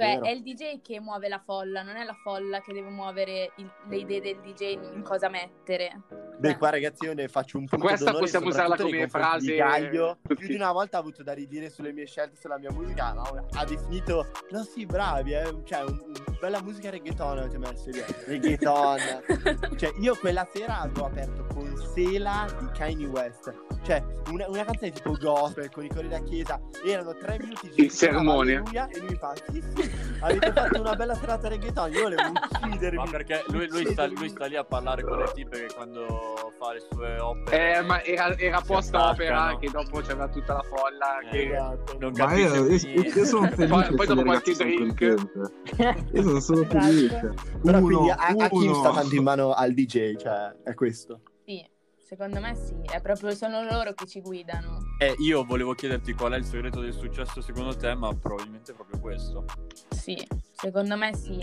Cioè, 0.00 0.06
Vero. 0.14 0.24
è 0.24 0.30
il 0.30 0.42
DJ 0.42 0.80
che 0.80 0.98
muove 1.00 1.28
la 1.28 1.40
folla, 1.44 1.82
non 1.82 1.96
è 1.96 2.04
la 2.04 2.14
folla 2.22 2.60
che 2.60 2.72
deve 2.72 2.88
muovere 2.88 3.52
il- 3.56 3.70
le 3.88 3.96
idee 3.96 4.20
del 4.20 4.40
DJ 4.40 4.78
in 4.94 5.02
cosa 5.02 5.28
mettere. 5.28 6.02
Beh, 6.38 6.50
Eh. 6.50 6.56
qua 6.56 6.70
ragazzi 6.70 7.04
io 7.04 7.12
ne 7.12 7.28
faccio 7.28 7.58
un 7.58 7.66
punto 7.66 7.84
Questa 7.86 8.12
possiamo 8.12 8.46
usarla 8.46 8.76
come 8.76 8.98
di 9.04 9.08
frase, 9.08 9.54
Gaglio. 9.56 10.18
Più 10.26 10.46
di 10.46 10.54
una 10.54 10.72
volta 10.72 10.96
ha 10.96 11.00
avuto 11.00 11.22
da 11.22 11.32
ridire 11.34 11.68
sulle 11.68 11.92
mie 11.92 12.06
scelte, 12.06 12.36
sulla 12.40 12.56
mia 12.56 12.70
musica. 12.72 13.12
no? 13.12 13.46
Ha 13.52 13.64
definito, 13.66 14.26
no 14.50 14.62
sì, 14.62 14.86
bravi, 14.86 15.34
eh, 15.34 15.54
cioè, 15.64 15.82
un, 15.82 16.00
un- 16.02 16.36
bella 16.40 16.62
musica 16.62 16.88
reggaeton 16.88 17.38
avete 17.38 17.58
messo 17.58 17.90
lì. 17.90 18.02
Reggaeton. 18.26 18.98
cioè, 19.76 19.92
io 19.98 20.16
quella 20.16 20.48
sera 20.50 20.78
avevo 20.80 21.04
aperto 21.06 21.44
con 21.52 21.76
Sela 21.94 22.46
di 22.58 22.66
Kanye 22.72 23.06
West. 23.06 23.52
Cioè, 23.82 24.02
una, 24.30 24.46
una 24.48 24.64
canzone 24.64 24.90
tipo 24.92 25.16
gospel 25.18 25.70
con 25.70 25.84
i 25.84 25.88
cori 25.88 26.08
da 26.08 26.18
chiesa. 26.22 26.60
Erano 26.84 27.16
tre 27.16 27.38
minuti 27.40 27.70
di 27.74 27.84
Il 27.84 27.90
sermone. 27.90 28.62
E 28.72 29.00
lui 29.00 29.14
fa, 29.16 29.32
sì 29.50 29.62
sì, 29.74 29.90
avete 30.20 30.52
fatto 30.52 30.80
una 30.80 30.94
bella 30.94 31.14
serata 31.14 31.48
reggaeton. 31.48 31.92
Io 31.92 32.02
volevo 32.02 32.22
uccidermi. 32.30 32.96
Ma 32.98 33.04
perché 33.10 33.42
lui, 33.48 33.66
lui 33.68 33.86
sta, 33.86 34.06
lui 34.06 34.28
sta 34.28 34.46
lì 34.46 34.56
a 34.56 34.64
parlare 34.64 35.02
con 35.02 35.18
le 35.18 35.30
tipe 35.34 35.66
che 35.66 35.74
quando 35.74 36.52
fa 36.58 36.72
le 36.74 36.82
sue 36.90 37.18
opere 37.18 37.78
Eh, 37.78 37.82
ma 37.82 38.02
era, 38.02 38.36
era 38.36 38.60
post 38.60 38.94
opera 38.94 39.56
che 39.58 39.70
dopo 39.70 40.00
c'era 40.00 40.28
tutta 40.28 40.54
la 40.54 40.62
folla 40.62 41.18
Eh, 41.20 41.28
che 41.30 41.52
Esatto. 41.54 41.96
non 41.98 42.12
Ma 42.16 42.34
io, 42.34 42.52
capisce 42.52 42.88
io, 42.88 43.02
io 43.02 43.24
sono 43.24 43.48
felice 43.56 43.94
Poi- 43.94 44.06
dopo 44.06 44.22
qualche 44.22 44.52
drink. 44.54 45.00
Io 46.12 46.22
sono 46.22 46.40
solo 46.40 46.64
felice. 46.66 47.34
Però 47.62 47.78
Uno, 47.78 47.86
quindi 47.86 48.10
a, 48.10 48.16
a 48.16 48.48
chi 48.48 48.74
sta 48.74 48.90
tanto 48.92 49.14
in 49.14 49.22
mano 49.22 49.52
al 49.52 49.72
DJ, 49.72 50.16
cioè, 50.16 50.54
è 50.64 50.74
questo. 50.74 51.20
Sì, 51.44 51.66
secondo 52.10 52.40
me 52.40 52.56
sì, 52.56 52.74
è 52.92 53.00
proprio 53.00 53.30
sono 53.36 53.62
loro 53.62 53.92
che 53.92 54.04
ci 54.04 54.20
guidano. 54.20 54.78
Eh, 54.98 55.14
io 55.20 55.44
volevo 55.44 55.74
chiederti 55.74 56.12
qual 56.12 56.32
è 56.32 56.36
il 56.36 56.44
segreto 56.44 56.80
del 56.80 56.92
successo 56.92 57.40
secondo 57.40 57.76
te, 57.76 57.94
ma 57.94 58.12
probabilmente 58.12 58.72
è 58.72 58.74
proprio 58.74 58.98
questo. 58.98 59.44
Sì, 59.90 60.26
secondo 60.50 60.96
me 60.96 61.14
sì. 61.14 61.38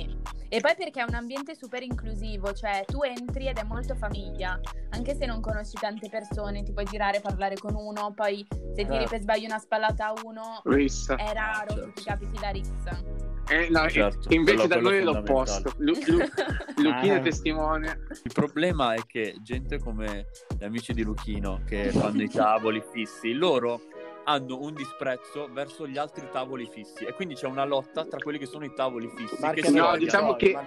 E 0.49 0.59
poi 0.59 0.75
perché 0.75 0.99
è 0.99 1.05
un 1.07 1.15
ambiente 1.15 1.55
super 1.55 1.81
inclusivo, 1.83 2.53
cioè 2.53 2.83
tu 2.85 3.01
entri 3.03 3.47
ed 3.47 3.57
è 3.57 3.63
molto 3.63 3.95
famiglia, 3.95 4.59
anche 4.89 5.15
se 5.15 5.25
non 5.25 5.39
conosci 5.39 5.75
tante 5.79 6.09
persone, 6.09 6.63
ti 6.63 6.73
puoi 6.73 6.85
girare 6.85 7.21
parlare 7.21 7.55
con 7.55 7.73
uno, 7.73 8.11
poi 8.13 8.45
se 8.49 8.83
tiri 8.83 8.87
Certo. 8.87 9.09
per 9.09 9.21
sbaglio 9.21 9.45
una 9.45 9.59
spallata 9.59 10.07
a 10.07 10.13
uno, 10.21 10.61
Rissa. 10.65 11.15
è 11.15 11.31
raro 11.31 11.69
certo. 11.69 11.85
che 11.85 11.93
ti 11.93 12.03
capiti 12.03 12.39
la 12.41 12.49
rissa. 12.49 13.01
Eh, 13.49 13.69
no, 13.69 13.89
Certo, 13.89 14.29
e- 14.29 14.35
invece 14.35 14.67
quello- 14.67 14.75
da 14.75 14.81
noi 14.81 14.97
è 14.97 15.01
l'opposto. 15.03 15.71
Lu- 15.77 15.93
Lu- 16.07 16.17
Lucchino 16.83 17.13
Ah. 17.13 17.17
è 17.17 17.21
testimone. 17.21 17.99
Il 18.23 18.31
problema 18.33 18.93
è 18.93 18.99
che 19.07 19.35
gente 19.41 19.79
come 19.79 20.27
gli 20.57 20.63
amici 20.63 20.93
di 20.93 21.03
Luchino 21.03 21.61
che 21.65 21.89
fanno 21.91 22.21
i 22.21 22.29
tavoli 22.29 22.83
fissi, 22.91 23.33
loro 23.33 23.81
hanno 24.25 24.59
un 24.59 24.73
disprezzo 24.73 25.47
verso 25.53 25.87
gli 25.87 25.97
altri 25.97 26.27
tavoli 26.29 26.67
fissi 26.69 27.05
e 27.05 27.13
quindi 27.13 27.35
c'è 27.35 27.47
una 27.47 27.63
lotta 27.63 28.03
tra 28.03 28.17
quelli 28.19 28.37
che 28.37 28.45
sono 28.45 28.65
i 28.65 28.73
tavoli 28.75 29.09
fissi. 29.15 29.37
Che 29.53 29.69
no, 29.69 29.95
diciamo 29.95 30.35
che-. 30.35 30.57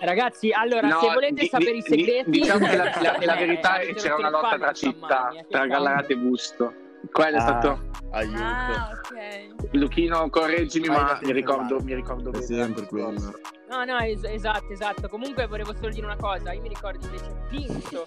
Ragazzi, 0.00 0.50
allora, 0.50 0.88
No, 0.88 1.00
se 1.00 1.12
volete 1.12 1.34
di- 1.42 1.46
sapere 1.48 1.72
di- 1.72 1.78
i 1.78 1.82
segreti... 1.82 2.30
di- 2.30 2.40
diciamo 2.40 2.66
che 2.66 2.76
la, 2.76 2.84
la- 2.84 3.18
la 3.20 3.36
eh, 3.36 3.46
verità 3.46 3.76
è 3.80 3.84
che 3.86 3.94
c'era 3.94 4.16
una 4.16 4.30
lotta 4.30 4.56
tra 4.58 4.72
città, 4.72 5.30
eh, 5.32 5.44
tra. 5.48 5.66
Gallarate 5.66 6.12
e 6.14 6.16
Busto. 6.16 6.72
Quello 7.10 7.36
è 7.36 7.40
Ah. 7.40 7.42
stato 7.42 7.90
Aiuto. 8.14 8.42
Ah, 8.42 8.90
ok. 8.92 9.70
Luchino, 9.72 10.28
correggimi, 10.28 10.86
ma 10.88 11.18
mi 11.22 11.32
ricordo, 11.32 11.80
mi 11.80 11.94
ricordo 11.94 12.28
È 12.28 12.32
bene. 12.32 12.44
sempre 12.44 12.86
quello. 12.86 13.32
No, 13.70 13.84
no, 13.86 13.98
es- 14.00 14.22
esatto, 14.24 14.70
esatto. 14.70 15.08
Comunque 15.08 15.46
volevo 15.46 15.74
solo 15.74 15.88
dire 15.88 16.04
una 16.04 16.16
cosa. 16.16 16.52
Io 16.52 16.60
mi 16.60 16.68
ricordo 16.68 17.06
invece 17.06 17.34
Pinto 17.48 18.02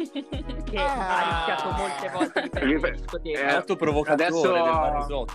che 0.69 0.77
Ah. 0.77 1.17
ha 1.17 1.45
rischiato 1.47 1.71
molte 1.71 2.09
volte 2.13 2.41
di 2.43 2.49
prendere 2.53 2.75
Ripe- 2.75 2.87
in 2.89 2.95
discoteca. 3.01 3.39
eh, 3.39 3.45
È 3.45 3.49
stato 3.49 3.75
provocatore 3.75 4.27
adesso- 4.27 4.51
del 4.51 4.61
barisotto. 4.61 5.33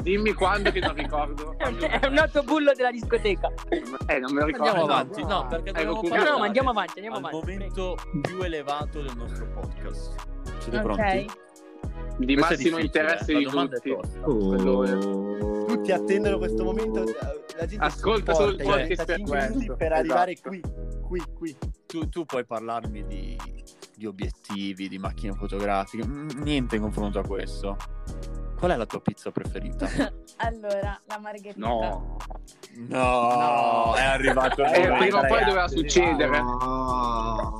Dimmi 0.00 0.32
quando 0.32 0.70
che 0.72 0.80
non 0.80 0.94
ricordo. 0.94 1.54
È 1.58 1.66
un, 1.68 1.78
è 1.78 2.08
noto 2.08 2.42
bullo 2.42 2.72
della 2.74 2.90
discoteca. 2.90 3.52
Eh, 4.06 4.18
non 4.18 4.32
me 4.32 4.40
lo 4.40 4.46
ricordo. 4.46 4.70
Andiamo 4.70 4.92
avanti, 4.92 5.22
no. 5.22 5.28
no, 5.28 5.46
perché 5.46 5.68
Ecco, 5.70 5.78
dobbiamo 5.78 5.96
appunto. 5.98 6.16
No, 6.16 6.30
no, 6.30 6.38
ma 6.38 6.44
andiamo 6.46 6.70
avanti, 6.70 6.92
andiamo 6.96 7.16
al 7.18 7.24
avanti. 7.24 7.52
momento 7.52 7.96
più 8.22 8.42
elevato 8.42 9.02
del 9.02 9.12
nostro 9.16 9.46
podcast. 9.52 10.14
Siete 10.58 10.78
Ok. 10.78 10.82
pronti? 10.82 11.30
Di 12.16 12.34
Questo 12.34 12.52
massimo 12.54 12.78
interesse 12.78 13.32
eh. 13.32 13.38
di 13.38 13.44
tutti. 13.44 13.90
Oh. 14.22 15.64
Tutti 15.66 15.92
attendono 15.92 16.38
questo 16.38 16.62
momento. 16.64 17.04
La 17.56 17.66
gente 17.66 17.84
Ascolta 17.84 18.34
solo 18.34 18.50
il 18.52 18.60
i 18.60 18.64
podcast 18.64 19.04
35 19.04 19.36
per 19.36 19.48
minuti 19.48 19.66
questo. 19.66 19.76
per 19.76 19.92
arrivare 19.92 20.32
Esatto. 20.32 20.48
qui, 20.48 20.60
qui, 21.08 21.22
qui. 21.36 21.56
Tu, 21.86 22.08
tu 22.08 22.24
puoi 22.24 22.44
parlarmi 22.44 23.04
di, 23.06 23.36
di 23.96 24.06
obiettivi, 24.06 24.88
di 24.88 24.98
macchine 24.98 25.32
fotografiche, 25.34 26.04
niente 26.06 26.76
in 26.76 26.82
confronto 26.82 27.18
a 27.18 27.26
questo. 27.26 27.76
Qual 28.58 28.70
è 28.70 28.76
la 28.76 28.86
tua 28.86 29.00
pizza 29.00 29.30
preferita? 29.30 29.88
Allora, 30.38 31.00
la 31.06 31.18
margherita. 31.20 31.58
No. 31.58 32.16
No, 32.88 33.94
è 33.94 34.02
arrivato 34.02 34.64
Eh, 34.64 34.92
prima 34.98 35.20
o 35.20 35.26
poi 35.26 35.44
doveva 35.44 35.68
succedere. 35.68 36.38
Ah. 36.38 37.52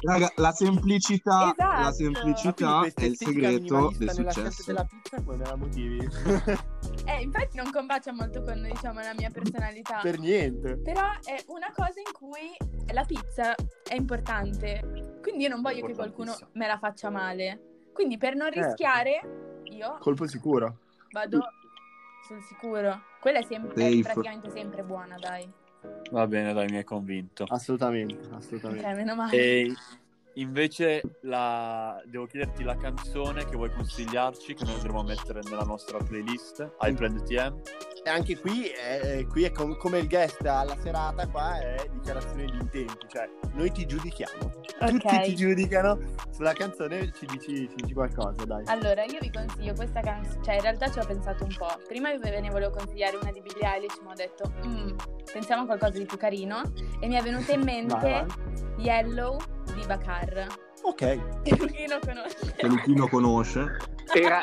Raga, 0.00 0.30
la 0.36 0.52
semplicità, 0.52 1.52
Esatto. 1.56 1.82
la 1.82 1.92
semplicità 1.92 2.80
è 2.94 3.04
il 3.04 3.16
segreto 3.16 3.92
del 3.98 4.10
successo. 4.10 4.62
della 4.66 4.84
pizza 4.84 5.20
come 5.22 5.36
me 5.38 5.44
la 5.44 5.56
motivi? 5.56 5.98
Eh, 7.08 7.22
infatti 7.22 7.56
non 7.56 7.70
combacia 7.72 8.12
molto 8.12 8.42
con, 8.42 8.62
diciamo, 8.62 9.00
la 9.00 9.14
mia 9.16 9.30
personalità. 9.30 10.00
per 10.02 10.18
niente. 10.18 10.76
Però 10.76 11.00
è 11.24 11.42
una 11.46 11.72
cosa 11.74 12.00
in 12.06 12.12
cui 12.12 12.54
la 12.92 13.02
pizza 13.04 13.54
è 13.82 13.94
importante. 13.94 15.16
Quindi 15.22 15.44
io 15.44 15.48
non 15.48 15.62
voglio 15.62 15.86
che 15.86 15.94
qualcuno 15.94 16.36
me 16.52 16.66
la 16.66 16.76
faccia 16.78 17.08
male. 17.08 17.86
Quindi 17.94 18.18
per 18.18 18.34
non 18.36 18.52
Certo. 18.52 18.68
rischiare, 18.68 19.60
io 19.70 19.96
Colpo 20.00 20.26
sicuro. 20.26 20.76
vado 21.12 21.40
sul 22.26 22.42
sicuro. 22.42 23.00
Quella 23.20 23.38
è, 23.38 23.42
sem- 23.44 23.72
è 23.72 24.00
praticamente 24.02 24.50
sempre 24.50 24.82
buona, 24.82 25.16
dai. 25.18 25.50
Va 26.10 26.26
bene, 26.26 26.52
dai, 26.52 26.68
mi 26.68 26.76
hai 26.78 26.84
convinto. 26.84 27.44
Assolutamente, 27.48 28.16
assolutamente. 28.32 28.94
meno 28.94 29.14
male. 29.14 29.36
E 29.36 29.74
invece 30.34 31.02
la... 31.22 32.00
devo 32.06 32.26
chiederti 32.26 32.62
la 32.62 32.76
canzone 32.76 33.44
che 33.44 33.56
vuoi 33.56 33.70
consigliarci, 33.72 34.54
che 34.54 34.64
noi 34.64 34.74
dovremmo 34.74 35.02
mettere 35.02 35.40
nella 35.48 35.64
nostra 35.64 35.98
playlist, 35.98 36.70
iPlad 36.80 37.22
TM. 37.24 37.60
E 38.04 38.10
anche 38.10 38.38
qui 38.38 38.66
è, 38.68 39.26
qui 39.28 39.42
è 39.44 39.50
com- 39.50 39.76
come 39.76 39.98
il 39.98 40.08
guest 40.08 40.44
alla 40.46 40.76
serata, 40.80 41.26
qua 41.26 41.58
è 41.58 41.88
dichiarazione 41.92 42.44
di 42.44 42.56
intenti, 42.58 43.06
cioè 43.08 43.28
noi 43.54 43.70
ti 43.72 43.84
giudichiamo. 43.86 44.50
Tutti 44.78 45.06
Ok. 45.06 45.22
ti 45.22 45.34
giudicano 45.34 45.98
sulla 46.30 46.52
canzone, 46.52 47.10
ci 47.12 47.26
dici, 47.26 47.68
ci 47.68 47.74
dici 47.74 47.92
qualcosa, 47.92 48.44
dai. 48.44 48.62
Allora, 48.66 49.02
io 49.04 49.18
vi 49.20 49.30
consiglio 49.30 49.74
questa 49.74 50.00
canzone, 50.00 50.42
cioè 50.44 50.54
in 50.54 50.60
realtà 50.60 50.88
ci 50.90 51.00
ho 51.00 51.04
pensato 51.04 51.42
un 51.44 51.54
po'. 51.58 51.66
Prima 51.88 52.16
ve 52.16 52.40
ne 52.40 52.48
volevo 52.50 52.70
consigliare 52.70 53.16
una 53.20 53.32
di 53.32 53.40
Billie 53.42 53.66
Eilish, 53.74 53.98
ma 54.04 54.12
ho 54.12 54.14
detto, 54.14 54.52
"Mm, 54.64 54.96
pensiamo 55.32 55.62
a 55.62 55.66
qualcosa 55.66 55.98
di 55.98 56.06
più 56.06 56.16
carino. 56.16 56.62
E 57.00 57.08
mi 57.08 57.14
è 57.16 57.22
venuta 57.22 57.52
in 57.52 57.62
mente 57.64 57.96
Vai, 57.96 58.26
Yellow 58.78 59.36
di 59.78 59.86
Bakar, 59.86 60.46
Ok. 60.82 60.96
che 61.42 61.56
Luchino 61.56 61.98
conosce. 62.04 62.52
Che 62.56 62.66
Luchino 62.66 63.08
conosce. 63.08 63.76
Era, 64.14 64.42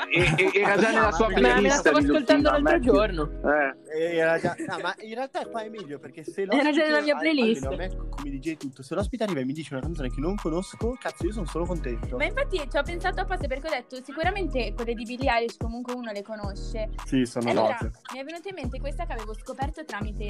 era 0.53 0.77
già 0.77 0.91
nella 0.91 1.11
sua 1.11 1.29
Ma 1.29 1.33
Ma 1.33 1.39
me 1.39 1.47
la 1.47 1.53
playlist 1.53 1.79
stavo 1.79 1.97
ascoltando 1.97 2.49
l'altro 2.51 2.79
giorno. 2.79 3.29
Eh, 3.43 3.75
Eh, 3.97 4.15
Era 4.17 4.39
già... 4.39 4.55
no, 4.67 4.77
ma 4.81 4.93
in 4.99 5.13
realtà 5.15 5.45
qua 5.47 5.63
è 5.63 5.69
meglio 5.69 5.99
perché 5.99 6.23
se 6.23 6.41
Era 6.43 6.57
già 6.57 6.63
l'ospite- 6.63 6.83
nella 6.87 7.01
mia 7.01 7.15
playlist. 7.17 7.65
almeno 7.65 7.93
a 7.93 8.03
me 8.03 8.09
come 8.09 8.29
DJ 8.29 8.57
tutto, 8.57 8.83
se 8.83 8.95
l'ospite 8.95 9.23
arriva 9.23 9.39
e 9.39 9.45
mi 9.45 9.53
dice 9.53 9.73
una 9.73 9.81
canzone 9.83 10.09
che 10.09 10.19
non 10.19 10.35
conosco, 10.35 10.95
cazzo 10.99 11.25
io 11.25 11.31
sono 11.31 11.45
solo 11.45 11.65
contento. 11.65 12.17
Ma 12.17 12.25
infatti 12.25 12.57
ci 12.69 12.77
ho 12.77 12.81
pensato 12.83 13.21
apposta 13.21 13.47
perché 13.47 13.67
ho 13.67 13.71
detto 13.71 14.03
sicuramente 14.03 14.73
quelle 14.73 14.93
di 14.93 15.03
Billie 15.03 15.31
Eilish 15.31 15.57
comunque 15.57 15.93
uno 15.93 16.11
le 16.11 16.21
conosce. 16.21 16.89
Sì, 17.05 17.25
sono 17.25 17.49
allora 17.49 17.77
note. 17.81 17.91
mi 18.13 18.19
è 18.19 18.23
venuta 18.23 18.49
in 18.49 18.55
mente 18.55 18.79
questa 18.79 19.05
che 19.05 19.13
avevo 19.13 19.33
scoperto 19.33 19.83
tramite 19.85 20.25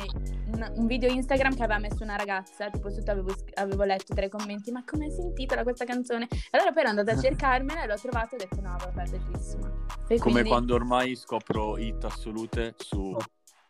un, 0.54 0.72
un 0.76 0.86
video 0.88 1.10
Instagram 1.10 1.56
che 1.56 1.64
aveva 1.64 1.80
messo 1.80 2.04
una 2.04 2.16
ragazza, 2.16 2.70
tipo 2.70 2.90
sotto 2.90 3.12
avevo, 3.12 3.34
avevo 3.56 3.84
letto 3.84 4.14
tra 4.14 4.26
i 4.26 4.30
commenti 4.30 4.72
ma 4.72 4.84
come 4.86 5.10
si 5.10 5.22
intitola 5.22 5.64
questa 5.64 5.86
canzone? 5.86 6.28
E 6.30 6.38
allora 6.52 6.72
poi 6.72 6.82
ero 6.82 6.90
andata 6.90 7.12
a 7.12 7.18
cercarmela 7.20 7.84
e 7.84 7.88
l'ho 7.88 7.98
trovata 7.98 8.30
e 8.32 8.36
ho 8.36 8.38
detto 8.48 8.62
no 8.62 8.76
vabbè 8.78 9.08
bellissima. 9.30 9.68
E 10.08 10.18
Come 10.18 10.32
quindi- 10.32 10.50
quando 10.50 10.76
ormai 10.76 11.16
scopro 11.16 11.78
hit 11.78 12.04
assolute 12.04 12.76
su 12.78 13.16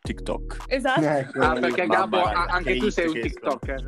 TikTok. 0.02 0.66
Esatto. 0.68 1.02
Ecco. 1.02 1.42
Ah, 1.42 1.54
perché 1.54 1.88
Gabbo, 1.88 2.22
anche 2.24 2.74
che 2.74 2.80
tu 2.80 2.90
sei 2.90 3.08
un 3.08 3.14
TikToker. 3.14 3.86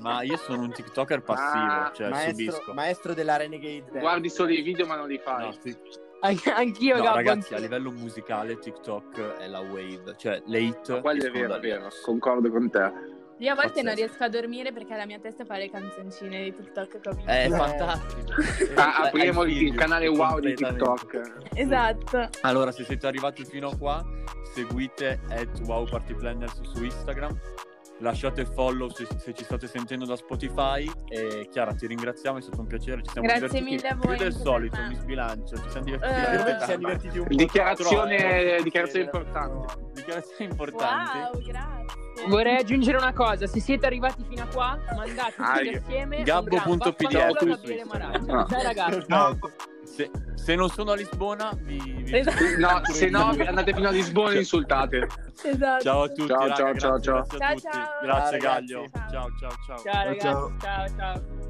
Ma 0.00 0.22
io 0.22 0.36
sono 0.36 0.62
un 0.62 0.72
TikToker 0.72 1.22
passivo, 1.22 1.64
Ah, 1.64 1.92
cioè 1.94 2.08
maestro, 2.10 2.30
subisco. 2.52 2.74
maestro 2.74 3.14
della 3.14 3.36
Renegade 3.36 3.84
Dance. 3.86 3.98
Guardi 3.98 4.30
solo 4.30 4.50
i 4.50 4.62
video 4.62 4.86
ma 4.86 4.96
non 4.96 5.08
li 5.08 5.18
fai. 5.18 5.46
No, 5.46 5.52
sì. 5.60 5.76
An- 6.22 6.38
Anch'io, 6.54 6.96
No, 6.96 7.02
Gabbo, 7.02 7.16
ragazzi, 7.16 7.38
anch'io. 7.38 7.56
a 7.56 7.60
livello 7.60 7.90
musicale 7.90 8.58
TikTok 8.58 9.36
è 9.38 9.48
la 9.48 9.60
wave, 9.60 10.14
cioè 10.16 10.42
le 10.44 10.60
hit 10.60 11.00
Quello 11.00 11.24
è 11.26 11.30
vero, 11.30 11.54
è 11.54 11.60
vero, 11.60 11.88
concordo 12.04 12.50
con 12.50 12.70
te. 12.70 12.92
Io 13.40 13.52
a 13.52 13.54
volte 13.54 13.80
non 13.82 13.92
Pazzesco. 13.94 14.06
riesco 14.06 14.24
a 14.24 14.28
dormire 14.28 14.72
perché 14.72 14.94
la 14.96 15.06
mia 15.06 15.18
testa 15.18 15.44
fa 15.46 15.56
le 15.56 15.70
canzoncine 15.70 16.42
di 16.44 16.54
TikTok 16.54 17.00
che 17.00 17.08
ho 17.08 17.12
visto. 17.12 17.30
È 17.30 17.46
Eh. 17.46 17.50
fantastico. 17.50 18.32
Ah, 18.76 19.02
Eh, 19.04 19.06
apriremo 19.08 19.42
il, 19.44 19.62
il 19.62 19.74
canale 19.74 20.08
wow 20.08 20.38
di. 20.40 20.54
TikTok. 20.54 21.48
Esatto. 21.54 22.28
Allora, 22.42 22.70
se 22.70 22.84
siete 22.84 23.06
arrivati 23.06 23.44
fino 23.46 23.68
a 23.70 23.76
qua, 23.76 24.04
seguite 24.54 25.20
at 25.30 25.48
wowpartyplanners 25.66 26.60
su 26.62 26.84
Instagram. 26.84 27.38
Lasciate 28.00 28.44
follow 28.46 28.88
se, 28.90 29.06
se 29.18 29.32
ci 29.34 29.44
state 29.44 29.66
sentendo 29.66 30.04
da 30.06 30.16
Spotify. 30.16 30.90
E 31.08 31.48
Chiara, 31.50 31.72
ti 31.74 31.86
ringraziamo, 31.86 32.38
è 32.38 32.40
stato 32.40 32.60
un 32.60 32.66
piacere. 32.66 33.02
Ci 33.02 33.10
siamo 33.12 33.26
Grazie 33.26 33.48
divertiti 33.48 33.70
mille 33.70 33.88
a 33.88 33.94
più 33.94 34.08
voi 34.08 34.16
del 34.16 34.26
anche 34.26 34.38
per 34.38 34.46
solito. 34.46 34.82
Mi 34.88 34.94
sbilancio, 34.94 35.56
ci 35.56 35.70
siamo 35.70 35.84
divertiti. 35.84 36.12
Eh, 36.12 36.20
veramente 36.20 36.58
Ci 36.58 36.64
siamo 36.64 36.78
divertiti 36.78 37.18
un 37.18 37.26
po'. 37.26 37.34
Dichiarazione, 37.34 38.16
troppo. 38.16 38.62
dichiarazione 38.62 38.90
Sì, 38.90 39.00
importante. 39.00 39.74
Dichiarazioni 39.94 40.50
importanti. 40.50 41.18
Wow, 41.18 41.42
grazie. 41.42 41.98
Vorrei 42.28 42.56
aggiungere 42.56 42.98
una 42.98 43.12
cosa, 43.14 43.46
se 43.46 43.60
siete 43.60 43.86
arrivati 43.86 44.24
fino 44.28 44.42
a 44.42 44.46
qua, 44.46 44.78
mandate 44.94 45.34
Ah, 45.38 45.58
tutti 45.58 45.68
assieme 45.74 46.22
Gabbo.pdf 46.22 47.38
su 47.38 47.46
Gabriele 47.46 47.80
Instagram. 47.80 48.24
Maraggia. 48.26 49.04
No. 49.08 49.38
Se, 50.00 50.10
se 50.34 50.54
non 50.54 50.68
sono 50.70 50.92
a 50.92 50.94
Lisbona, 50.96 51.50
vi. 51.62 51.78
vi- 51.78 52.16
Esatto. 52.16 52.42
No, 52.58 52.80
se 52.84 53.08
no 53.10 53.28
andate 53.28 53.74
fino 53.74 53.88
a 53.88 53.90
Lisbona 53.90 54.32
e 54.32 54.38
insultate. 54.38 55.06
Esatto. 55.42 55.82
Ciao 55.82 56.02
a 56.02 56.08
tutti. 56.08 56.26
Ciao, 56.26 56.38
raga, 56.40 56.54
ciao, 56.54 56.72
grazie, 56.72 56.80
ciao, 56.80 57.00
ciao. 57.00 57.26
grazie 57.26 57.36
a 57.36 57.38
Ciao, 57.38 57.54
tutti. 57.54 57.68
ciao. 57.70 58.00
Grazie, 58.02 58.38
Ciao, 58.40 58.52
Gaglio. 58.52 58.80
ragazzi. 58.80 59.10
Ciao, 59.10 59.28
ciao, 59.38 59.50
ciao. 59.66 59.78
Ciao 59.78 60.04
ragazzi, 60.04 60.20
Ciao. 60.20 60.56
ciao 60.58 60.88
ciao. 60.96 61.49